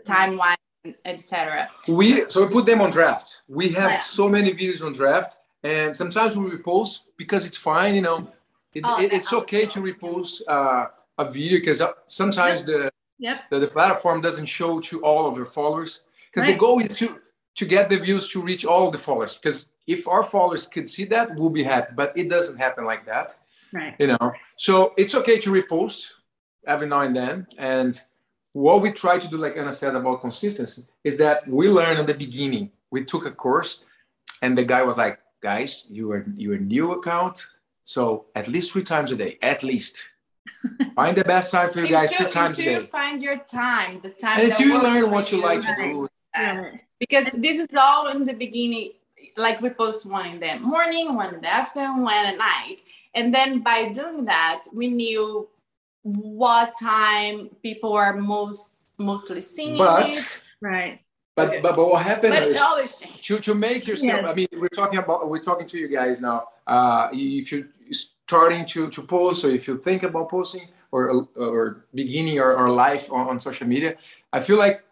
time 0.05 0.37
wise, 0.37 0.57
etc. 1.05 1.69
We 1.87 2.29
so 2.29 2.45
we 2.45 2.53
put 2.53 2.65
them 2.65 2.81
on 2.81 2.91
draft. 2.91 3.41
We 3.47 3.69
have 3.69 3.91
yeah. 3.91 3.99
so 3.99 4.27
many 4.27 4.53
videos 4.53 4.85
on 4.85 4.93
draft, 4.93 5.37
and 5.63 5.95
sometimes 5.95 6.35
we 6.35 6.49
repost 6.49 7.01
because 7.17 7.45
it's 7.45 7.57
fine, 7.57 7.95
you 7.95 8.01
know. 8.01 8.27
It, 8.73 8.83
oh, 8.85 9.01
it, 9.01 9.11
it's 9.11 9.33
okay 9.33 9.65
to 9.65 9.81
repost 9.81 10.41
uh, 10.47 10.87
a 11.17 11.31
video 11.31 11.59
because 11.59 11.81
uh, 11.81 11.93
sometimes 12.07 12.63
the 12.63 12.91
Yep. 13.21 13.51
The, 13.51 13.59
the, 13.59 13.67
platform 13.67 14.19
doesn't 14.19 14.47
show 14.47 14.79
to 14.79 15.03
all 15.03 15.27
of 15.27 15.37
your 15.37 15.45
followers 15.45 16.01
because 16.31 16.47
right. 16.47 16.53
the 16.53 16.59
goal 16.59 16.79
is 16.79 16.95
to 16.97 17.19
to 17.55 17.65
get 17.65 17.89
the 17.89 17.97
views 17.97 18.29
to 18.29 18.41
reach 18.41 18.65
all 18.65 18.91
the 18.91 18.97
followers 18.97 19.37
because 19.37 19.67
if 19.87 20.07
our 20.07 20.23
followers 20.23 20.67
could 20.67 20.89
see 20.89 21.05
that 21.05 21.35
we'll 21.35 21.49
be 21.49 21.63
happy 21.63 21.93
but 21.95 22.13
it 22.15 22.29
doesn't 22.29 22.57
happen 22.57 22.85
like 22.85 23.05
that 23.05 23.35
right. 23.73 23.95
you 23.99 24.07
know? 24.07 24.33
So 24.55 24.93
it's 24.97 25.15
okay 25.15 25.39
to 25.39 25.51
repost 25.51 26.11
every 26.65 26.87
now 26.87 27.01
and 27.01 27.15
then 27.15 27.47
and 27.57 28.01
what 28.53 28.81
we 28.81 28.91
try 28.91 29.17
to 29.17 29.27
do 29.27 29.37
like 29.37 29.57
Ana 29.57 29.71
said 29.73 29.95
about 29.95 30.21
consistency 30.21 30.83
is 31.03 31.17
that 31.17 31.47
we 31.47 31.69
learned 31.69 31.99
in 31.99 32.05
the 32.05 32.13
beginning. 32.13 32.71
We 32.89 33.05
took 33.05 33.25
a 33.25 33.31
course 33.31 33.83
and 34.41 34.57
the 34.57 34.65
guy 34.65 34.83
was 34.83 34.97
like 34.97 35.19
guys 35.41 35.85
you 35.89 36.11
are 36.11 36.25
you 36.35 36.53
are 36.53 36.57
new 36.57 36.91
account 36.91 37.47
so 37.83 38.25
at 38.35 38.47
least 38.47 38.73
three 38.73 38.83
times 38.83 39.11
a 39.11 39.15
day 39.15 39.37
at 39.41 39.63
least. 39.63 40.03
Find 40.95 41.15
the 41.15 41.23
best 41.23 41.51
time 41.51 41.71
for 41.71 41.79
you 41.79 41.87
guys 41.87 42.11
three 42.11 42.27
times 42.27 42.59
a 42.59 42.63
day. 42.63 42.85
find 42.85 43.21
your 43.21 43.37
time 43.37 44.01
the 44.01 44.09
time 44.09 44.39
and 44.39 44.49
until 44.49 44.67
you 44.67 44.83
learn 44.83 45.11
what 45.11 45.31
you, 45.31 45.37
you 45.37 45.43
like 45.43 45.61
to 45.61 45.75
do 45.77 46.07
because 46.99 47.29
this 47.33 47.57
is 47.57 47.67
all 47.77 48.07
in 48.07 48.25
the 48.25 48.33
beginning 48.33 48.91
like 49.37 49.61
we 49.61 49.69
post 49.69 50.05
one 50.05 50.27
in 50.31 50.39
the 50.39 50.59
morning 50.59 51.15
one 51.15 51.33
in 51.33 51.41
the 51.41 51.53
afternoon 51.53 52.01
one 52.01 52.25
at 52.25 52.37
night 52.37 52.77
and 53.15 53.33
then 53.33 53.59
by 53.59 53.89
doing 53.89 54.25
that 54.25 54.63
we 54.73 54.87
knew 54.87 55.47
what 56.03 56.73
time 56.81 57.49
people 57.61 57.93
are 57.93 58.13
most 58.13 58.89
mostly 58.97 59.41
seeing 59.41 59.77
but, 59.77 60.09
it. 60.09 60.41
right 60.61 60.99
but, 61.35 61.49
okay. 61.49 61.61
but 61.61 61.75
but 61.75 61.87
what 61.89 62.01
happened 62.01 62.33
but 62.33 62.43
is 62.43 62.57
always 62.57 62.97
change. 62.99 63.21
to, 63.23 63.39
to 63.39 63.53
make 63.53 63.87
yourself 63.87 64.21
yeah. 64.23 64.29
i 64.29 64.33
mean 64.33 64.47
we're 64.53 64.67
talking 64.69 64.99
about 64.99 65.29
we're 65.29 65.39
talking 65.39 65.67
to 65.67 65.77
you 65.77 65.87
guys 65.87 66.21
now 66.21 66.47
uh 66.67 67.09
if 67.11 67.51
you're 67.51 67.67
starting 67.91 68.65
to 68.65 68.89
to 68.89 69.01
post 69.03 69.45
or 69.45 69.49
if 69.49 69.67
you 69.67 69.77
think 69.77 70.03
about 70.03 70.29
posting 70.29 70.67
or 70.91 71.27
or 71.35 71.85
beginning 71.93 72.39
our, 72.39 72.55
our 72.55 72.69
life 72.69 73.11
on, 73.11 73.27
on 73.27 73.39
social 73.39 73.67
media 73.67 73.95
i 74.33 74.39
feel 74.39 74.57
like 74.57 74.83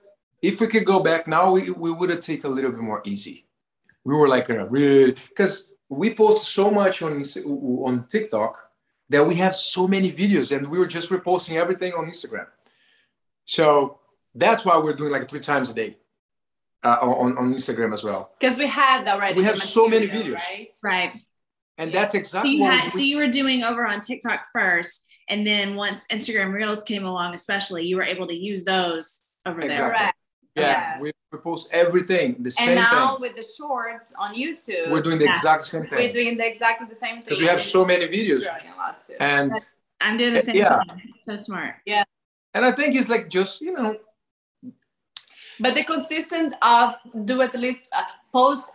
if 0.42 0.62
we 0.62 0.68
could 0.68 0.86
go 0.86 1.00
back 1.00 1.28
now, 1.28 1.52
we, 1.52 1.70
we 1.70 1.92
would 1.92 2.10
have 2.10 2.22
taken 2.22 2.52
a 2.52 2.54
little 2.54 2.72
bit 2.72 2.80
more 2.80 3.02
easy. 3.06 3.46
We 4.04 4.16
were 4.16 4.28
like 4.28 4.50
a 4.50 4.66
really 4.66 5.16
because 5.30 5.72
we 5.90 6.14
post 6.14 6.54
so 6.54 6.72
much 6.72 7.02
on 7.02 7.24
on 7.86 8.06
TikTok 8.08 8.58
that 9.10 9.26
we 9.26 9.36
have 9.36 9.56
so 9.56 9.88
many 9.88 10.12
videos, 10.12 10.56
and 10.56 10.68
we 10.68 10.80
were 10.80 10.88
just 10.88 11.10
reposting 11.10 11.56
everything 11.56 11.94
on 11.94 12.06
Instagram. 12.06 12.48
So 13.46 14.00
that's 14.36 14.64
why 14.64 14.78
we're 14.78 14.94
doing 14.94 15.12
like 15.12 15.28
three 15.30 15.40
times 15.40 15.72
a 15.72 15.74
day 15.74 15.98
uh, 16.84 16.98
on 17.02 17.38
on 17.38 17.54
Instagram 17.54 17.94
as 17.94 18.04
well. 18.04 18.32
Because 18.40 18.58
we 18.58 18.68
had 18.68 19.08
already. 19.08 19.36
We 19.36 19.44
have 19.44 19.60
so 19.60 19.88
many 19.88 20.08
videos. 20.08 20.36
Right. 20.36 20.70
Right. 20.84 21.14
And 21.78 21.92
that's 21.92 22.14
exactly. 22.16 22.52
So 22.52 22.58
you 22.58 22.64
had. 22.64 22.86
We, 22.86 22.92
so 22.92 23.00
you 23.00 23.18
were 23.18 23.28
doing 23.28 23.64
over 23.64 23.86
on 23.86 24.02
TikTok 24.02 24.46
first, 24.54 25.06
and 25.28 25.46
then 25.46 25.76
once 25.76 26.06
Instagram 26.08 26.54
Reels 26.54 26.84
came 26.84 27.06
along, 27.06 27.36
especially, 27.36 27.86
you 27.86 27.98
were 27.98 28.04
able 28.04 28.28
to 28.28 28.36
use 28.36 28.64
those 28.64 29.24
over 29.46 29.60
exactly. 29.60 29.78
there. 29.78 29.92
Right. 29.92 30.14
Yeah, 30.56 31.00
we, 31.00 31.12
we 31.32 31.40
post 31.40 31.70
everything 31.72 32.38
the 32.40 32.52
same 32.52 32.70
and 32.70 32.76
now 32.76 33.12
thing. 33.12 33.22
with 33.22 33.36
the 33.36 33.44
shorts 33.44 34.14
on 34.18 34.36
YouTube, 34.36 34.92
we're 34.92 35.02
doing 35.02 35.20
the 35.20 35.26
yeah. 35.26 35.32
exact 35.32 35.66
same 35.66 35.84
thing. 35.84 35.92
We're 35.92 36.12
doing 36.12 36.38
the 36.38 36.48
exactly 36.50 36.88
the 36.88 36.96
same 36.96 37.16
thing 37.16 37.24
because 37.24 37.40
we 37.40 37.48
have 37.48 37.62
so 37.62 37.86
many 37.86 38.08
videos. 38.08 38.42
A 38.42 38.78
lot 38.78 39.02
too. 39.02 39.14
And 39.20 39.54
I'm 40.02 40.18
doing 40.18 40.34
the 40.34 40.42
same 40.42 40.56
yeah. 40.56 40.84
thing. 40.84 41.14
So 41.24 41.38
smart. 41.38 41.76
Yeah. 41.86 42.04
And 42.54 42.66
I 42.66 42.72
think 42.72 42.96
it's 42.96 43.10
like 43.10 43.30
just 43.30 43.62
you 43.62 43.74
know. 43.74 43.96
But 45.60 45.76
the 45.76 45.84
consistent 45.84 46.54
of 46.62 46.96
do 47.26 47.42
at 47.42 47.54
least 47.54 47.88
uh, 47.92 48.04
post 48.32 48.72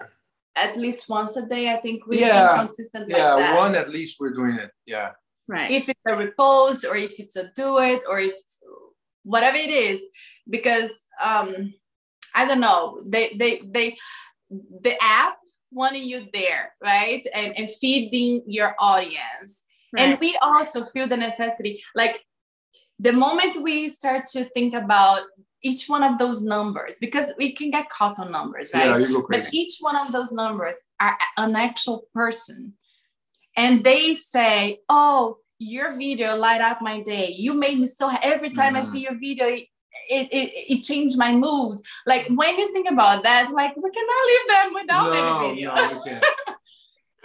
at 0.57 0.77
least 0.77 1.09
once 1.09 1.37
a 1.37 1.47
day. 1.47 1.73
I 1.73 1.77
think 1.77 2.07
we 2.07 2.21
yeah. 2.21 2.57
consistent. 2.57 3.09
Yeah, 3.09 3.35
like 3.35 3.57
one 3.57 3.75
at 3.75 3.91
least 3.91 4.19
we're 4.21 4.35
doing 4.35 4.57
it. 4.57 4.71
Yeah. 4.87 5.13
Right. 5.47 5.71
If 5.71 5.89
it's 5.89 6.01
a 6.09 6.17
repose 6.17 6.85
or 6.85 6.97
if 6.97 7.19
it's 7.21 7.37
a 7.37 7.51
do 7.55 7.79
it 7.79 8.03
or 8.09 8.19
if 8.19 8.33
it's 8.33 8.61
whatever 9.25 9.57
it 9.57 9.71
is, 9.71 10.01
because 10.49 10.91
um 11.23 11.73
i 12.35 12.47
don't 12.47 12.61
know 12.61 13.03
they 13.07 13.35
they 13.39 13.63
they 13.67 13.97
the 14.83 14.97
app 15.03 15.37
wanting 15.71 16.05
you 16.05 16.27
there 16.33 16.73
right 16.83 17.27
and, 17.35 17.57
and 17.59 17.69
feeding 17.81 18.43
your 18.47 18.75
audience 18.79 19.65
right. 19.93 20.03
and 20.03 20.21
we 20.21 20.37
also 20.41 20.85
feel 20.87 21.09
the 21.09 21.17
necessity 21.17 21.83
like 21.95 22.23
the 23.01 23.13
moment 23.13 23.61
we 23.63 23.89
start 23.89 24.25
to 24.27 24.45
think 24.51 24.73
about 24.75 25.23
each 25.63 25.89
one 25.89 26.03
of 26.03 26.19
those 26.19 26.43
numbers 26.43 26.97
because 27.01 27.33
we 27.39 27.51
can 27.53 27.71
get 27.71 27.89
caught 27.89 28.19
on 28.19 28.31
numbers 28.31 28.71
right 28.73 28.87
yeah, 28.87 28.97
you 28.99 29.09
go 29.09 29.23
crazy. 29.23 29.43
but 29.43 29.55
each 29.55 29.79
one 29.81 29.97
of 29.97 30.13
those 30.13 30.31
numbers 30.31 30.77
are 31.01 31.17
an 31.39 31.57
actual 31.57 32.05
person 32.15 32.75
and 33.57 33.83
they 33.83 34.15
say 34.15 34.79
oh 34.89 35.39
your 35.59 35.97
video 35.97 36.37
light 36.37 36.61
up 36.61 36.81
my 36.83 37.01
day 37.03 37.31
you 37.31 37.55
made 37.55 37.79
me 37.79 37.87
so 37.87 38.11
every 38.23 38.51
time 38.51 38.75
mm-hmm. 38.75 38.89
i 38.89 38.93
see 38.93 39.01
your 39.01 39.19
video 39.19 39.57
it, 40.11 40.29
it, 40.33 40.75
it 40.75 40.83
changed 40.83 41.19
my 41.19 41.35
mood. 41.35 41.81
Like 42.07 42.27
when 42.29 42.59
you 42.59 42.73
think 42.73 42.91
about 42.91 43.23
that, 43.23 43.51
like 43.53 43.77
we 43.77 43.91
cannot 43.91 44.27
leave 44.27 44.49
them 44.49 44.75
without 44.75 45.13
no, 45.13 45.39
any 45.41 45.55
video. 45.55 45.75
No, 45.75 46.21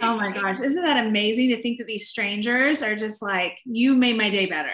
oh 0.02 0.16
my 0.16 0.32
gosh, 0.32 0.60
isn't 0.60 0.82
that 0.82 1.04
amazing 1.06 1.50
to 1.50 1.62
think 1.62 1.78
that 1.78 1.86
these 1.86 2.08
strangers 2.08 2.82
are 2.82 2.96
just 2.96 3.22
like, 3.22 3.58
you 3.64 3.94
made 3.94 4.16
my 4.16 4.30
day 4.30 4.46
better. 4.46 4.70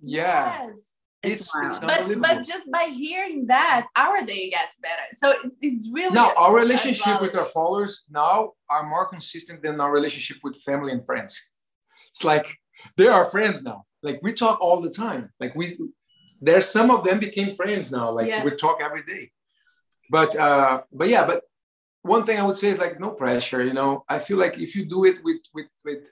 Yeah. 0.00 0.66
Yes. 0.66 0.78
It's, 1.22 1.40
it's 1.40 1.54
wild. 1.54 1.80
but 1.80 2.20
but 2.20 2.46
just 2.46 2.70
by 2.70 2.84
hearing 2.84 3.46
that, 3.48 3.88
our 3.96 4.22
day 4.24 4.50
gets 4.50 4.78
better. 4.78 5.02
So 5.12 5.34
it's 5.60 5.90
really 5.92 6.14
now 6.14 6.32
our 6.36 6.54
relationship 6.54 7.20
with 7.20 7.34
our 7.34 7.46
followers 7.46 8.04
now 8.08 8.52
are 8.70 8.88
more 8.88 9.06
consistent 9.06 9.62
than 9.62 9.80
our 9.80 9.90
relationship 9.90 10.36
with 10.44 10.56
family 10.62 10.92
and 10.92 11.04
friends. 11.04 11.40
It's 12.10 12.22
like 12.22 12.56
they 12.96 13.08
are 13.08 13.24
our 13.24 13.30
friends 13.30 13.64
now. 13.64 13.86
Like 14.02 14.20
we 14.22 14.34
talk 14.34 14.60
all 14.60 14.80
the 14.80 14.90
time. 14.90 15.32
Like 15.40 15.56
we 15.56 15.76
there's 16.40 16.68
some 16.68 16.90
of 16.90 17.04
them 17.04 17.18
became 17.18 17.54
friends 17.54 17.90
now. 17.90 18.10
Like 18.10 18.28
yeah. 18.28 18.44
we 18.44 18.50
talk 18.52 18.80
every 18.80 19.02
day. 19.02 19.30
But 20.10 20.36
uh 20.36 20.82
but 20.92 21.08
yeah, 21.08 21.26
but 21.26 21.42
one 22.02 22.24
thing 22.24 22.38
I 22.38 22.44
would 22.44 22.56
say 22.56 22.68
is 22.68 22.78
like 22.78 23.00
no 23.00 23.10
pressure, 23.10 23.64
you 23.64 23.72
know. 23.72 24.04
I 24.08 24.18
feel 24.18 24.38
like 24.38 24.58
if 24.58 24.76
you 24.76 24.86
do 24.86 25.04
it 25.04 25.16
with 25.24 25.40
with 25.54 25.66
with 25.84 26.06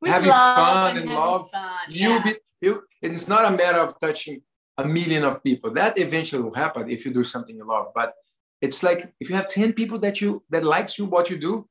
with 0.00 0.10
having 0.10 0.30
fun 0.30 0.96
and, 0.96 0.98
and 1.06 1.14
love. 1.14 1.50
Fun. 1.50 1.70
You 1.88 2.08
yeah. 2.08 2.22
be 2.24 2.34
you. 2.60 2.82
It's 3.02 3.28
not 3.28 3.44
a 3.44 3.56
matter 3.56 3.78
of 3.78 3.98
touching 4.00 4.42
a 4.78 4.84
million 4.84 5.24
of 5.24 5.42
people. 5.42 5.70
That 5.72 5.98
eventually 5.98 6.42
will 6.42 6.54
happen 6.54 6.90
if 6.90 7.04
you 7.04 7.12
do 7.12 7.24
something 7.24 7.56
you 7.56 7.66
love. 7.66 7.88
But 7.94 8.14
it's 8.60 8.82
like 8.82 9.12
if 9.20 9.30
you 9.30 9.36
have 9.36 9.48
ten 9.48 9.72
people 9.72 9.98
that 10.00 10.20
you 10.20 10.42
that 10.50 10.64
likes 10.64 10.98
you 10.98 11.06
what 11.06 11.30
you 11.30 11.38
do, 11.38 11.68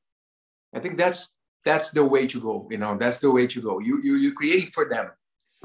I 0.74 0.80
think 0.80 0.96
that's 0.96 1.36
that's 1.64 1.90
the 1.90 2.04
way 2.04 2.26
to 2.28 2.40
go. 2.40 2.66
You 2.70 2.78
know, 2.78 2.96
that's 2.96 3.18
the 3.18 3.30
way 3.30 3.46
to 3.46 3.60
go. 3.60 3.78
You 3.78 4.00
you 4.02 4.14
you're 4.16 4.34
creating 4.34 4.68
for 4.68 4.88
them, 4.88 5.10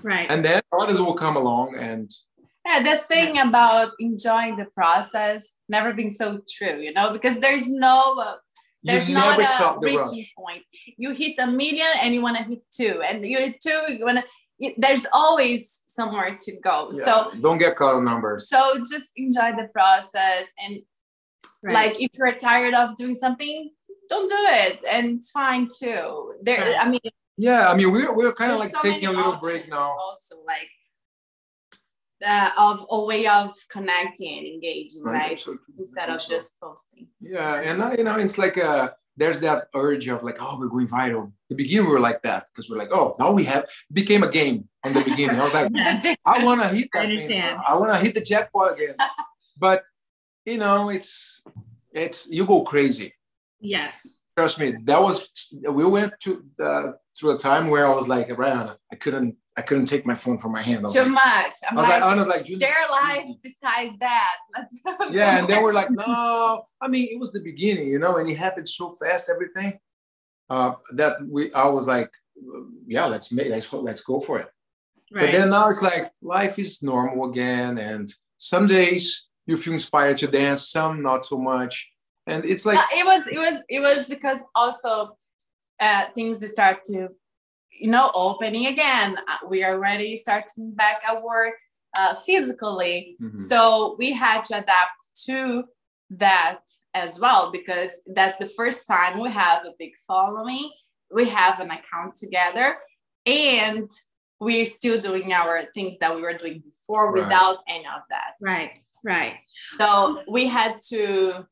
right? 0.04 0.28
And 0.30 0.44
then 0.44 0.62
others 0.78 1.00
will 1.00 1.14
come 1.14 1.36
along 1.36 1.78
and. 1.78 2.12
Yeah, 2.64 2.84
the 2.84 2.98
thing 2.98 3.40
about 3.40 3.94
enjoying 4.00 4.56
the 4.56 4.66
process 4.66 5.56
never 5.68 5.94
been 5.94 6.12
so 6.12 6.42
true, 6.58 6.80
you 6.80 6.94
know, 6.94 7.12
because 7.12 7.40
there's 7.40 7.68
no 7.72 8.20
uh, 8.20 8.36
there's 8.84 9.10
you 9.10 9.16
not 9.16 9.40
a 9.40 9.80
reaching 9.80 10.26
point. 10.38 10.64
You 10.98 11.12
hit 11.12 11.36
a 11.40 11.48
million 11.48 11.88
and 12.02 12.14
you 12.14 12.22
want 12.22 12.38
to 12.38 12.44
hit 12.44 12.62
two, 12.72 13.02
and 13.04 13.26
you 13.26 13.38
hit 13.38 13.62
two, 13.62 13.82
you 13.94 14.06
want 14.06 14.20
to. 14.20 14.74
There's 14.78 15.08
always 15.12 15.82
somewhere 15.88 16.38
to 16.40 16.60
go. 16.60 16.92
Yeah. 16.94 17.06
So 17.06 17.32
don't 17.42 17.58
get 17.58 17.76
caught 17.76 17.96
on 17.96 18.06
numbers. 18.06 18.48
So 18.48 18.78
just 18.92 19.10
enjoy 19.16 19.54
the 19.54 19.70
process, 19.74 20.46
and 20.60 20.82
right. 21.64 21.74
like 21.74 22.02
if 22.02 22.12
you're 22.14 22.34
tired 22.34 22.76
of 22.76 22.96
doing 22.96 23.16
something, 23.16 23.72
don't 24.10 24.30
do 24.30 24.38
it, 24.38 24.84
and 24.88 25.18
it's 25.18 25.32
fine 25.32 25.68
too. 25.68 26.36
There, 26.44 26.62
right. 26.62 26.76
I 26.80 26.90
mean. 26.90 27.02
Yeah, 27.42 27.72
I 27.72 27.76
mean 27.76 27.92
we're 27.92 28.14
we're 28.16 28.34
kind 28.34 28.52
of 28.52 28.60
like 28.60 28.70
so 28.70 28.82
taking 28.84 29.10
a 29.10 29.12
little 29.12 29.38
break 29.38 29.68
now. 29.68 29.96
Also, 30.00 30.36
like 30.46 30.70
uh, 32.24 32.52
of 32.56 32.86
a 32.92 33.04
way 33.04 33.26
of 33.26 33.56
connecting 33.68 34.38
and 34.38 34.48
engaging, 34.48 35.02
right? 35.02 35.40
So, 35.40 35.58
Instead 35.80 36.10
of 36.10 36.22
so. 36.22 36.36
just 36.36 36.60
posting. 36.60 37.08
Yeah, 37.20 37.62
and 37.62 37.98
you 37.98 38.04
know, 38.04 38.16
it's 38.18 38.38
like 38.38 38.60
uh, 38.60 38.92
there's 39.18 39.40
that 39.40 39.70
urge 39.74 40.08
of 40.08 40.22
like, 40.22 40.38
oh, 40.40 40.60
we're 40.60 40.68
going 40.68 40.88
viral. 40.88 41.32
The 41.50 41.56
beginning 41.56 41.88
we 41.88 41.94
were 41.94 42.00
like 42.00 42.22
that 42.22 42.46
because 42.54 42.70
we're 42.70 42.78
like, 42.78 42.92
oh, 42.92 43.16
now 43.18 43.32
we 43.32 43.44
have 43.46 43.68
became 43.92 44.22
a 44.22 44.30
game 44.30 44.70
on 44.84 44.94
the 44.94 45.02
beginning. 45.02 45.40
I 45.40 45.44
was 45.44 45.54
like, 45.56 45.72
I 46.28 46.46
want 46.46 46.62
to 46.62 46.68
hit 46.68 46.90
that. 46.94 47.08
I, 47.08 47.74
I 47.74 47.76
want 47.76 47.92
to 47.92 47.98
hit 47.98 48.14
the 48.14 48.22
jackpot 48.22 48.74
again. 48.74 48.96
but 49.58 49.84
you 50.46 50.60
know, 50.60 50.90
it's 50.90 51.42
it's 51.92 52.28
you 52.30 52.46
go 52.46 52.62
crazy. 52.62 53.16
Yes. 53.60 54.21
Trust 54.38 54.60
me, 54.60 54.76
that 54.86 55.02
was 55.02 55.28
we 55.70 55.86
went 55.86 56.14
to 56.22 56.44
uh, 56.64 56.92
through 57.18 57.36
a 57.36 57.38
time 57.38 57.68
where 57.68 57.86
I 57.86 57.94
was 57.94 58.08
like, 58.08 58.36
Ryan, 58.38 58.72
I 58.92 58.96
couldn't 58.96 59.36
I 59.58 59.62
couldn't 59.62 59.88
take 59.88 60.06
my 60.06 60.16
phone 60.16 60.38
from 60.38 60.54
my 60.54 60.62
hand. 60.62 60.86
Too 60.90 61.00
like, 61.00 61.12
much. 61.12 61.58
I'm 61.70 61.78
I 61.78 61.82
was 61.82 61.90
like, 61.90 62.02
like, 62.02 62.04
I 62.04 62.16
was 62.16 62.28
like, 62.28 62.46
their 62.48 62.88
life 62.90 63.26
besides 63.44 63.96
that. 64.00 64.36
yeah, 65.12 65.38
and 65.38 65.48
then 65.48 65.62
we're 65.62 65.74
like, 65.74 65.92
no. 65.92 66.64
I 66.82 66.88
mean, 66.88 67.10
it 67.12 67.20
was 67.20 67.34
the 67.34 67.42
beginning, 67.42 67.90
you 67.90 68.00
know, 68.00 68.18
and 68.18 68.30
it 68.30 68.38
happened 68.38 68.70
so 68.70 68.94
fast, 68.94 69.30
everything. 69.30 69.80
Uh, 70.50 70.74
that 70.96 71.18
we, 71.28 71.52
I 71.54 71.68
was 71.68 71.88
like, 71.88 72.10
yeah, 72.88 73.06
let's 73.06 73.32
make, 73.32 73.50
let's 73.50 73.72
let's 73.74 74.02
go 74.02 74.22
for 74.22 74.40
it. 74.40 74.48
Right. 75.12 75.26
But 75.26 75.32
then 75.32 75.50
now 75.50 75.68
it's 75.68 75.82
like 75.82 76.12
life 76.22 76.58
is 76.58 76.82
normal 76.82 77.30
again, 77.30 77.78
and 77.78 78.14
some 78.38 78.68
days 78.68 79.28
you 79.46 79.58
feel 79.58 79.74
inspired 79.74 80.18
to 80.20 80.28
dance, 80.28 80.70
some 80.70 81.02
not 81.02 81.26
so 81.26 81.38
much, 81.38 81.91
and 82.28 82.46
it's 82.46 82.66
like 82.66 82.78
uh, 82.78 82.86
it 82.96 83.06
was, 83.06 83.28
it 83.28 83.38
was, 83.38 83.62
it 83.70 83.80
was 83.80 84.06
because 84.06 84.40
also 84.56 85.18
uh, 85.80 86.06
things 86.14 86.50
start 86.52 86.84
to 86.86 87.10
you 87.82 87.90
know, 87.90 88.12
opening 88.14 88.68
again. 88.68 89.18
Uh, 89.28 89.38
we 89.50 89.64
are 89.64 89.74
already 89.74 90.16
starting 90.16 90.72
back 90.72 91.02
at 91.08 91.22
work 91.22 91.56
uh, 91.98 92.14
physically. 92.14 93.18
Mm-hmm. 93.20 93.38
So 93.38 93.96
we 93.98 94.12
had 94.12 94.44
to 94.46 94.60
adapt 94.60 95.00
to 95.26 95.64
that 96.12 96.60
as 96.94 97.20
well 97.20 97.52
because 97.52 98.00
that's 98.14 98.38
the 98.38 98.50
first 98.50 98.88
time 98.88 99.20
we 99.20 99.32
have 99.32 99.66
a 99.66 99.72
big 99.80 99.94
following. 100.08 100.70
We 101.14 101.28
have 101.30 101.60
an 101.60 101.72
account 101.72 102.16
together 102.16 102.78
and 103.26 103.90
we're 104.40 104.66
still 104.68 105.02
doing 105.02 105.34
our 105.34 105.64
things 105.74 105.98
that 106.00 106.16
we 106.16 106.22
were 106.22 106.38
doing 106.38 106.62
before 106.64 107.12
right. 107.12 107.24
without 107.24 107.60
any 107.68 107.86
of 107.86 108.04
that. 108.10 108.34
Right, 108.40 108.72
right. 109.04 109.36
So 109.80 110.22
we 110.30 110.46
had 110.46 110.78
to. 110.90 111.48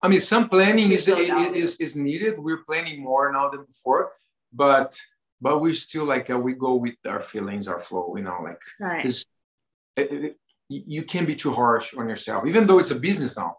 I 0.00 0.08
mean, 0.08 0.20
some 0.20 0.48
planning 0.48 0.92
is, 0.92 1.08
is, 1.08 1.76
is 1.76 1.96
needed. 1.96 2.38
We're 2.38 2.64
planning 2.64 3.02
more 3.02 3.32
now 3.32 3.48
than 3.48 3.64
before, 3.64 4.12
but 4.52 4.98
but 5.40 5.60
we 5.60 5.72
still 5.72 6.04
like 6.04 6.30
uh, 6.30 6.38
we 6.38 6.54
go 6.54 6.74
with 6.76 6.94
our 7.06 7.20
feelings, 7.20 7.68
our 7.68 7.78
flow, 7.78 8.14
you 8.16 8.22
know, 8.22 8.38
like 8.42 8.60
because 8.96 9.26
right. 9.96 10.34
you 10.68 11.02
can't 11.02 11.26
be 11.26 11.36
too 11.36 11.52
harsh 11.52 11.94
on 11.94 12.08
yourself, 12.08 12.44
even 12.46 12.66
though 12.66 12.78
it's 12.78 12.90
a 12.90 12.96
business 12.98 13.36
now. 13.36 13.56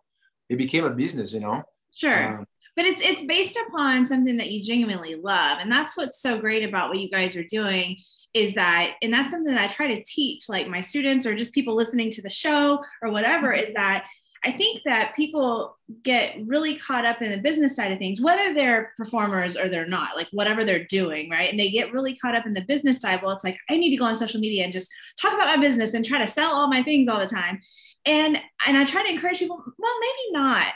It 0.50 0.58
became 0.58 0.84
a 0.86 0.90
business, 0.90 1.34
you 1.34 1.42
know. 1.42 1.64
Sure. 1.94 2.40
Um, 2.40 2.46
but 2.76 2.86
it's 2.86 3.02
it's 3.02 3.24
based 3.24 3.58
upon 3.68 4.08
something 4.08 4.38
that 4.38 4.52
you 4.52 4.64
genuinely 4.64 5.16
love, 5.16 5.60
and 5.60 5.72
that's 5.72 5.98
what's 5.98 6.22
so 6.22 6.38
great 6.38 6.68
about 6.68 6.90
what 6.90 7.00
you 7.00 7.10
guys 7.10 7.36
are 7.36 7.44
doing 7.44 7.98
is 8.34 8.54
that 8.54 8.94
and 9.02 9.12
that's 9.12 9.32
something 9.32 9.54
that 9.54 9.62
i 9.62 9.68
try 9.68 9.88
to 9.88 10.04
teach 10.04 10.48
like 10.50 10.68
my 10.68 10.82
students 10.82 11.26
or 11.26 11.34
just 11.34 11.52
people 11.52 11.74
listening 11.74 12.12
to 12.12 12.22
the 12.22 12.30
show 12.30 12.80
or 13.02 13.12
whatever 13.12 13.52
is 13.52 13.74
that 13.74 14.06
I 14.46 14.52
think 14.52 14.82
that 14.86 15.16
people 15.16 15.78
get 16.04 16.36
really 16.46 16.76
caught 16.78 17.06
up 17.06 17.22
in 17.22 17.32
the 17.32 17.38
business 17.38 17.76
side 17.76 17.92
of 17.92 17.98
things, 17.98 18.22
whether 18.22 18.54
they're 18.54 18.94
performers 18.96 19.58
or 19.58 19.68
they're 19.68 19.86
not, 19.86 20.16
like 20.16 20.28
whatever 20.32 20.64
they're 20.64 20.86
doing, 20.86 21.30
right? 21.30 21.50
And 21.50 21.60
they 21.60 21.70
get 21.70 21.92
really 21.92 22.16
caught 22.16 22.36
up 22.36 22.46
in 22.46 22.54
the 22.54 22.62
business 22.62 23.02
side. 23.02 23.22
Well, 23.22 23.32
it's 23.32 23.44
like, 23.44 23.58
I 23.70 23.78
need 23.78 23.90
to 23.90 23.98
go 23.98 24.06
on 24.06 24.16
social 24.16 24.40
media 24.40 24.64
and 24.64 24.72
just 24.72 24.92
talk 25.20 25.34
about 25.34 25.56
my 25.56 25.62
business 25.62 25.94
and 25.94 26.06
try 26.06 26.20
to 26.20 26.28
sell 26.28 26.54
all 26.54 26.70
my 26.70 26.84
things 26.84 27.08
all 27.08 27.20
the 27.20 27.28
time. 27.28 27.60
And 28.06 28.38
and 28.66 28.78
I 28.78 28.86
try 28.86 29.04
to 29.04 29.10
encourage 29.10 29.40
people, 29.40 29.62
well, 29.78 29.94
maybe 30.00 30.32
not. 30.32 30.68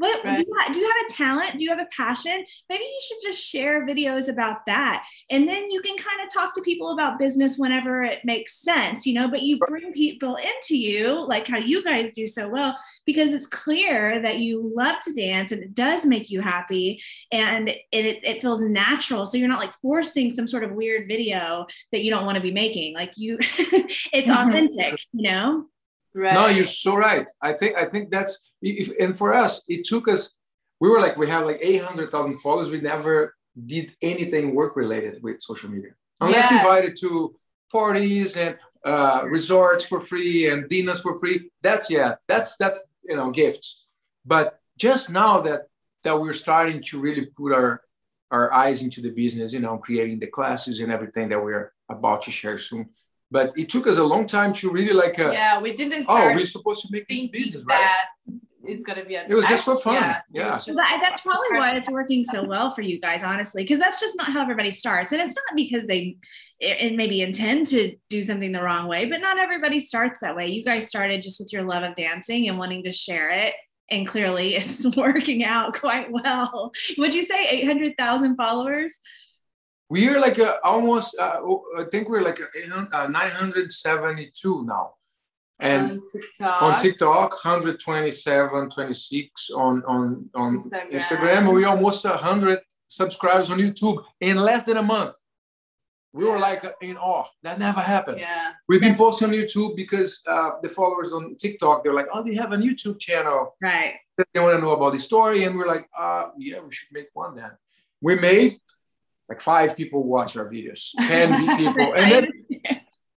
What 0.00 0.24
right. 0.24 0.34
do, 0.34 0.44
you 0.48 0.58
have, 0.58 0.72
do 0.72 0.80
you 0.80 0.86
have 0.86 1.10
a 1.10 1.12
talent? 1.12 1.58
Do 1.58 1.64
you 1.64 1.68
have 1.68 1.78
a 1.78 1.88
passion? 1.94 2.42
Maybe 2.70 2.84
you 2.84 3.00
should 3.02 3.18
just 3.22 3.46
share 3.46 3.86
videos 3.86 4.30
about 4.30 4.64
that. 4.64 5.04
And 5.28 5.46
then 5.46 5.70
you 5.70 5.82
can 5.82 5.94
kind 5.98 6.22
of 6.24 6.32
talk 6.32 6.54
to 6.54 6.62
people 6.62 6.92
about 6.92 7.18
business 7.18 7.58
whenever 7.58 8.02
it 8.02 8.24
makes 8.24 8.62
sense, 8.62 9.04
you 9.04 9.12
know, 9.12 9.28
but 9.28 9.42
you 9.42 9.58
bring 9.58 9.92
people 9.92 10.36
into 10.36 10.78
you 10.78 11.26
like 11.28 11.46
how 11.46 11.58
you 11.58 11.84
guys 11.84 12.12
do 12.12 12.26
so 12.26 12.48
well 12.48 12.74
because 13.04 13.34
it's 13.34 13.46
clear 13.46 14.22
that 14.22 14.38
you 14.38 14.72
love 14.74 14.96
to 15.02 15.12
dance 15.12 15.52
and 15.52 15.62
it 15.62 15.74
does 15.74 16.06
make 16.06 16.30
you 16.30 16.40
happy 16.40 17.02
and 17.30 17.68
it, 17.68 17.80
it, 17.92 18.24
it 18.24 18.40
feels 18.40 18.62
natural. 18.62 19.26
So 19.26 19.36
you're 19.36 19.48
not 19.48 19.60
like 19.60 19.74
forcing 19.82 20.30
some 20.30 20.46
sort 20.46 20.64
of 20.64 20.72
weird 20.72 21.08
video 21.08 21.66
that 21.92 22.02
you 22.02 22.10
don't 22.10 22.24
want 22.24 22.36
to 22.36 22.42
be 22.42 22.52
making. 22.52 22.94
Like 22.94 23.12
you, 23.16 23.36
it's 23.38 24.30
mm-hmm. 24.30 24.48
authentic, 24.48 24.98
you 25.12 25.30
know? 25.30 25.66
Right. 26.14 26.34
No, 26.34 26.48
you're 26.48 26.66
so 26.66 26.96
right. 26.96 27.28
I 27.40 27.52
think 27.52 27.76
I 27.76 27.84
think 27.84 28.10
that's 28.10 28.50
if, 28.62 28.92
and 28.98 29.16
for 29.16 29.32
us, 29.34 29.62
it 29.68 29.84
took 29.84 30.08
us. 30.08 30.34
We 30.80 30.88
were 30.88 31.00
like 31.00 31.16
we 31.16 31.28
have 31.28 31.44
like 31.44 31.58
eight 31.60 31.82
hundred 31.82 32.10
thousand 32.10 32.38
followers. 32.38 32.70
We 32.70 32.80
never 32.80 33.34
did 33.66 33.94
anything 34.02 34.54
work 34.54 34.76
related 34.76 35.22
with 35.22 35.40
social 35.40 35.70
media, 35.70 35.92
unless 36.20 36.50
yeah. 36.50 36.58
invited 36.58 36.96
to 37.00 37.34
parties 37.70 38.36
and 38.36 38.56
uh, 38.84 39.22
resorts 39.26 39.84
for 39.86 40.00
free 40.00 40.48
and 40.48 40.68
dinners 40.68 41.00
for 41.00 41.18
free. 41.18 41.50
That's 41.62 41.90
yeah, 41.90 42.14
that's 42.26 42.56
that's 42.56 42.84
you 43.08 43.16
know 43.16 43.30
gifts. 43.30 43.86
But 44.24 44.58
just 44.78 45.10
now 45.10 45.42
that 45.42 45.62
that 46.02 46.20
we're 46.20 46.32
starting 46.32 46.82
to 46.84 46.98
really 46.98 47.26
put 47.26 47.52
our 47.52 47.82
our 48.32 48.52
eyes 48.52 48.82
into 48.82 49.00
the 49.00 49.10
business, 49.10 49.52
you 49.52 49.60
know, 49.60 49.76
creating 49.78 50.18
the 50.18 50.26
classes 50.26 50.80
and 50.80 50.90
everything 50.90 51.28
that 51.28 51.42
we're 51.42 51.72
about 51.88 52.22
to 52.22 52.30
share 52.30 52.58
soon 52.58 52.88
but 53.30 53.52
it 53.56 53.68
took 53.68 53.86
us 53.86 53.98
a 53.98 54.04
long 54.04 54.26
time 54.26 54.52
to 54.52 54.70
really 54.70 54.92
like 54.92 55.18
uh, 55.18 55.30
yeah 55.30 55.60
we 55.60 55.74
didn't 55.74 56.04
oh 56.08 56.34
we're 56.34 56.40
supposed 56.40 56.82
to 56.82 56.88
make 56.90 57.06
this 57.08 57.26
business 57.28 57.64
right? 57.64 57.96
it's 58.64 58.84
gonna 58.84 59.04
be 59.04 59.14
a 59.14 59.24
it 59.26 59.34
was 59.34 59.44
just 59.46 59.64
for 59.64 59.78
fun 59.80 59.94
yeah, 59.94 60.20
yeah. 60.32 60.50
Just 60.50 60.74
that's 60.74 61.22
probably 61.22 61.58
why 61.58 61.70
it's 61.70 61.90
working 61.90 62.24
so 62.24 62.44
well 62.44 62.70
for 62.70 62.82
you 62.82 63.00
guys 63.00 63.22
honestly 63.22 63.62
because 63.62 63.78
that's 63.78 64.00
just 64.00 64.16
not 64.16 64.32
how 64.32 64.42
everybody 64.42 64.70
starts. 64.70 65.12
And 65.12 65.20
it's 65.20 65.34
not 65.34 65.56
because 65.56 65.86
they 65.86 66.16
and 66.60 66.96
maybe 66.96 67.22
intend 67.22 67.66
to 67.68 67.96
do 68.08 68.22
something 68.22 68.52
the 68.52 68.62
wrong 68.62 68.86
way 68.86 69.06
but 69.06 69.20
not 69.20 69.38
everybody 69.38 69.80
starts 69.80 70.20
that 70.20 70.36
way. 70.36 70.48
You 70.48 70.64
guys 70.64 70.88
started 70.88 71.22
just 71.22 71.40
with 71.40 71.52
your 71.52 71.62
love 71.62 71.82
of 71.82 71.94
dancing 71.94 72.48
and 72.48 72.58
wanting 72.58 72.84
to 72.84 72.92
share 72.92 73.30
it 73.30 73.54
and 73.90 74.06
clearly 74.06 74.54
it's 74.56 74.84
working 74.96 75.44
out 75.44 75.74
quite 75.74 76.10
well. 76.10 76.72
Would 76.98 77.14
you 77.14 77.22
say 77.22 77.46
800000 77.46 78.36
followers 78.36 78.98
we 79.90 80.08
are 80.08 80.20
like 80.20 80.38
a, 80.38 80.64
almost 80.64 81.16
uh, 81.18 81.40
i 81.78 81.84
think 81.90 82.08
we're 82.08 82.22
like 82.22 82.40
a, 82.40 82.96
uh, 82.96 83.06
972 83.06 84.64
now 84.64 84.94
and 85.58 85.92
on 85.92 86.02
TikTok, 86.10 86.62
on 86.62 86.80
TikTok 86.80 87.30
127 87.44 88.70
26 88.70 89.50
on 89.50 89.82
on 89.84 90.30
on 90.34 90.70
instagram, 90.70 90.92
instagram 90.92 91.54
we 91.54 91.64
almost 91.64 92.04
100 92.04 92.60
subscribers 92.86 93.50
on 93.50 93.58
youtube 93.58 94.02
in 94.20 94.36
less 94.38 94.62
than 94.62 94.78
a 94.78 94.82
month 94.82 95.16
We 96.12 96.24
were 96.24 96.38
like 96.38 96.64
in 96.82 96.96
awe. 96.96 97.26
That 97.42 97.58
never 97.58 97.80
happened. 97.80 98.18
Yeah. 98.18 98.52
We've 98.68 98.80
been 98.80 98.96
posting 98.96 99.28
on 99.28 99.34
YouTube 99.34 99.76
because 99.76 100.22
uh, 100.26 100.50
the 100.62 100.68
followers 100.68 101.12
on 101.12 101.36
TikTok, 101.36 101.84
they're 101.84 101.94
like, 101.94 102.08
oh, 102.12 102.24
do 102.24 102.30
you 102.32 102.40
have 102.40 102.52
a 102.52 102.56
YouTube 102.56 102.98
channel? 102.98 103.54
Right. 103.62 103.94
They 104.16 104.40
want 104.40 104.56
to 104.56 104.60
know 104.60 104.72
about 104.72 104.92
the 104.92 104.98
story. 104.98 105.44
And 105.44 105.56
we're 105.56 105.68
like, 105.68 105.86
uh, 105.96 106.30
yeah, 106.36 106.58
we 106.60 106.72
should 106.72 106.90
make 106.90 107.08
one 107.12 107.36
then. 107.36 107.52
We 108.00 108.16
made 108.16 108.58
like 109.30 109.40
five 109.40 109.76
people 109.76 110.02
watch 110.02 110.36
our 110.36 110.50
videos, 110.50 110.90
10 110.98 111.56
people. 111.56 111.94
And 111.94 112.12
then, 112.12 112.26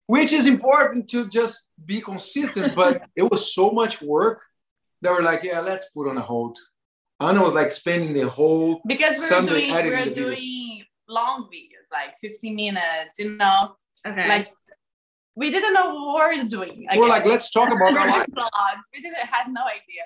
which 0.07 0.33
is 0.33 0.47
important 0.47 1.09
to 1.09 1.27
just 1.29 1.63
be 1.85 2.03
consistent, 2.03 2.77
but 2.77 3.03
it 3.17 3.23
was 3.23 3.55
so 3.55 3.71
much 3.71 4.03
work 4.03 4.45
that 5.01 5.11
we're 5.11 5.23
like, 5.23 5.43
yeah, 5.43 5.61
let's 5.61 5.89
put 5.91 6.09
on 6.09 6.19
a 6.19 6.21
hold. 6.21 6.59
Ana 7.19 7.43
was 7.43 7.55
like 7.55 7.73
spending 7.73 8.13
the 8.13 8.29
whole 8.29 8.83
because 8.87 9.19
we're 9.19 9.27
Sunday 9.27 9.69
doing 9.69 9.91
we're 9.91 10.15
doing 10.15 10.85
long 11.09 11.49
videos, 11.53 11.89
like 11.91 12.15
15 12.21 12.57
minutes, 12.57 13.19
you 13.19 13.31
know. 13.37 13.77
Okay. 14.07 14.29
Like 14.29 14.53
we 15.35 15.51
didn't 15.51 15.73
know 15.73 15.95
what 15.95 16.31
we 16.31 16.43
were 16.43 16.49
doing. 16.49 16.87
We're 16.95 17.09
like, 17.09 17.25
let's 17.25 17.51
talk 17.51 17.73
about 17.73 17.97
our 17.97 18.07
lives. 18.19 18.27
Vlogs. 18.33 18.87
We 18.93 19.01
didn't 19.01 19.17
had 19.19 19.51
no 19.51 19.63
idea. 19.63 20.03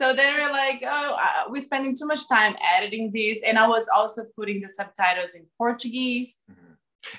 So 0.00 0.14
they 0.14 0.32
we're 0.32 0.50
like, 0.50 0.82
oh, 0.82 1.16
uh, 1.20 1.50
we're 1.50 1.60
spending 1.60 1.94
too 1.94 2.06
much 2.06 2.26
time 2.26 2.56
editing 2.74 3.10
this, 3.12 3.38
and 3.46 3.58
I 3.58 3.68
was 3.68 3.86
also 3.94 4.24
putting 4.34 4.62
the 4.62 4.68
subtitles 4.68 5.34
in 5.34 5.44
Portuguese. 5.58 6.38
Mm-hmm. 6.50 6.72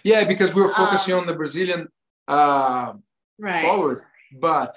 Yeah, 0.03 0.23
because 0.23 0.55
we 0.55 0.63
were 0.63 0.73
focusing 0.73 1.13
um, 1.13 1.19
on 1.19 1.27
the 1.27 1.35
Brazilian 1.35 1.89
uh, 2.27 2.93
right. 3.37 3.63
followers, 3.63 4.03
but 4.31 4.75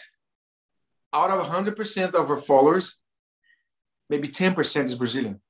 out 1.14 1.30
of 1.30 1.46
100% 1.46 2.12
of 2.12 2.30
our 2.30 2.36
followers, 2.36 2.98
maybe 4.10 4.28
10% 4.28 4.84
is 4.84 4.96
Brazilian. 4.96 5.40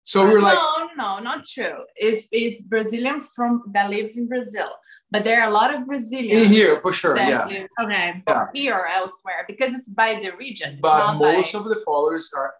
So 0.00 0.24
we 0.24 0.32
were 0.32 0.40
like, 0.40 0.54
no, 0.54 0.88
no, 0.96 1.18
not 1.18 1.44
true. 1.44 1.84
It's, 1.96 2.28
it's 2.32 2.62
Brazilian 2.62 3.20
from 3.20 3.64
that 3.74 3.90
lives 3.90 4.16
in 4.16 4.26
Brazil, 4.26 4.70
but 5.12 5.24
there 5.24 5.42
are 5.42 5.48
a 5.48 5.52
lot 5.52 5.72
of 5.74 5.86
Brazilians 5.86 6.46
in 6.46 6.52
here 6.52 6.80
for 6.80 6.92
sure. 6.92 7.14
Yeah. 7.16 7.44
okay. 7.84 8.22
Yeah. 8.26 8.46
Here 8.54 8.74
or 8.74 8.86
elsewhere 8.88 9.44
because 9.46 9.70
it's 9.74 9.88
by 9.88 10.18
the 10.22 10.32
region. 10.36 10.78
But 10.80 11.18
most 11.18 11.52
by... 11.52 11.58
of 11.58 11.64
the 11.68 11.80
followers 11.84 12.32
are 12.34 12.54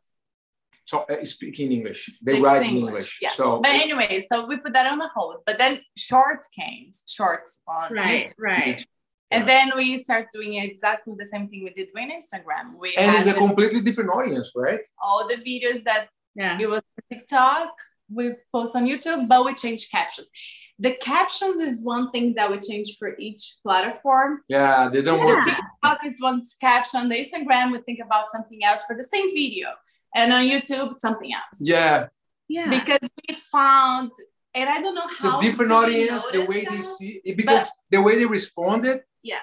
talk, 0.87 1.11
uh, 1.11 1.25
speaking 1.25 1.73
English. 1.73 2.01
They 2.23 2.41
write 2.41 2.63
English. 2.63 2.89
English. 2.89 3.19
Yeah. 3.23 3.31
So, 3.31 3.61
but 3.61 3.73
anyway, 3.73 4.27
so 4.31 4.47
we 4.47 4.59
put 4.59 4.75
that 4.75 4.87
on 4.93 4.99
the 4.99 5.09
hold. 5.15 5.37
But 5.47 5.59
then 5.59 5.81
short 5.97 6.41
came, 6.55 6.91
shorts 7.09 7.63
on 7.67 7.95
right, 7.95 8.29
YouTube. 8.29 8.35
right. 8.39 8.87
And 9.31 9.49
then 9.49 9.73
we 9.75 9.97
start 9.97 10.27
doing 10.35 10.57
exactly 10.57 11.15
the 11.19 11.25
same 11.25 11.49
thing 11.49 11.65
we 11.65 11.71
did 11.71 11.89
with 11.95 12.11
Instagram. 12.19 12.79
We 12.79 12.95
and 12.97 13.17
it's 13.17 13.31
a 13.35 13.39
completely 13.47 13.81
different 13.81 14.11
audience, 14.11 14.53
right? 14.55 14.81
All 15.03 15.27
the 15.27 15.37
videos 15.37 15.83
that 15.85 16.09
yeah. 16.35 16.59
it 16.61 16.69
was 16.69 16.83
TikTok, 17.11 17.71
we 18.11 18.35
post 18.53 18.77
on 18.77 18.85
YouTube, 18.87 19.29
but 19.29 19.47
we 19.47 19.55
change 19.55 19.91
captions. 19.91 20.31
The 20.79 20.93
captions 20.95 21.61
is 21.61 21.85
one 21.85 22.11
thing 22.11 22.35
that 22.35 22.51
we 22.51 22.59
change 22.59 22.97
for 22.99 23.17
each 23.19 23.57
platform. 23.63 24.41
Yeah, 24.49 24.89
they 24.89 25.03
don't 25.03 25.21
yeah. 25.21 25.37
work. 25.37 25.45
TikTok 25.45 25.99
is 26.05 26.21
one 26.21 26.43
caption. 26.61 27.09
The 27.09 27.17
Instagram, 27.17 27.73
we 27.73 27.81
think 27.83 28.01
about 28.05 28.31
something 28.31 28.65
else 28.65 28.83
for 28.85 28.97
the 28.97 29.05
same 29.05 29.33
video. 29.33 29.69
And 30.15 30.33
on 30.33 30.45
YouTube, 30.45 30.95
something 30.99 31.33
else. 31.33 31.59
Yeah. 31.61 32.09
Yeah. 32.49 32.69
Because 32.69 33.09
we 33.29 33.37
found 33.51 34.11
and 34.55 34.69
I 34.69 34.83
don't 34.83 34.95
know 34.95 35.07
how. 35.19 35.39
It's 35.39 35.47
a 35.47 35.51
different 35.51 35.73
audience, 35.73 36.27
the 36.27 36.45
way 36.45 36.65
that? 36.65 36.71
they 36.73 36.83
see 36.83 37.21
it, 37.25 37.37
because 37.37 37.71
but, 37.71 37.97
the 37.97 38.03
way 38.03 38.19
they 38.19 38.27
responded 38.27 39.03
yeah 39.23 39.39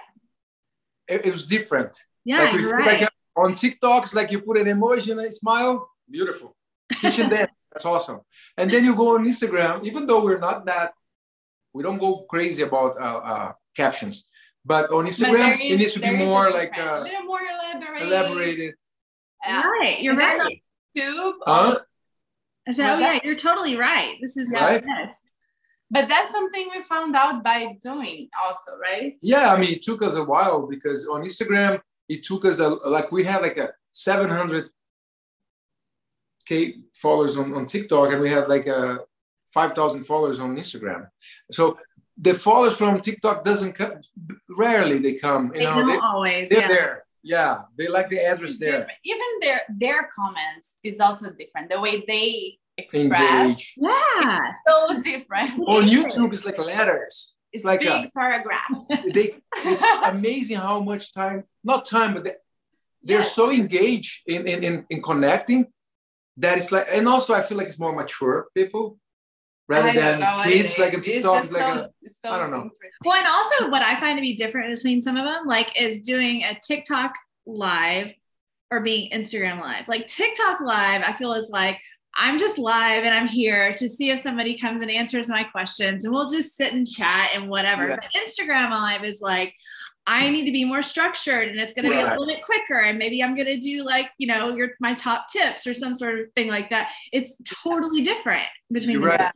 it, 1.08 1.26
it 1.26 1.32
was 1.32 1.46
different 1.46 1.98
yeah 2.26 2.44
like, 2.44 2.54
you're 2.54 2.78
right. 2.78 3.02
like 3.02 3.10
on 3.36 3.56
tiktok 3.56 4.04
it's 4.04 4.14
like 4.14 4.32
you 4.32 4.42
put 4.42 4.58
an 4.58 4.66
emoji 4.66 5.12
and 5.12 5.22
a 5.22 5.32
smile 5.32 5.90
beautiful 6.10 6.56
kitchen 7.02 7.30
dance 7.30 7.52
that's 7.72 7.86
awesome 7.86 8.20
and 8.58 8.70
then 8.70 8.84
you 8.84 8.96
go 8.96 9.16
on 9.16 9.26
instagram 9.26 9.84
even 9.84 10.06
though 10.06 10.24
we're 10.24 10.40
not 10.40 10.66
that 10.66 10.94
we 11.80 11.84
don't 11.84 11.98
go 11.98 12.12
crazy 12.34 12.64
about 12.70 12.92
uh, 13.00 13.22
uh, 13.32 13.52
captions 13.76 14.28
but 14.66 14.92
on 14.92 15.08
instagram 15.08 15.56
but 15.56 15.62
is, 15.62 15.72
it 15.72 15.78
needs 15.80 15.94
to 15.94 16.02
be 16.02 16.12
more 16.12 16.52
like 16.52 16.78
uh, 16.78 17.00
a 17.00 17.04
little 17.04 17.24
more 17.24 17.40
elaborated 17.54 18.08
elaborated 18.08 18.74
uh, 19.48 19.64
right 19.80 20.02
you're 20.02 20.18
right 20.18 20.62
YouTube, 20.98 21.34
huh? 21.46 21.80
I 22.68 22.72
said, 22.72 22.96
"Oh 22.96 23.00
yeah, 23.00 23.20
you're 23.24 23.38
totally 23.38 23.78
right. 23.78 24.16
This 24.22 24.38
is 24.38 24.52
right. 24.52 24.84
Yes. 24.86 25.16
But 25.92 26.08
that's 26.08 26.32
something 26.32 26.70
we 26.76 26.84
found 26.84 27.16
out 27.16 27.44
by 27.44 27.78
doing 27.82 28.30
also, 28.44 28.78
right? 28.78 29.16
Yeah, 29.22 29.52
I 29.52 29.60
mean, 29.60 29.74
it 29.74 29.82
took 29.82 30.04
us 30.04 30.16
a 30.16 30.24
while 30.24 30.68
because 30.68 31.08
on 31.08 31.24
Instagram, 31.24 31.82
it 32.08 32.24
took 32.24 32.46
us 32.46 32.60
a, 32.60 32.68
like 32.68 33.12
we 33.12 33.24
had 33.24 33.42
like 33.42 33.58
a 33.58 33.70
700 33.92 34.70
k 36.46 36.76
followers 36.94 37.38
on, 37.38 37.56
on 37.56 37.66
TikTok, 37.66 38.12
and 38.12 38.22
we 38.22 38.30
had 38.30 38.48
like 38.48 38.68
a 38.68 39.00
5,000 39.54 40.04
followers 40.06 40.40
on 40.40 40.56
Instagram. 40.56 41.08
So 41.52 41.78
the 42.18 42.34
followers 42.34 42.76
from 42.76 43.02
TikTok 43.02 43.44
doesn't 43.44 43.74
come. 43.74 43.94
Rarely 44.50 45.00
they 45.00 45.14
come. 45.14 45.48
You 45.48 45.60
they 45.60 45.64
know, 45.64 45.76
don't 45.76 45.88
they, 45.88 45.98
always. 45.98 46.50
They're 46.50 46.62
yeah. 46.62 46.68
there. 46.68 47.04
Yeah, 47.22 47.62
they 47.78 47.88
like 47.88 48.10
the 48.10 48.20
address 48.26 48.52
it's 48.52 48.60
there. 48.60 48.80
Different. 48.80 49.00
Even 49.04 49.28
their 49.42 49.62
their 49.70 50.10
comments 50.16 50.78
is 50.84 51.00
also 51.00 51.32
different. 51.32 51.70
The 51.70 51.82
way 51.82 52.04
they 52.08 52.58
express. 52.78 53.46
Engage. 53.46 53.74
Yeah. 53.78 54.52
So 54.68 55.02
different. 55.02 55.60
On 55.68 55.84
YouTube, 55.84 56.34
it's 56.34 56.46
like 56.46 56.58
letters. 56.58 57.34
It's 57.52 57.66
like 57.66 57.82
big 57.82 58.06
a, 58.06 58.12
paragraphs. 58.12 58.90
They, 59.14 59.36
it's 59.58 59.84
amazing 60.04 60.58
how 60.58 60.82
much 60.82 61.14
time, 61.14 61.44
not 61.64 61.86
time, 61.86 62.14
but 62.14 62.24
they, 62.24 62.36
they're 63.04 63.20
yes. 63.20 63.36
so 63.36 63.52
engaged 63.52 64.22
in, 64.28 64.48
in, 64.48 64.64
in, 64.64 64.86
in 64.90 65.02
connecting 65.02 65.68
that 66.38 66.58
it's 66.58 66.72
like, 66.72 66.88
and 66.92 67.08
also 67.08 67.34
I 67.34 67.42
feel 67.42 67.58
like 67.58 67.68
it's 67.68 67.80
more 67.80 67.94
mature 67.94 68.48
people 68.56 69.00
rather 69.70 69.94
than 69.94 70.44
kids 70.44 70.78
like 70.78 70.94
a 70.94 71.00
TikTok, 71.00 71.34
like 71.34 71.46
so, 71.46 71.58
uh, 71.60 71.88
a, 72.06 72.10
so 72.10 72.32
I 72.32 72.38
don't 72.38 72.52
know. 72.52 72.70
Well, 73.06 73.18
and 73.18 73.28
also 73.28 73.70
what 73.70 73.84
I 73.84 73.98
find 74.00 74.18
to 74.18 74.22
be 74.22 74.36
different 74.36 74.74
between 74.74 75.02
some 75.02 75.16
of 75.16 75.24
them, 75.24 75.48
like 75.48 75.80
is 75.80 76.00
doing 76.00 76.44
a 76.44 76.60
TikTok 76.68 77.14
live 77.46 78.12
or 78.72 78.82
being 78.82 79.12
Instagram 79.12 79.62
live. 79.62 79.88
Like 79.88 80.08
TikTok 80.08 80.60
live, 80.62 81.04
I 81.06 81.14
feel 81.14 81.34
is 81.34 81.50
like, 81.50 81.80
I'm 82.16 82.40
just 82.40 82.58
live 82.58 83.04
and 83.04 83.14
I'm 83.14 83.28
here 83.28 83.76
to 83.76 83.88
see 83.88 84.10
if 84.10 84.20
somebody 84.20 84.58
comes 84.58 84.82
and 84.82 84.92
answers 84.92 85.30
my 85.30 85.44
questions 85.44 86.04
and 86.04 86.14
we'll 86.14 86.28
just 86.28 86.58
sit 86.58 86.74
and 86.74 86.86
chat 86.86 87.30
and 87.36 87.50
whatever. 87.50 87.88
Yeah. 87.88 87.98
But 87.98 88.12
Instagram 88.20 88.72
live 88.72 89.04
is 89.04 89.22
like, 89.22 89.54
I 90.08 90.30
need 90.30 90.46
to 90.46 90.52
be 90.52 90.66
more 90.66 90.82
structured 90.82 91.50
and 91.50 91.60
it's 91.60 91.74
going 91.74 91.86
to 91.86 91.92
be 91.92 92.00
a 92.00 92.08
little 92.10 92.26
bit 92.26 92.44
quicker. 92.44 92.80
And 92.80 92.98
maybe 92.98 93.24
I'm 93.24 93.36
going 93.36 93.46
to 93.46 93.60
do 93.60 93.86
like, 93.86 94.10
you 94.18 94.28
know, 94.28 94.56
your, 94.56 94.72
my 94.80 94.96
top 94.96 95.28
tips 95.32 95.68
or 95.68 95.76
some 95.76 95.94
sort 95.94 96.20
of 96.20 96.26
thing 96.36 96.48
like 96.48 96.72
that. 96.72 96.90
It's 97.14 97.38
totally 97.64 98.02
different 98.02 98.48
between 98.72 99.00
You're 99.00 99.12
the 99.12 99.18
right. 99.18 99.32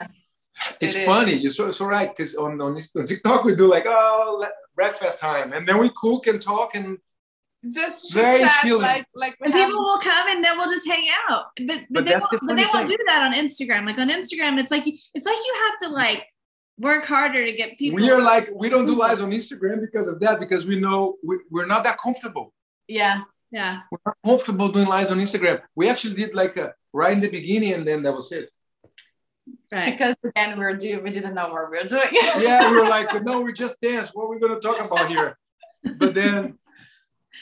It's 0.80 0.96
it 0.96 1.06
funny. 1.06 1.34
You're 1.34 1.52
so, 1.52 1.72
so 1.72 1.86
right. 1.86 2.16
Cause 2.16 2.36
on, 2.36 2.62
on, 2.62 2.78
on 2.96 3.06
TikTok, 3.06 3.44
we 3.44 3.56
do 3.56 3.68
like, 3.68 3.86
oh, 3.88 4.46
breakfast 4.76 5.20
time. 5.20 5.54
And 5.54 5.68
then 5.68 5.80
we 5.80 5.90
cook 5.96 6.28
and 6.28 6.42
talk 6.42 6.76
and 6.76 6.98
just 7.72 8.14
very 8.14 8.40
chat, 8.40 8.66
like 8.66 9.06
like 9.16 9.36
and 9.42 9.54
people 9.54 9.80
will 9.80 10.00
come 10.00 10.28
and 10.30 10.44
then 10.44 10.58
we'll 10.58 10.70
just 10.70 10.86
hang 10.88 11.08
out 11.30 11.46
but 11.66 11.68
but, 11.68 11.80
but 11.92 12.06
they, 12.06 12.12
won't, 12.12 12.32
the 12.32 12.40
but 12.46 12.56
they 12.56 12.66
won't 12.74 12.90
do 12.90 12.98
that 13.08 13.24
on 13.24 13.34
instagram 13.34 13.86
like 13.86 13.98
on 13.98 14.10
instagram 14.10 14.60
it's 14.60 14.72
like 14.72 14.84
it's 14.86 15.26
like 15.26 15.36
you 15.36 15.54
have 15.64 15.80
to 15.80 15.96
like 15.96 16.26
work 16.78 17.06
harder 17.06 17.46
to 17.46 17.54
get 17.54 17.78
people 17.78 17.96
we 17.96 18.10
are 18.10 18.22
like 18.22 18.50
we 18.54 18.70
don't 18.70 18.86
do 18.86 18.92
mm-hmm. 18.92 19.02
lives 19.02 19.22
on 19.22 19.32
instagram 19.32 19.80
because 19.80 20.08
of 20.08 20.20
that 20.20 20.40
because 20.40 20.66
we 20.66 20.78
know 20.78 21.16
we, 21.24 21.38
we're 21.50 21.66
not 21.66 21.84
that 21.86 21.98
comfortable 21.98 22.54
yeah 22.88 23.22
yeah 23.52 23.80
we're 23.92 23.98
not 24.06 24.18
comfortable 24.26 24.68
doing 24.68 24.88
lives 24.88 25.10
on 25.10 25.20
instagram 25.20 25.62
we 25.76 25.88
actually 25.88 26.16
did 26.16 26.34
like 26.34 26.58
a 26.58 26.74
right 26.92 27.14
in 27.14 27.22
the 27.22 27.30
beginning 27.30 27.74
and 27.74 27.88
then 27.88 28.04
that 28.04 28.12
was 28.12 28.32
it 28.34 28.50
Right. 29.74 29.98
Because 29.98 30.16
again, 30.24 30.58
we 30.60 30.66
are 30.66 30.76
doing, 30.76 31.04
we 31.04 31.10
didn't 31.10 31.34
know 31.34 31.50
what 31.50 31.72
we 31.72 31.78
were 31.78 31.84
doing. 31.86 32.04
yeah, 32.40 32.70
we 32.70 32.78
were 32.78 32.88
like, 32.88 33.24
no, 33.24 33.42
we 33.42 33.54
just 33.54 33.82
dance. 33.82 34.12
What 34.14 34.26
are 34.26 34.30
we 34.30 34.40
going 34.40 34.54
to 34.54 34.60
talk 34.60 34.80
about 34.80 35.08
here? 35.08 35.38
But 35.98 36.14
then 36.14 36.60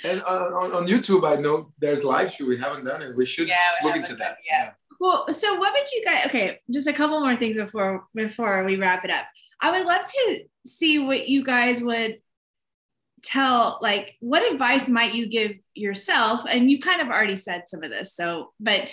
and 0.03 0.21
on, 0.23 0.71
on 0.73 0.87
YouTube, 0.87 1.29
I 1.29 1.39
know 1.39 1.73
there's 1.79 2.03
live 2.03 2.31
show. 2.31 2.45
We 2.45 2.57
haven't 2.57 2.85
done 2.85 3.01
it. 3.01 3.15
We 3.15 3.25
should 3.25 3.47
yeah, 3.47 3.71
we 3.83 3.89
look 3.89 3.97
into 3.97 4.15
that. 4.15 4.37
yeah. 4.47 4.71
Well, 4.99 5.31
so 5.31 5.55
what 5.55 5.73
would 5.73 5.91
you 5.91 6.03
guys? 6.05 6.25
Okay, 6.27 6.59
just 6.71 6.87
a 6.87 6.93
couple 6.93 7.19
more 7.19 7.35
things 7.35 7.57
before 7.57 8.05
before 8.15 8.63
we 8.63 8.77
wrap 8.77 9.03
it 9.05 9.11
up. 9.11 9.25
I 9.61 9.71
would 9.71 9.85
love 9.85 10.01
to 10.07 10.43
see 10.65 10.99
what 10.99 11.27
you 11.27 11.43
guys 11.43 11.81
would 11.81 12.17
tell. 13.23 13.79
Like, 13.81 14.15
what 14.19 14.49
advice 14.51 14.89
might 14.89 15.13
you 15.13 15.27
give 15.27 15.53
yourself? 15.73 16.43
And 16.49 16.69
you 16.69 16.79
kind 16.79 17.01
of 17.01 17.07
already 17.07 17.35
said 17.35 17.63
some 17.67 17.83
of 17.83 17.91
this. 17.91 18.15
So, 18.15 18.53
but 18.59 18.87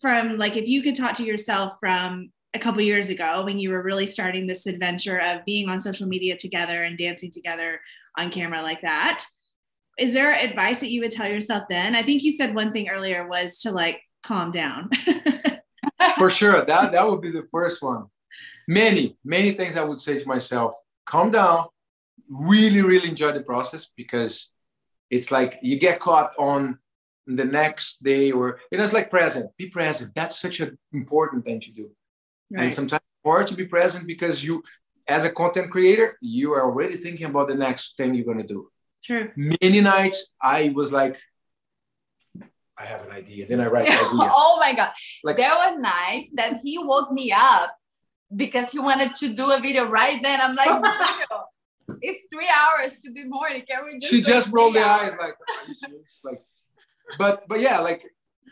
from 0.00 0.38
like, 0.38 0.56
if 0.56 0.66
you 0.66 0.82
could 0.82 0.96
talk 0.96 1.14
to 1.14 1.24
yourself 1.24 1.74
from 1.80 2.30
a 2.54 2.58
couple 2.58 2.82
years 2.82 3.08
ago 3.10 3.44
when 3.44 3.58
you 3.58 3.70
were 3.70 3.82
really 3.82 4.06
starting 4.06 4.46
this 4.46 4.66
adventure 4.66 5.18
of 5.18 5.44
being 5.44 5.68
on 5.68 5.80
social 5.80 6.06
media 6.06 6.36
together 6.36 6.82
and 6.84 6.98
dancing 6.98 7.30
together 7.30 7.80
on 8.18 8.30
camera 8.30 8.60
like 8.60 8.82
that 8.82 9.24
is 9.98 10.14
there 10.14 10.32
advice 10.32 10.80
that 10.80 10.90
you 10.90 11.00
would 11.02 11.10
tell 11.10 11.28
yourself 11.28 11.64
then? 11.68 11.94
I 11.94 12.02
think 12.02 12.22
you 12.22 12.30
said 12.30 12.54
one 12.54 12.72
thing 12.72 12.88
earlier 12.88 13.26
was 13.28 13.58
to 13.62 13.72
like 13.72 14.00
calm 14.22 14.50
down. 14.50 14.90
For 16.16 16.30
sure. 16.30 16.64
That 16.64 16.92
that 16.92 17.06
would 17.06 17.20
be 17.20 17.30
the 17.30 17.46
first 17.50 17.82
one. 17.82 18.06
Many, 18.66 19.16
many 19.24 19.52
things 19.52 19.76
I 19.76 19.84
would 19.84 20.00
say 20.00 20.18
to 20.18 20.28
myself. 20.28 20.74
Calm 21.04 21.30
down. 21.30 21.66
Really, 22.30 22.80
really 22.80 23.08
enjoy 23.08 23.32
the 23.32 23.42
process 23.42 23.90
because 23.96 24.48
it's 25.10 25.30
like 25.30 25.58
you 25.62 25.78
get 25.78 26.00
caught 26.00 26.32
on 26.38 26.78
the 27.26 27.44
next 27.44 28.02
day 28.02 28.30
or 28.30 28.58
you 28.70 28.78
know 28.78 28.84
it's 28.84 28.92
like 28.92 29.10
present. 29.10 29.50
Be 29.58 29.68
present. 29.68 30.12
That's 30.14 30.40
such 30.40 30.60
an 30.60 30.78
important 30.92 31.44
thing 31.44 31.60
to 31.60 31.70
do. 31.70 31.90
Right. 32.52 32.64
And 32.64 32.74
sometimes 32.74 33.02
hard 33.24 33.46
to 33.48 33.54
be 33.54 33.64
present 33.64 34.06
because 34.06 34.44
you 34.44 34.62
as 35.08 35.24
a 35.24 35.30
content 35.30 35.70
creator, 35.70 36.16
you 36.20 36.52
are 36.52 36.62
already 36.62 36.96
thinking 36.96 37.26
about 37.26 37.48
the 37.48 37.54
next 37.54 37.96
thing 37.96 38.14
you're 38.14 38.24
gonna 38.24 38.46
do. 38.46 38.70
True. 39.02 39.30
Many 39.36 39.80
nights 39.80 40.32
I 40.40 40.72
was 40.74 40.92
like, 40.92 41.18
I 42.78 42.84
have 42.84 43.04
an 43.06 43.12
idea. 43.12 43.46
Then 43.46 43.60
I 43.60 43.66
write 43.66 43.86
the 43.86 43.92
idea. 43.92 44.08
oh 44.12 44.56
my 44.60 44.74
god! 44.74 44.90
Like 45.24 45.36
there 45.36 45.50
were 45.50 45.78
nights 45.78 46.30
that 46.34 46.60
he 46.62 46.78
woke 46.78 47.12
me 47.12 47.32
up 47.32 47.76
because 48.34 48.70
he 48.70 48.78
wanted 48.78 49.14
to 49.14 49.32
do 49.32 49.50
a 49.52 49.60
video 49.60 49.88
right 49.88 50.22
then. 50.22 50.40
I'm 50.40 50.54
like, 50.54 50.68
it's 52.00 52.22
three 52.32 52.48
hours 52.48 53.00
to 53.02 53.12
be 53.12 53.24
morning. 53.24 53.62
Can 53.68 53.84
we 53.84 53.98
just? 53.98 54.12
She 54.12 54.20
just 54.20 54.52
rolled 54.52 54.74
the 54.74 54.84
eyes 54.84 55.12
like, 55.18 55.34
are 55.34 55.68
you 55.68 55.74
serious? 55.74 56.20
Like, 56.24 56.42
but 57.18 57.48
but 57.48 57.60
yeah, 57.60 57.80
like 57.80 58.04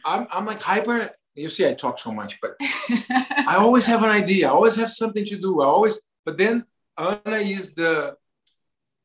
I'm 0.04 0.26
I'm 0.30 0.46
like 0.46 0.60
hyper. 0.60 1.10
You 1.40 1.48
see, 1.48 1.66
I 1.66 1.74
talk 1.74 1.98
so 1.98 2.12
much, 2.12 2.38
but 2.40 2.52
I 2.60 3.56
always 3.58 3.86
have 3.86 4.02
an 4.02 4.10
idea. 4.10 4.48
I 4.48 4.50
always 4.50 4.76
have 4.76 4.90
something 4.90 5.24
to 5.24 5.36
do. 5.36 5.60
I 5.62 5.66
always, 5.66 6.00
but 6.24 6.36
then 6.36 6.64
Ana 6.98 7.36
is 7.36 7.72
the 7.72 8.16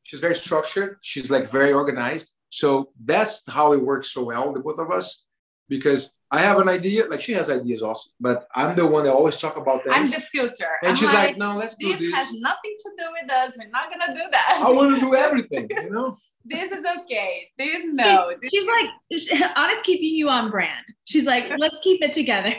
she's 0.02 0.20
very 0.20 0.34
structured. 0.34 0.98
She's 1.00 1.30
like 1.30 1.48
very 1.48 1.72
organized. 1.72 2.32
So 2.50 2.90
that's 3.04 3.42
how 3.48 3.72
it 3.72 3.82
works 3.82 4.12
so 4.12 4.24
well, 4.24 4.52
the 4.52 4.60
both 4.60 4.78
of 4.78 4.90
us, 4.90 5.24
because 5.68 6.10
I 6.30 6.40
have 6.40 6.58
an 6.58 6.68
idea, 6.68 7.06
like 7.06 7.20
she 7.20 7.32
has 7.32 7.50
ideas 7.50 7.82
also, 7.82 8.10
but 8.20 8.48
I'm 8.54 8.74
the 8.74 8.86
one 8.86 9.04
that 9.04 9.12
always 9.12 9.36
talk 9.36 9.56
about 9.56 9.84
things. 9.84 9.94
I'm 9.96 10.04
the 10.04 10.20
filter. 10.20 10.72
And 10.82 10.90
I'm 10.90 10.96
she's 10.96 11.08
like, 11.08 11.28
like, 11.28 11.36
no, 11.38 11.56
let's 11.56 11.76
do 11.76 11.88
this. 11.88 12.00
This 12.00 12.14
has 12.14 12.32
nothing 12.32 12.74
to 12.78 12.90
do 12.98 13.04
with 13.20 13.32
us. 13.32 13.56
We're 13.58 13.68
not 13.68 13.90
gonna 13.90 14.12
do 14.12 14.26
that. 14.32 14.62
I 14.64 14.70
want 14.70 14.94
to 14.94 15.00
do 15.00 15.14
everything, 15.14 15.68
you 15.70 15.90
know? 15.90 16.18
this 16.48 16.72
is 16.72 16.84
okay. 17.00 17.50
This 17.58 17.84
no. 17.86 18.32
This 18.40 18.50
she's 18.50 18.66
like, 18.66 19.52
Ana's 19.56 19.82
keeping 19.82 20.14
you 20.14 20.28
on 20.28 20.50
brand. 20.50 20.84
She's 21.04 21.24
like, 21.24 21.50
let's 21.58 21.78
keep 21.80 22.02
it 22.02 22.12
together. 22.12 22.54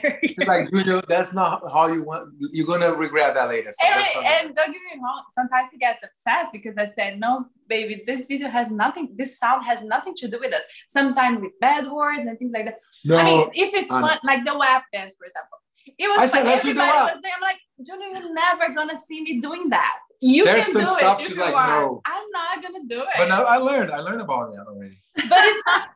like, 0.46 0.70
you 0.72 0.84
know, 0.84 1.02
that's 1.08 1.34
not 1.34 1.62
how 1.72 1.88
you 1.88 2.04
want. 2.04 2.34
You're 2.40 2.68
gonna 2.68 2.94
regret 2.94 3.36
that 3.36 3.50
later. 3.50 3.72
So 3.74 3.88
and, 3.88 4.26
and 4.26 4.56
don't 4.56 4.72
get 4.72 4.82
me 4.82 5.02
wrong. 5.04 5.24
Sometimes 5.34 5.70
he 5.72 5.78
gets 5.78 6.04
upset 6.04 6.48
because 6.52 6.76
I 6.78 6.88
said, 6.98 7.20
no, 7.20 7.46
baby, 7.68 8.04
this 8.06 8.28
video 8.28 8.50
has 8.50 8.70
nothing. 8.72 9.14
This 9.16 9.40
sound 9.40 9.66
has 9.66 9.84
nothing 9.84 10.16
to 10.16 10.28
do 10.28 10.40
with 10.40 10.54
us. 10.54 10.62
Sometimes 10.88 11.42
with 11.42 11.54
bad 11.60 11.88
words 11.90 12.28
and 12.28 12.38
things 12.38 12.52
like 12.54 12.66
that. 12.66 12.80
No, 13.06 13.18
I 13.18 13.24
mean, 13.24 13.50
if 13.54 13.74
it's 13.74 13.92
Ana. 13.92 14.08
fun, 14.08 14.20
like 14.24 14.46
the 14.46 14.58
WAP 14.58 14.84
dance, 14.94 15.16
for 15.18 15.26
example. 15.26 15.58
It 15.98 16.08
was 16.10 16.34
I 16.34 16.38
fun. 16.40 16.48
Everybody 16.48 16.92
was 16.92 17.20
there. 17.24 17.32
I'm 17.36 17.42
like, 17.42 17.60
Junio, 17.86 18.08
you're 18.08 18.34
never 18.34 18.74
gonna 18.74 18.98
see 19.08 19.22
me 19.22 19.40
doing 19.40 19.70
that. 19.70 20.00
You 20.20 20.46
There's 20.46 20.66
can 20.66 20.74
some 20.74 20.82
do 20.84 20.90
stuff 20.90 21.22
it. 21.22 21.28
She's 21.28 21.38
like, 21.38 21.54
no. 21.54 22.02
I'm 22.06 22.30
not 22.32 22.64
gonna 22.64 22.86
do 22.88 23.02
it. 23.02 23.08
But 23.18 23.30
now 23.30 23.44
I 23.44 23.58
learned. 23.58 23.92
I 23.92 24.00
learned 24.00 24.22
about 24.22 24.54
it 24.54 24.60
already. 24.60 24.98
But 25.30 25.40
it's 25.42 25.64
not 25.68 25.90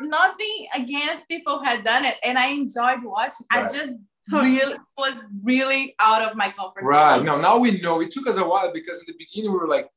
nothing 0.00 0.66
against 0.74 1.28
people 1.28 1.58
who 1.58 1.64
had 1.64 1.84
done 1.84 2.04
it, 2.04 2.16
and 2.22 2.38
I 2.38 2.48
enjoyed 2.48 3.02
watching. 3.02 3.46
Right. 3.52 3.64
I 3.64 3.68
just 3.68 3.92
really 4.30 4.76
was 4.98 5.28
really 5.42 5.94
out 6.00 6.22
of 6.22 6.36
my 6.36 6.50
comfort 6.50 6.80
zone. 6.80 6.88
Right. 6.88 7.22
No, 7.22 7.40
now 7.40 7.58
we 7.58 7.80
know. 7.80 8.00
It 8.00 8.10
took 8.10 8.26
us 8.28 8.36
a 8.36 8.46
while 8.46 8.72
because 8.72 9.00
in 9.00 9.06
the 9.06 9.14
beginning 9.18 9.52
we 9.52 9.58
were 9.58 9.68
like, 9.68 9.88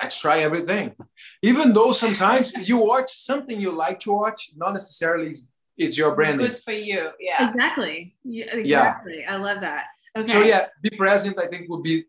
let's 0.00 0.18
try 0.20 0.40
everything. 0.40 0.94
Even 1.42 1.72
though 1.72 1.92
sometimes 1.92 2.52
you 2.62 2.78
watch 2.78 3.12
something 3.12 3.60
you 3.60 3.70
like 3.70 4.00
to 4.00 4.12
watch, 4.12 4.50
not 4.56 4.72
necessarily 4.72 5.32
it's 5.76 5.98
your 5.98 6.14
brand. 6.14 6.38
Good 6.38 6.60
for 6.64 6.72
you. 6.72 7.10
Yeah. 7.18 7.48
Exactly. 7.48 8.14
Yeah, 8.24 8.56
exactly. 8.56 9.20
Yeah. 9.20 9.34
I 9.34 9.36
love 9.36 9.60
that. 9.62 9.86
Okay. 10.16 10.32
So 10.32 10.42
yeah, 10.42 10.66
be 10.82 10.90
present. 10.90 11.38
I 11.38 11.46
think 11.46 11.68
would 11.68 11.82
be 11.82 12.04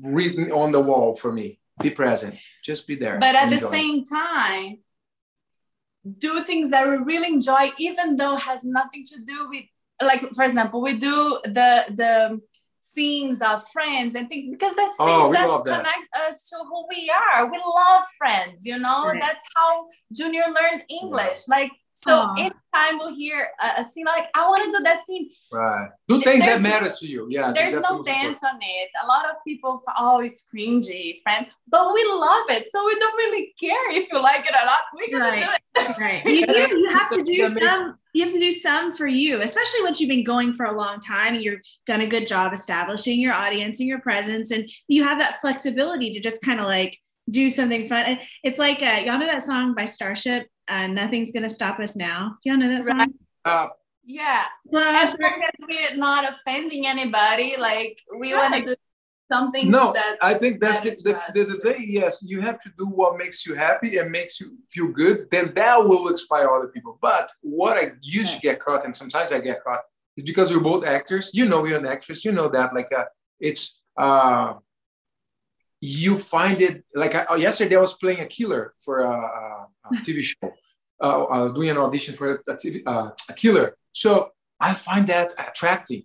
written 0.00 0.52
on 0.52 0.72
the 0.72 0.80
wall 0.80 1.14
for 1.14 1.32
me. 1.32 1.58
Be 1.80 1.90
present. 1.90 2.34
Just 2.62 2.86
be 2.86 2.94
there. 2.94 3.18
But 3.18 3.34
at 3.34 3.50
the 3.50 3.58
same 3.58 4.04
time, 4.04 4.78
do 6.18 6.42
things 6.44 6.70
that 6.70 6.86
we 6.86 6.96
really 6.96 7.28
enjoy, 7.28 7.72
even 7.78 8.16
though 8.16 8.36
has 8.36 8.64
nothing 8.64 9.04
to 9.06 9.20
do 9.20 9.48
with 9.48 9.64
like 10.02 10.28
for 10.34 10.44
example, 10.44 10.82
we 10.82 10.94
do 10.94 11.38
the 11.44 11.84
the 11.90 12.40
scenes 12.80 13.40
of 13.40 13.66
friends 13.68 14.16
and 14.16 14.28
things 14.28 14.48
because 14.50 14.74
that's 14.74 14.96
oh, 14.98 15.32
things 15.32 15.46
that 15.46 15.64
connect 15.64 16.16
us 16.28 16.48
to 16.50 16.56
who 16.56 16.84
we 16.90 17.10
are. 17.10 17.50
We 17.50 17.58
love 17.58 18.04
friends, 18.18 18.66
you 18.66 18.78
know. 18.78 19.06
Right. 19.06 19.20
That's 19.20 19.44
how 19.54 19.86
Junio 20.12 20.46
learned 20.48 20.84
English. 20.88 21.48
Like 21.48 21.70
so 21.94 22.10
Aww. 22.10 22.38
anytime 22.38 22.98
we'll 22.98 23.14
hear 23.14 23.48
a, 23.60 23.80
a, 23.80 23.84
scene 23.84 24.06
like 24.06 24.26
I 24.34 24.48
want 24.48 24.64
to 24.64 24.78
do 24.78 24.82
that 24.84 25.04
scene. 25.04 25.30
Right. 25.52 25.88
Do 26.08 26.20
things 26.22 26.40
that 26.40 26.62
matters 26.62 26.98
to 27.00 27.06
you. 27.06 27.26
Yeah. 27.28 27.52
There's 27.54 27.74
no 27.74 28.02
dance 28.02 28.42
on 28.42 28.58
it. 28.60 28.90
A 29.02 29.06
lot 29.06 29.26
of 29.26 29.36
people 29.46 29.82
oh 29.98 30.20
it's 30.20 30.48
cringy, 30.52 31.22
friend. 31.22 31.46
But 31.68 31.92
we 31.92 32.04
love 32.08 32.46
it. 32.50 32.66
So 32.70 32.84
we 32.86 32.98
don't 32.98 33.16
really 33.16 33.54
care 33.60 33.90
if 33.92 34.10
you 34.12 34.20
like 34.20 34.46
it 34.46 34.54
or 34.54 34.64
not. 34.64 34.80
We're 34.94 35.18
gonna 35.18 35.30
right. 35.30 35.60
do 35.74 35.82
it. 35.82 35.98
Right. 35.98 36.22
You, 36.32 36.46
you, 36.46 36.78
you 36.78 36.90
have 36.90 37.10
to 37.10 37.22
do 37.22 37.48
some 37.48 37.98
you 38.14 38.24
have 38.24 38.32
to 38.32 38.40
do 38.40 38.52
some 38.52 38.92
for 38.92 39.06
you, 39.06 39.40
especially 39.40 39.82
once 39.82 40.00
you've 40.00 40.10
been 40.10 40.24
going 40.24 40.52
for 40.52 40.66
a 40.66 40.76
long 40.76 41.00
time 41.00 41.34
and 41.34 41.42
you've 41.42 41.60
done 41.86 42.02
a 42.02 42.06
good 42.06 42.26
job 42.26 42.52
establishing 42.52 43.20
your 43.20 43.32
audience 43.32 43.80
and 43.80 43.88
your 43.88 44.00
presence 44.00 44.50
and 44.50 44.68
you 44.88 45.02
have 45.02 45.18
that 45.18 45.40
flexibility 45.40 46.12
to 46.12 46.20
just 46.20 46.42
kind 46.42 46.60
of 46.60 46.66
like 46.66 46.98
do 47.30 47.48
something 47.50 47.88
fun. 47.88 48.18
It's 48.42 48.58
like 48.58 48.82
uh, 48.82 49.00
y'all 49.04 49.18
know 49.18 49.26
that 49.26 49.46
song 49.46 49.74
by 49.74 49.86
Starship 49.86 50.46
uh, 50.68 50.86
nothing's 50.86 51.32
gonna 51.32 51.48
stop 51.48 51.78
us 51.80 51.96
now. 51.96 52.38
Do 52.42 52.50
y'all 52.50 52.58
know 52.58 52.68
that 52.68 52.86
song? 52.86 52.98
Right. 52.98 53.10
Uh, 53.44 53.68
yeah. 54.04 54.44
As 54.72 55.16
long 55.18 55.42
as 55.42 55.56
we're 55.60 55.96
not 55.96 56.32
offending 56.32 56.86
anybody, 56.86 57.56
like 57.58 58.00
we 58.18 58.32
right. 58.32 58.50
want 58.50 58.66
to 58.66 58.74
do 58.74 58.80
something. 59.30 59.70
No, 59.70 59.92
that 59.92 60.18
I 60.20 60.34
think 60.34 60.60
that's 60.60 60.80
the, 60.80 60.90
the, 60.90 61.20
the, 61.32 61.44
the, 61.44 61.54
thing. 61.54 61.86
Yes, 61.88 62.22
you 62.22 62.40
have 62.40 62.60
to 62.60 62.70
do 62.78 62.86
what 62.86 63.16
makes 63.16 63.46
you 63.46 63.54
happy 63.54 63.98
and 63.98 64.10
makes 64.10 64.40
you 64.40 64.58
feel 64.68 64.88
good. 64.88 65.28
Then 65.30 65.52
that 65.54 65.78
will 65.78 66.08
inspire 66.08 66.48
other 66.48 66.68
people. 66.68 66.98
But 67.00 67.30
what 67.40 67.76
I 67.76 67.92
used 68.02 68.34
to 68.34 68.40
get 68.40 68.60
caught, 68.60 68.84
and 68.84 68.94
sometimes 68.94 69.32
I 69.32 69.40
get 69.40 69.62
caught, 69.64 69.80
is 70.16 70.24
because 70.24 70.52
we're 70.52 70.60
both 70.60 70.84
actors. 70.84 71.30
You 71.32 71.46
know, 71.46 71.64
you're 71.64 71.78
an 71.78 71.86
actress. 71.86 72.24
You 72.24 72.32
know 72.32 72.48
that. 72.48 72.74
Like, 72.74 72.92
uh, 72.92 73.04
it's 73.40 73.80
uh, 73.96 74.54
you 75.82 76.16
find 76.16 76.62
it 76.62 76.84
like 76.94 77.14
I, 77.16 77.34
yesterday 77.34 77.76
I 77.76 77.80
was 77.80 77.94
playing 77.94 78.20
a 78.20 78.26
killer 78.26 78.72
for 78.78 79.00
a, 79.00 79.10
a, 79.10 79.66
a 79.90 79.96
TV 79.96 80.22
show, 80.22 80.52
uh, 81.02 81.24
uh, 81.24 81.48
doing 81.48 81.70
an 81.70 81.76
audition 81.76 82.14
for 82.14 82.34
a, 82.34 82.56
TV, 82.56 82.82
uh, 82.86 83.10
a 83.28 83.32
killer. 83.32 83.76
So 83.90 84.30
I 84.60 84.74
find 84.74 85.08
that 85.08 85.32
attractive. 85.36 86.02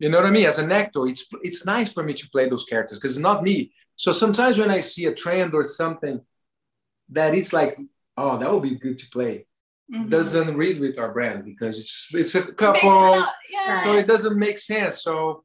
You 0.00 0.08
know 0.08 0.18
what 0.18 0.26
I 0.26 0.30
mean? 0.30 0.46
As 0.46 0.58
an 0.58 0.72
actor, 0.72 1.06
it's 1.06 1.28
it's 1.42 1.64
nice 1.64 1.92
for 1.92 2.02
me 2.02 2.14
to 2.14 2.28
play 2.30 2.48
those 2.48 2.64
characters 2.64 2.98
because 2.98 3.16
it's 3.16 3.22
not 3.22 3.44
me. 3.44 3.70
So 3.94 4.10
sometimes 4.10 4.58
when 4.58 4.72
I 4.72 4.80
see 4.80 5.04
a 5.06 5.14
trend 5.14 5.54
or 5.54 5.68
something 5.68 6.20
that 7.10 7.34
it's 7.34 7.52
like, 7.52 7.78
oh, 8.16 8.38
that 8.38 8.52
would 8.52 8.62
be 8.62 8.74
good 8.74 8.98
to 8.98 9.08
play, 9.10 9.46
mm-hmm. 9.92 10.08
doesn't 10.08 10.56
read 10.56 10.80
with 10.80 10.98
our 10.98 11.12
brand 11.12 11.44
because 11.44 11.78
it's 11.78 12.08
it's 12.12 12.34
a 12.34 12.42
couple, 12.42 13.24
yeah. 13.52 13.84
so 13.84 13.94
it 13.94 14.08
doesn't 14.08 14.36
make 14.36 14.58
sense. 14.58 15.04
So 15.04 15.44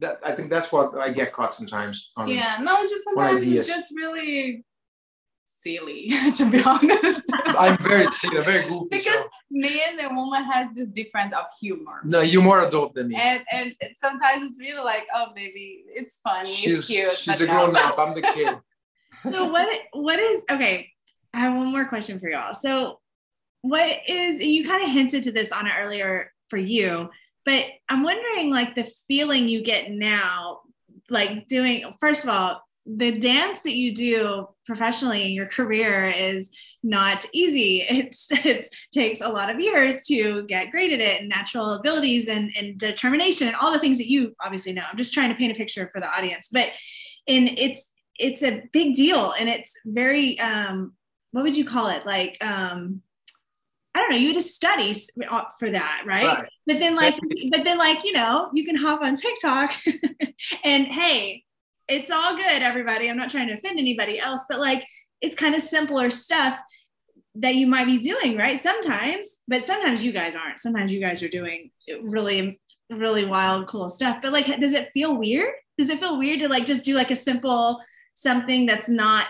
that 0.00 0.20
I 0.24 0.32
think 0.32 0.50
that's 0.50 0.72
what 0.72 0.96
I 0.98 1.10
get 1.10 1.32
caught 1.32 1.54
sometimes. 1.54 2.10
On, 2.16 2.28
yeah, 2.28 2.58
no, 2.60 2.82
just 2.86 3.04
sometimes 3.04 3.44
it's 3.44 3.66
just 3.66 3.92
really 3.94 4.64
silly 5.44 6.08
to 6.36 6.50
be 6.50 6.62
honest. 6.62 7.22
I'm 7.46 7.76
very 7.78 8.06
silly, 8.08 8.42
very 8.44 8.68
goofy. 8.68 8.88
Because 8.90 9.14
so. 9.14 9.28
me 9.50 9.82
and 9.88 9.98
the 9.98 10.14
woman 10.14 10.44
has 10.44 10.68
this 10.74 10.88
different 10.88 11.32
of 11.32 11.46
humor. 11.60 12.00
No, 12.04 12.20
you're 12.20 12.42
more 12.42 12.66
adult 12.66 12.94
than 12.94 13.08
me. 13.08 13.16
And 13.16 13.42
and 13.50 13.74
sometimes 13.96 14.42
it's 14.42 14.60
really 14.60 14.84
like, 14.84 15.06
oh 15.14 15.32
baby, 15.34 15.84
it's 15.88 16.20
funny, 16.22 16.52
she's, 16.52 16.78
it's 16.78 16.86
cute. 16.88 17.18
She's 17.18 17.40
a 17.40 17.46
grown 17.46 17.76
up. 17.76 17.98
I'm 17.98 18.14
the 18.14 18.22
kid. 18.34 18.56
so 19.30 19.48
what 19.48 19.68
what 19.92 20.18
is 20.18 20.42
okay? 20.50 20.90
I 21.32 21.40
have 21.40 21.56
one 21.56 21.72
more 21.72 21.86
question 21.86 22.20
for 22.20 22.28
y'all. 22.28 22.54
So 22.54 23.00
what 23.62 24.00
is 24.06 24.44
you 24.44 24.64
kind 24.64 24.82
of 24.82 24.90
hinted 24.90 25.24
to 25.24 25.32
this 25.32 25.52
on 25.52 25.66
it 25.66 25.72
earlier 25.78 26.32
for 26.48 26.58
you 26.58 27.08
but 27.46 27.64
I'm 27.88 28.02
wondering, 28.02 28.50
like, 28.50 28.74
the 28.74 28.90
feeling 29.08 29.48
you 29.48 29.62
get 29.62 29.90
now, 29.90 30.60
like 31.08 31.46
doing, 31.46 31.84
first 32.00 32.24
of 32.24 32.30
all, 32.30 32.60
the 32.84 33.18
dance 33.18 33.62
that 33.62 33.74
you 33.74 33.94
do 33.94 34.48
professionally 34.64 35.24
in 35.24 35.32
your 35.32 35.46
career 35.46 36.06
is 36.06 36.50
not 36.82 37.24
easy. 37.32 37.84
It's 37.90 38.26
it 38.30 38.68
takes 38.92 39.20
a 39.20 39.28
lot 39.28 39.50
of 39.50 39.60
years 39.60 40.04
to 40.06 40.44
get 40.46 40.70
great 40.70 40.92
at 40.92 41.00
it 41.00 41.20
and 41.20 41.28
natural 41.28 41.72
abilities 41.72 42.28
and, 42.28 42.52
and 42.56 42.78
determination 42.78 43.48
and 43.48 43.56
all 43.56 43.72
the 43.72 43.78
things 43.78 43.98
that 43.98 44.10
you 44.10 44.34
obviously 44.40 44.72
know. 44.72 44.84
I'm 44.88 44.96
just 44.96 45.14
trying 45.14 45.30
to 45.30 45.34
paint 45.34 45.52
a 45.52 45.56
picture 45.56 45.88
for 45.92 46.00
the 46.00 46.08
audience. 46.08 46.48
But 46.52 46.70
and 47.26 47.48
it's 47.58 47.88
it's 48.18 48.42
a 48.42 48.62
big 48.72 48.94
deal 48.94 49.34
and 49.38 49.48
it's 49.48 49.72
very 49.84 50.38
um 50.40 50.92
what 51.32 51.42
would 51.42 51.56
you 51.56 51.64
call 51.64 51.88
it? 51.88 52.06
Like 52.06 52.38
um 52.40 53.02
I 53.96 54.00
don't 54.00 54.10
know, 54.10 54.16
you 54.18 54.28
had 54.28 54.36
to 54.36 54.42
study 54.42 54.94
uh, 55.26 55.44
for 55.58 55.70
that, 55.70 56.02
right? 56.06 56.26
right. 56.26 56.48
But 56.66 56.80
then 56.80 56.96
like, 56.96 57.16
but 57.50 57.64
then 57.64 57.78
like, 57.78 58.04
you 58.04 58.12
know, 58.12 58.50
you 58.52 58.62
can 58.62 58.76
hop 58.76 59.00
on 59.00 59.16
TikTok 59.16 59.72
and 60.64 60.86
hey, 60.86 61.44
it's 61.88 62.10
all 62.10 62.36
good, 62.36 62.60
everybody. 62.60 63.08
I'm 63.08 63.16
not 63.16 63.30
trying 63.30 63.48
to 63.48 63.54
offend 63.54 63.78
anybody 63.78 64.18
else, 64.18 64.44
but 64.50 64.60
like, 64.60 64.86
it's 65.22 65.34
kind 65.34 65.54
of 65.54 65.62
simpler 65.62 66.10
stuff 66.10 66.58
that 67.36 67.54
you 67.54 67.66
might 67.66 67.86
be 67.86 67.96
doing, 67.96 68.36
right? 68.36 68.60
Sometimes, 68.60 69.38
but 69.48 69.64
sometimes 69.64 70.04
you 70.04 70.12
guys 70.12 70.36
aren't. 70.36 70.60
Sometimes 70.60 70.92
you 70.92 71.00
guys 71.00 71.22
are 71.22 71.28
doing 71.30 71.70
really, 72.02 72.60
really 72.90 73.24
wild, 73.24 73.66
cool 73.66 73.88
stuff. 73.88 74.18
But 74.20 74.34
like, 74.34 74.44
does 74.60 74.74
it 74.74 74.90
feel 74.92 75.16
weird? 75.16 75.54
Does 75.78 75.88
it 75.88 76.00
feel 76.00 76.18
weird 76.18 76.40
to 76.40 76.48
like 76.48 76.66
just 76.66 76.84
do 76.84 76.94
like 76.94 77.10
a 77.10 77.16
simple 77.16 77.80
something 78.12 78.66
that's 78.66 78.90
not 78.90 79.26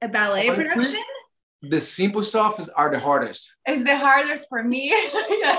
a 0.00 0.06
ballet 0.06 0.48
Honestly, 0.48 0.74
production? 0.74 1.02
The 1.62 1.80
simple 1.80 2.22
stuff 2.22 2.58
is, 2.58 2.68
are 2.70 2.90
the 2.90 2.98
hardest. 2.98 3.52
It's 3.66 3.84
the 3.84 3.96
hardest 3.96 4.48
for 4.48 4.62
me. 4.62 4.88
yeah. 5.42 5.58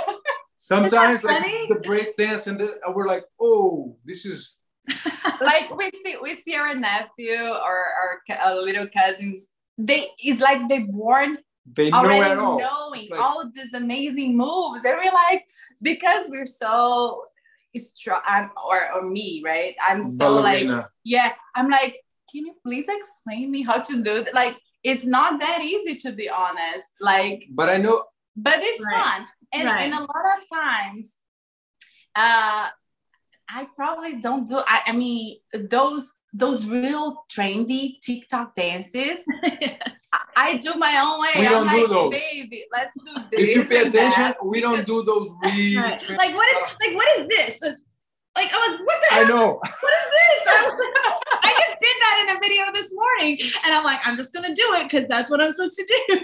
Sometimes 0.55 1.23
like 1.23 1.43
the 1.69 1.81
break 1.83 2.17
dance 2.17 2.47
and 2.47 2.59
the, 2.59 2.79
we're 2.93 3.07
like, 3.07 3.25
oh, 3.39 3.97
this 4.05 4.25
is 4.25 4.57
like 5.41 5.75
we 5.75 5.89
see 6.03 6.17
we 6.21 6.35
see 6.35 6.55
our 6.55 6.73
nephew 6.75 7.39
or 7.39 7.85
our, 7.95 8.21
our 8.43 8.55
little 8.55 8.87
cousins. 8.87 9.49
They 9.77 10.07
it's 10.19 10.41
like 10.41 10.67
they 10.67 10.79
born 10.79 11.37
they 11.65 11.89
know 11.89 11.97
already 11.97 12.39
all. 12.39 12.59
knowing 12.59 13.07
like, 13.09 13.19
all 13.19 13.49
these 13.53 13.73
amazing 13.73 14.37
moves, 14.37 14.83
and 14.83 14.97
we're 14.97 15.11
like 15.11 15.45
because 15.81 16.29
we're 16.29 16.45
so 16.45 17.23
strong, 17.77 18.49
or 18.67 18.93
or 18.93 19.03
me, 19.03 19.41
right? 19.45 19.75
I'm 19.81 20.03
so 20.03 20.41
ballerina. 20.41 20.75
like 20.75 20.85
yeah. 21.03 21.33
I'm 21.55 21.69
like, 21.69 21.99
can 22.31 22.45
you 22.45 22.55
please 22.63 22.87
explain 22.87 23.51
me 23.51 23.61
how 23.61 23.81
to 23.81 24.01
do 24.01 24.17
it? 24.17 24.33
Like 24.33 24.57
it's 24.83 25.05
not 25.05 25.39
that 25.39 25.61
easy 25.61 25.95
to 26.07 26.11
be 26.15 26.29
honest. 26.29 26.87
Like, 26.99 27.45
but 27.51 27.69
I 27.69 27.77
know. 27.77 28.03
But 28.35 28.59
it's 28.59 28.83
right. 28.85 29.03
fun, 29.03 29.25
and 29.53 29.65
right. 29.65 29.81
and 29.81 29.93
a 29.93 29.99
lot 29.99 30.37
of 30.37 30.43
times, 30.53 31.17
uh, 32.15 32.69
I 33.49 33.67
probably 33.75 34.19
don't 34.21 34.47
do. 34.47 34.59
I, 34.65 34.81
I 34.87 34.91
mean, 34.93 35.37
those 35.53 36.13
those 36.33 36.65
real 36.65 37.25
trendy 37.29 37.99
TikTok 38.01 38.55
dances. 38.55 39.19
yes. 39.43 39.81
I, 40.13 40.19
I, 40.35 40.57
do 40.57 40.75
my 40.75 40.97
own 41.03 41.21
way. 41.21 41.41
We 41.41 41.45
I'm 41.45 41.51
don't 41.51 41.67
like, 41.67 41.75
do 41.75 41.87
those. 41.87 42.11
baby, 42.11 42.65
let's 42.71 42.91
do 43.05 43.21
this. 43.31 43.43
If 43.43 43.55
you 43.55 43.65
pay 43.65 43.81
attention, 43.81 44.23
that. 44.23 44.45
we 44.45 44.61
don't 44.61 44.87
do 44.87 45.03
those 45.03 45.29
really. 45.43 45.75
Right. 45.75 46.09
Like 46.09 46.35
what 46.35 46.55
is 46.55 46.61
like 46.79 46.95
what 46.95 47.19
is 47.19 47.27
this? 47.27 47.85
Like 48.35 48.49
I'm 48.53 48.71
like, 48.71 48.79
what 48.79 48.95
the? 49.09 49.15
Hell? 49.15 49.25
I 49.25 49.27
know. 49.27 49.53
What 49.55 49.93
is 49.93 50.07
this? 50.11 50.47
I, 50.47 51.19
I 51.43 51.49
just 51.59 51.79
did 51.79 51.95
that 51.99 52.25
in 52.29 52.37
a 52.37 52.39
video 52.39 52.63
this 52.73 52.93
morning, 52.93 53.37
and 53.65 53.73
I'm 53.73 53.83
like, 53.83 53.99
I'm 54.05 54.15
just 54.17 54.33
gonna 54.33 54.53
do 54.55 54.63
it 54.75 54.89
because 54.89 55.07
that's 55.09 55.29
what 55.29 55.41
I'm 55.41 55.51
supposed 55.51 55.77
to 55.77 56.03
do. 56.09 56.19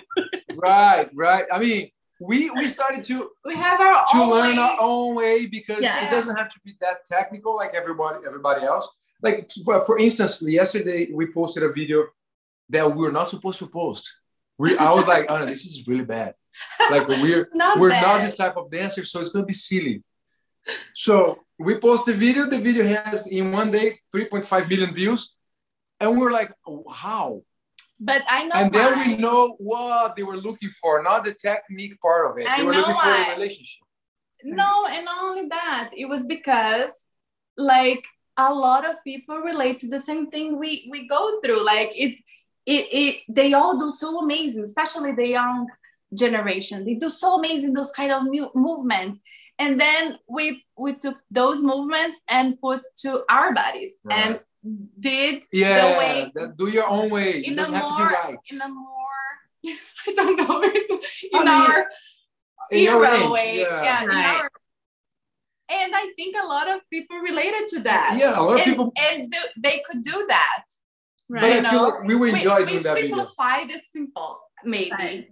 right, 0.62 1.10
right. 1.14 1.46
I 1.52 1.60
mean, 1.60 1.90
we 2.22 2.50
we 2.52 2.68
started 2.70 3.04
to 3.06 3.30
we 3.46 3.56
have 3.56 3.80
our 3.82 4.06
to 4.14 4.18
own 4.18 4.30
learn 4.30 4.56
way. 4.56 4.62
our 4.62 4.78
own 4.80 5.16
way 5.16 5.46
because 5.48 5.82
Yeah. 5.82 6.08
it 6.08 6.12
doesn't 6.12 6.36
have 6.36 6.50
to 6.54 6.60
be 6.64 6.76
that 6.82 7.06
technical 7.06 7.56
like 7.56 7.74
everybody 7.76 8.20
everybody 8.26 8.66
else. 8.66 8.88
Like 9.22 9.50
for, 9.66 9.86
for 9.86 10.00
instance, 10.00 10.42
yesterday 10.42 11.10
we 11.12 11.32
posted 11.32 11.64
a 11.64 11.74
video 11.74 12.06
that 12.70 12.90
we 12.90 13.02
were 13.02 13.12
not 13.12 13.30
supposed 13.30 13.60
to 13.60 13.68
post. 13.68 14.14
We 14.58 14.78
I 14.78 14.92
was 14.94 15.08
like, 15.08 15.26
oh 15.30 15.40
no, 15.40 15.46
this 15.46 15.66
is 15.66 15.86
really 15.88 16.06
bad. 16.06 16.36
Like 16.90 17.08
we're 17.08 17.50
Not 17.54 17.80
we're 17.80 17.90
bad. 17.90 18.02
not 18.02 18.22
this 18.22 18.38
type 18.38 18.56
of 18.58 18.72
dancer, 18.72 19.04
so 19.04 19.20
it's 19.20 19.30
gonna 19.30 19.46
be 19.46 19.54
silly. 19.54 20.04
So 20.94 21.44
we 21.58 21.80
post 21.80 22.06
the 22.06 22.14
video. 22.14 22.46
The 22.46 22.60
video 22.60 22.86
has 22.86 23.28
in 23.28 23.52
one 23.52 23.72
day 23.72 24.00
3.5 24.14 24.70
million 24.70 24.94
views, 24.94 25.34
and 26.00 26.18
we're 26.18 26.32
like, 26.32 26.52
how? 26.92 27.42
But 28.00 28.24
I 28.30 28.46
know 28.46 28.56
and 28.56 28.72
then 28.72 29.00
we 29.00 29.18
know 29.18 29.56
what 29.58 30.16
they 30.16 30.24
were 30.24 30.38
looking 30.38 30.70
for, 30.70 31.02
not 31.02 31.26
the 31.26 31.34
technique 31.34 32.00
part 32.00 32.30
of 32.30 32.38
it. 32.38 32.48
I 32.48 32.58
they 32.58 32.64
were 32.64 32.74
know 32.74 32.80
looking 32.80 32.96
for 32.96 33.10
why. 33.10 33.26
the 33.30 33.42
relationship. 33.42 33.82
No, 34.44 34.86
and 34.86 35.06
not 35.06 35.24
only 35.24 35.48
that, 35.48 35.92
it 35.98 36.08
was 36.08 36.28
because 36.28 36.92
like 37.58 38.06
a 38.38 38.54
lot 38.54 38.88
of 38.88 39.04
people 39.04 39.40
relate 39.40 39.80
to 39.80 39.88
the 39.88 40.00
same 40.00 40.30
thing 40.30 40.60
we 40.60 40.88
we 40.92 41.08
go 41.08 41.42
through. 41.42 41.66
Like 41.66 41.92
it, 41.96 42.18
it, 42.68 42.88
it. 42.92 43.16
They 43.30 43.54
all 43.54 43.78
do 43.80 43.90
so 43.90 44.20
amazing, 44.20 44.64
especially 44.64 45.14
the 45.14 45.28
young 45.28 45.68
generation. 46.14 46.86
They 46.86 46.94
do 46.94 47.10
so 47.10 47.40
amazing 47.40 47.74
those 47.74 47.92
kind 47.92 48.12
of 48.12 48.24
mu- 48.24 48.52
movements, 48.54 49.20
and 49.60 49.80
then 49.80 50.18
we 50.30 50.66
we 50.78 50.94
took 50.94 51.18
those 51.32 51.62
movements 51.62 52.20
and 52.30 52.60
put 52.62 52.82
to 53.04 53.24
our 53.30 53.54
bodies 53.54 53.92
Right. 54.04 54.18
and 54.20 54.40
did 55.00 55.46
Yeah, 55.54 55.94
the 55.94 55.98
way 56.00 56.32
that, 56.36 56.58
do 56.58 56.68
your 56.70 56.88
own 56.88 57.10
way. 57.10 57.40
In 57.48 57.54
a 57.54 57.56
doesn't 57.58 57.74
have 57.74 57.88
to 57.88 57.94
be 57.96 57.98
more 57.98 58.10
right. 58.12 58.38
in 58.52 58.62
a 58.62 58.68
more 58.70 59.24
I 60.08 60.14
don't 60.14 60.38
know 60.38 60.62
in 60.64 61.00
I 61.34 61.40
mean, 61.40 61.48
our 61.48 61.88
In 62.72 62.84
your 62.84 63.06
era 63.06 63.30
way. 63.30 63.60
yeah. 63.62 63.84
Yeah, 63.84 64.04
in 64.04 64.10
Right. 64.10 64.42
our 64.42 64.50
and 65.70 65.92
I 65.96 66.12
think 66.16 66.36
a 66.42 66.48
lot 66.48 66.70
of 66.70 66.80
people 66.90 67.18
related 67.20 67.68
to 67.74 67.80
that. 67.82 68.16
Yeah, 68.18 68.40
a 68.40 68.42
lot 68.42 68.54
of 68.56 68.62
and, 68.62 68.66
people. 68.66 68.94
and 69.10 69.32
th- 69.34 69.52
they 69.58 69.82
could 69.86 70.02
do 70.02 70.26
that. 70.30 70.64
But 71.30 71.42
Right. 71.42 71.66
I 71.66 71.70
feel 71.70 71.84
like 71.84 72.04
we 72.04 72.16
were 72.16 72.28
enjoying 72.28 72.66
we 72.66 72.72
doing 72.72 72.84
that 72.84 72.96
video. 72.96 73.16
simplify 73.18 73.66
the 73.66 73.78
simple, 73.92 74.40
maybe. 74.64 74.92
Right. 74.92 75.28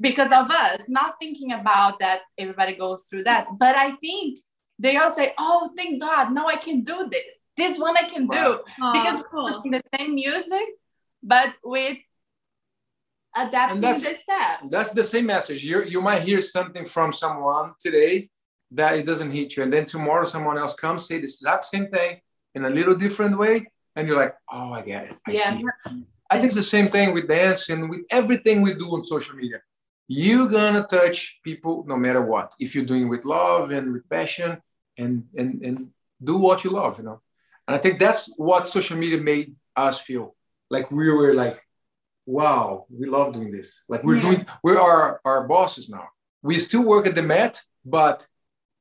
Because 0.00 0.32
of 0.32 0.50
us, 0.50 0.82
not 0.88 1.14
thinking 1.20 1.52
about 1.52 1.98
that 2.00 2.20
everybody 2.38 2.74
goes 2.74 3.04
through 3.04 3.24
that. 3.24 3.46
But 3.58 3.76
I 3.76 3.96
think 3.96 4.38
they 4.78 4.96
all 4.96 5.10
say, 5.10 5.34
Oh, 5.38 5.70
thank 5.76 6.00
God, 6.00 6.32
now 6.32 6.46
I 6.46 6.56
can 6.56 6.82
do 6.82 7.08
this. 7.10 7.34
This 7.56 7.78
one 7.78 7.96
I 7.96 8.04
can 8.08 8.26
do. 8.26 8.38
Wow. 8.38 8.64
Aw, 8.80 8.92
because 8.92 9.22
cool. 9.30 9.44
we're 9.44 9.50
using 9.50 9.70
the 9.72 9.82
same 9.96 10.14
music, 10.14 10.64
but 11.22 11.54
with 11.62 11.98
adapting 13.36 13.80
that's- 13.80 14.02
the 14.02 14.14
step. 14.14 14.70
That's 14.70 14.92
the 14.92 15.04
same 15.04 15.26
message. 15.26 15.62
You 15.62 15.84
you 15.84 16.00
might 16.00 16.22
hear 16.22 16.40
something 16.40 16.86
from 16.86 17.12
someone 17.12 17.72
today 17.78 18.30
that 18.72 18.96
it 18.98 19.04
doesn't 19.06 19.30
hit 19.32 19.56
you, 19.56 19.62
and 19.64 19.72
then 19.72 19.84
tomorrow 19.84 20.24
someone 20.24 20.56
else 20.56 20.74
comes 20.74 21.06
say 21.06 21.16
the 21.18 21.24
exact 21.24 21.64
same 21.64 21.88
thing 21.88 22.20
in 22.54 22.64
a 22.64 22.70
little 22.70 22.94
different 22.94 23.36
way, 23.38 23.66
and 23.96 24.06
you're 24.06 24.16
like, 24.16 24.34
oh, 24.50 24.72
I 24.72 24.82
get 24.82 25.04
it. 25.10 25.18
I 25.26 25.30
Yeah. 25.32 25.50
see. 25.58 25.64
I 26.32 26.34
think 26.36 26.46
it's 26.46 26.54
the 26.54 26.62
same 26.76 26.90
thing 26.92 27.12
with 27.12 27.26
dance 27.28 27.68
and 27.70 27.90
with 27.90 28.02
everything 28.10 28.62
we 28.62 28.72
do 28.74 28.86
on 28.94 29.04
social 29.04 29.34
media. 29.34 29.58
You're 30.12 30.48
gonna 30.48 30.84
touch 30.98 31.18
people 31.44 31.84
no 31.86 31.96
matter 31.96 32.20
what. 32.32 32.48
If 32.58 32.74
you're 32.74 32.90
doing 32.92 33.08
with 33.08 33.24
love 33.24 33.70
and 33.70 33.92
with 33.92 34.08
passion 34.10 34.50
and 34.98 35.12
and 35.38 35.50
and 35.66 35.76
do 36.30 36.36
what 36.46 36.64
you 36.64 36.70
love, 36.70 36.98
you 36.98 37.04
know. 37.04 37.18
And 37.66 37.76
I 37.76 37.78
think 37.78 37.94
that's 38.00 38.22
what 38.36 38.66
social 38.66 38.96
media 39.04 39.18
made 39.18 39.54
us 39.76 39.96
feel. 40.00 40.34
Like 40.68 40.90
we 40.90 41.08
were 41.18 41.32
like, 41.44 41.56
wow, 42.26 42.86
we 42.98 43.06
love 43.06 43.32
doing 43.36 43.52
this. 43.58 43.84
Like 43.88 44.02
we're 44.02 44.16
Yeah. 44.16 44.26
doing, 44.26 44.46
we're 44.64 44.80
our, 44.80 45.20
our 45.24 45.46
bosses 45.46 45.88
now. 45.88 46.06
We 46.42 46.58
still 46.58 46.84
work 46.92 47.06
at 47.06 47.14
the 47.14 47.22
Met, 47.22 47.54
but 47.84 48.26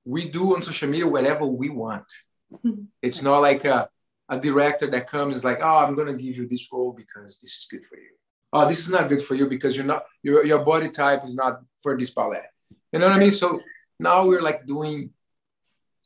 we 0.06 0.22
do 0.38 0.56
on 0.56 0.62
social 0.64 0.90
media 0.90 1.08
whatever 1.08 1.46
we 1.46 1.70
want. 1.70 2.10
it's 3.08 3.22
not 3.22 3.40
like 3.50 3.64
a, 3.66 3.88
a 4.30 4.38
director 4.40 4.88
that 4.92 5.08
comes 5.08 5.36
is 5.38 5.46
like, 5.50 5.60
oh, 5.62 5.78
I'm 5.86 5.96
gonna 5.96 6.14
give 6.26 6.36
you 6.40 6.48
this 6.48 6.68
role 6.74 6.92
because 7.02 7.40
this 7.42 7.54
is 7.60 7.68
good 7.70 7.86
for 7.86 7.98
you. 7.98 8.14
Oh, 8.52 8.68
this 8.68 8.80
is 8.80 8.90
not 8.90 9.10
good 9.10 9.22
for 9.22 9.36
you 9.36 9.48
because 9.48 9.76
you're 9.76 9.86
not 9.86 10.06
your 10.24 10.46
your 10.46 10.64
body 10.66 10.90
type 10.90 11.24
is 11.26 11.36
not 11.36 11.62
for 11.82 11.98
this 11.98 12.10
ballet. 12.12 12.42
You 12.92 13.00
know 13.00 13.08
what 13.08 13.16
I 13.16 13.20
mean? 13.20 13.32
So 13.32 13.60
now 14.00 14.26
we're 14.26 14.42
like 14.42 14.66
doing 14.66 15.12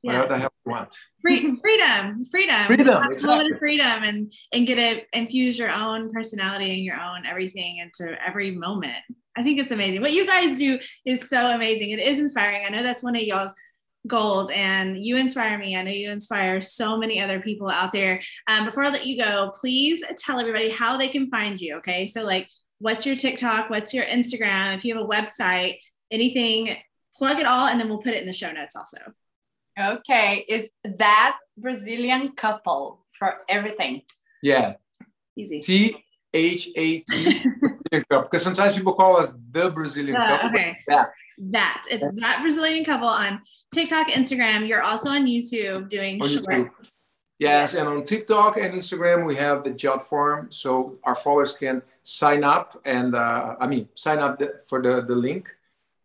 whatever 0.02 0.24
Yeah. 0.24 0.30
the 0.30 0.38
hell 0.40 0.54
we 0.66 0.72
want. 0.72 0.94
Free, 1.22 1.56
freedom, 1.56 2.26
freedom, 2.26 2.66
Freedom, 2.66 2.88
Have 2.88 3.06
a 3.06 3.10
little 3.10 3.12
exactly. 3.14 3.58
freedom, 3.60 4.04
and 4.04 4.34
and 4.52 4.68
get 4.68 4.76
to 4.76 5.18
infuse 5.18 5.58
your 5.58 5.72
own 5.72 6.12
personality 6.12 6.72
and 6.74 6.84
your 6.84 7.00
own 7.00 7.26
everything 7.26 7.78
into 7.78 8.16
every 8.26 8.52
moment. 8.52 8.98
I 9.38 9.44
think 9.44 9.60
it's 9.60 9.72
amazing. 9.72 10.02
What 10.02 10.12
you 10.12 10.28
guys 10.28 10.58
do 10.60 10.78
is 11.06 11.28
so 11.30 11.48
amazing. 11.48 11.92
It 11.92 12.00
is 12.00 12.20
inspiring. 12.20 12.66
I 12.68 12.70
know 12.70 12.84
that's 12.84 13.02
one 13.02 13.16
of 13.16 13.22
y'all's 13.24 13.56
goals, 14.08 14.52
and 14.54 15.04
you 15.04 15.16
inspire 15.18 15.58
me. 15.58 15.78
I 15.78 15.82
know 15.84 15.92
you 15.92 16.12
inspire 16.12 16.60
so 16.62 16.98
many 16.98 17.22
other 17.22 17.40
people 17.40 17.70
out 17.70 17.92
there. 17.92 18.20
Um, 18.48 18.66
before 18.66 18.84
I 18.86 18.90
let 18.90 19.06
you 19.06 19.22
go, 19.24 19.52
please 19.60 20.04
tell 20.18 20.40
everybody 20.40 20.70
how 20.70 20.98
they 20.98 21.08
can 21.08 21.30
find 21.30 21.60
you. 21.60 21.78
Okay, 21.78 22.06
so 22.08 22.24
like, 22.24 22.50
what's 22.80 23.06
your 23.06 23.16
TikTok? 23.16 23.70
What's 23.70 23.94
your 23.94 24.06
Instagram? 24.06 24.76
If 24.76 24.84
you 24.86 24.96
have 24.96 25.04
a 25.04 25.08
website, 25.08 25.78
anything, 26.12 26.76
plug 27.16 27.40
it 27.40 27.46
all, 27.46 27.68
and 27.68 27.80
then 27.80 27.88
we'll 27.90 28.00
put 28.00 28.14
it 28.14 28.22
in 28.22 28.28
the 28.28 28.34
show 28.34 28.52
notes 28.52 28.76
also. 28.76 28.98
Okay, 29.80 30.46
Is 30.48 30.70
that 30.84 31.38
Brazilian 31.58 32.34
couple 32.34 33.06
for 33.18 33.38
everything. 33.50 34.02
Yeah. 34.42 34.74
Easy. 35.38 35.60
T 35.60 35.96
H 36.34 36.70
A 36.76 37.00
T 37.00 37.04
Brazilian 37.60 38.06
couple. 38.10 38.22
Because 38.24 38.44
sometimes 38.44 38.76
people 38.76 38.94
call 38.94 39.18
us 39.18 39.38
the 39.52 39.72
Brazilian 39.72 40.16
Uh, 40.18 40.28
couple. 40.28 40.50
okay. 40.50 40.78
That. 40.88 41.10
That 41.40 41.84
it's 41.90 42.06
that 42.22 42.40
Brazilian 42.42 42.84
couple 42.86 43.08
on 43.08 43.42
TikTok, 43.74 44.08
Instagram. 44.10 44.68
You're 44.68 44.82
also 44.84 45.10
on 45.10 45.26
YouTube 45.26 45.90
doing 45.90 46.22
On 46.22 46.28
shorts. 46.28 46.48
YouTube. 46.48 46.70
Yes, 47.40 47.74
and 47.74 47.88
on 47.90 48.04
TikTok 48.04 48.58
and 48.58 48.74
Instagram 48.74 49.26
we 49.26 49.36
have 49.36 49.64
the 49.64 49.72
Jotform, 49.72 50.54
so 50.54 50.98
our 51.04 51.16
followers 51.16 51.54
can 51.58 51.82
sign 52.04 52.44
up 52.44 52.80
and 52.86 53.16
uh, 53.16 53.56
I 53.60 53.68
mean 53.68 53.90
sign 53.96 54.20
up 54.20 54.42
for 54.68 54.82
the 54.82 55.02
the 55.02 55.16
link, 55.16 55.50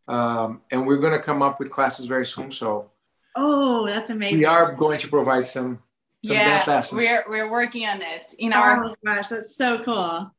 um, 0.09 0.63
and 0.71 0.87
we're 0.87 0.97
gonna 0.99 1.19
come 1.21 1.43
up 1.43 1.59
with 1.61 1.71
classes 1.71 2.07
very 2.07 2.27
soon. 2.27 2.51
So 2.51 2.91
Oh, 3.37 3.87
that's 3.87 4.11
amazing. 4.11 4.39
we 4.39 4.47
are 4.47 4.73
going 4.73 4.99
to 4.99 5.09
provide 5.09 5.47
some 5.47 5.79
some 6.25 6.35
dance 6.37 6.67
yeah, 6.67 6.75
lessons. 6.75 7.01
we're 7.03 7.25
we're 7.29 7.51
working 7.51 7.87
on 7.87 8.03
it 8.03 8.35
in 8.39 8.53
our 8.53 8.85
Oh 8.87 8.95
gosh, 9.05 9.29
that's 9.29 9.55
so 9.55 9.79
cool. 9.85 10.33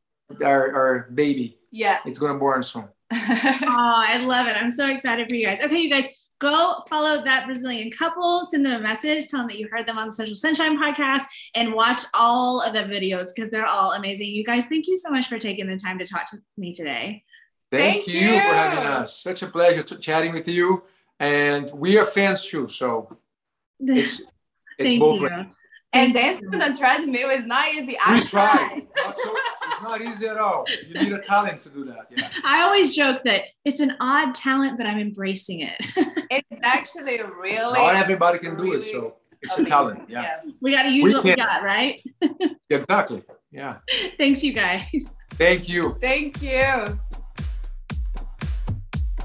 Our 0.44 0.74
our 0.74 1.08
baby, 1.14 1.56
yeah. 1.70 2.00
it's 2.04 2.18
gonna 2.18 2.38
born 2.38 2.62
soon. 2.62 2.88
Oh, 3.12 3.94
I 4.06 4.18
love 4.18 4.46
it. 4.48 4.56
I'm 4.56 4.72
so 4.72 4.88
excited 4.88 5.28
for 5.28 5.34
you 5.36 5.46
guys. 5.46 5.60
Okay, 5.62 5.80
you 5.80 5.88
guys, 5.90 6.06
go 6.40 6.82
follow 6.88 7.22
that 7.24 7.46
Brazilian 7.46 7.90
couple, 7.90 8.46
send 8.48 8.64
them 8.66 8.72
a 8.72 8.80
message, 8.80 9.28
tell 9.28 9.40
them 9.40 9.48
that 9.48 9.58
you 9.58 9.68
heard 9.70 9.86
them 9.86 9.98
on 9.98 10.06
the 10.06 10.12
Social 10.12 10.34
Sunshine 10.34 10.76
podcast, 10.76 11.22
and 11.54 11.72
watch 11.72 12.02
all 12.14 12.60
of 12.62 12.72
the 12.72 12.80
videos 12.80 13.28
because 13.34 13.50
they're 13.50 13.66
all 13.66 13.92
amazing. 13.92 14.28
You 14.28 14.42
guys, 14.42 14.66
thank 14.66 14.88
you 14.88 14.96
so 14.96 15.10
much 15.10 15.28
for 15.28 15.38
taking 15.38 15.68
the 15.68 15.76
time 15.76 15.98
to 15.98 16.06
talk 16.06 16.28
to 16.30 16.38
me 16.56 16.74
today. 16.74 17.22
Thank, 17.70 18.06
Thank 18.06 18.08
you, 18.08 18.28
for 18.30 18.54
having 18.54 18.84
us. 18.84 19.16
Such 19.16 19.42
a 19.42 19.46
pleasure 19.46 19.84
to 19.84 19.96
chatting 19.96 20.32
with 20.32 20.48
you, 20.48 20.82
and 21.20 21.70
we 21.72 21.98
are 21.98 22.06
fans 22.06 22.44
too. 22.44 22.66
So 22.66 23.16
it's 23.80 24.20
it's 24.20 24.28
Thank 24.78 25.00
both 25.00 25.20
you. 25.20 25.46
and 25.92 26.14
dancing 26.14 26.48
on 26.52 26.58
the 26.58 26.76
treadmill 26.76 27.30
is 27.30 27.46
not 27.46 27.68
easy. 27.72 27.96
I 28.04 28.18
We 28.18 28.24
tried. 28.24 28.86
Not 28.96 29.18
so, 29.18 29.36
it's 29.80 29.88
not 29.88 30.00
easy 30.00 30.26
at 30.26 30.36
all. 30.38 30.64
You 30.88 30.94
need 31.02 31.12
a 31.12 31.18
talent 31.20 31.60
to 31.62 31.68
do 31.70 31.84
that. 31.86 32.06
Yeah. 32.10 32.28
I 32.44 32.62
always 32.62 32.94
joke 32.94 33.22
that 33.24 33.44
it's 33.64 33.80
an 33.80 33.96
odd 34.00 34.34
talent, 34.34 34.76
but 34.78 34.86
I'm 34.86 34.98
embracing 34.98 35.60
it. 35.60 35.80
It's 36.32 36.60
actually 36.62 37.20
really 37.40 37.72
Not 37.78 37.96
everybody 37.96 38.38
can 38.38 38.56
do 38.56 38.62
it. 38.64 38.66
really- 38.66 38.80
So 38.92 39.16
It's 39.42 39.58
a 39.58 39.64
talent. 39.64 40.08
Yeah. 40.08 40.22
yeah. 40.44 40.52
We 40.60 40.70
got 40.72 40.82
to 40.84 40.90
use 40.92 41.06
we 41.06 41.14
what 41.14 41.22
can. 41.24 41.30
we 41.30 41.36
got, 41.36 41.62
right? 41.64 42.00
exactly. 42.70 43.24
Yeah. 43.50 43.78
Thanks, 44.16 44.44
you 44.44 44.52
guys. 44.52 44.84
Thank 45.32 45.68
you. 45.68 45.96
Thank 46.00 46.40
you. 46.40 46.86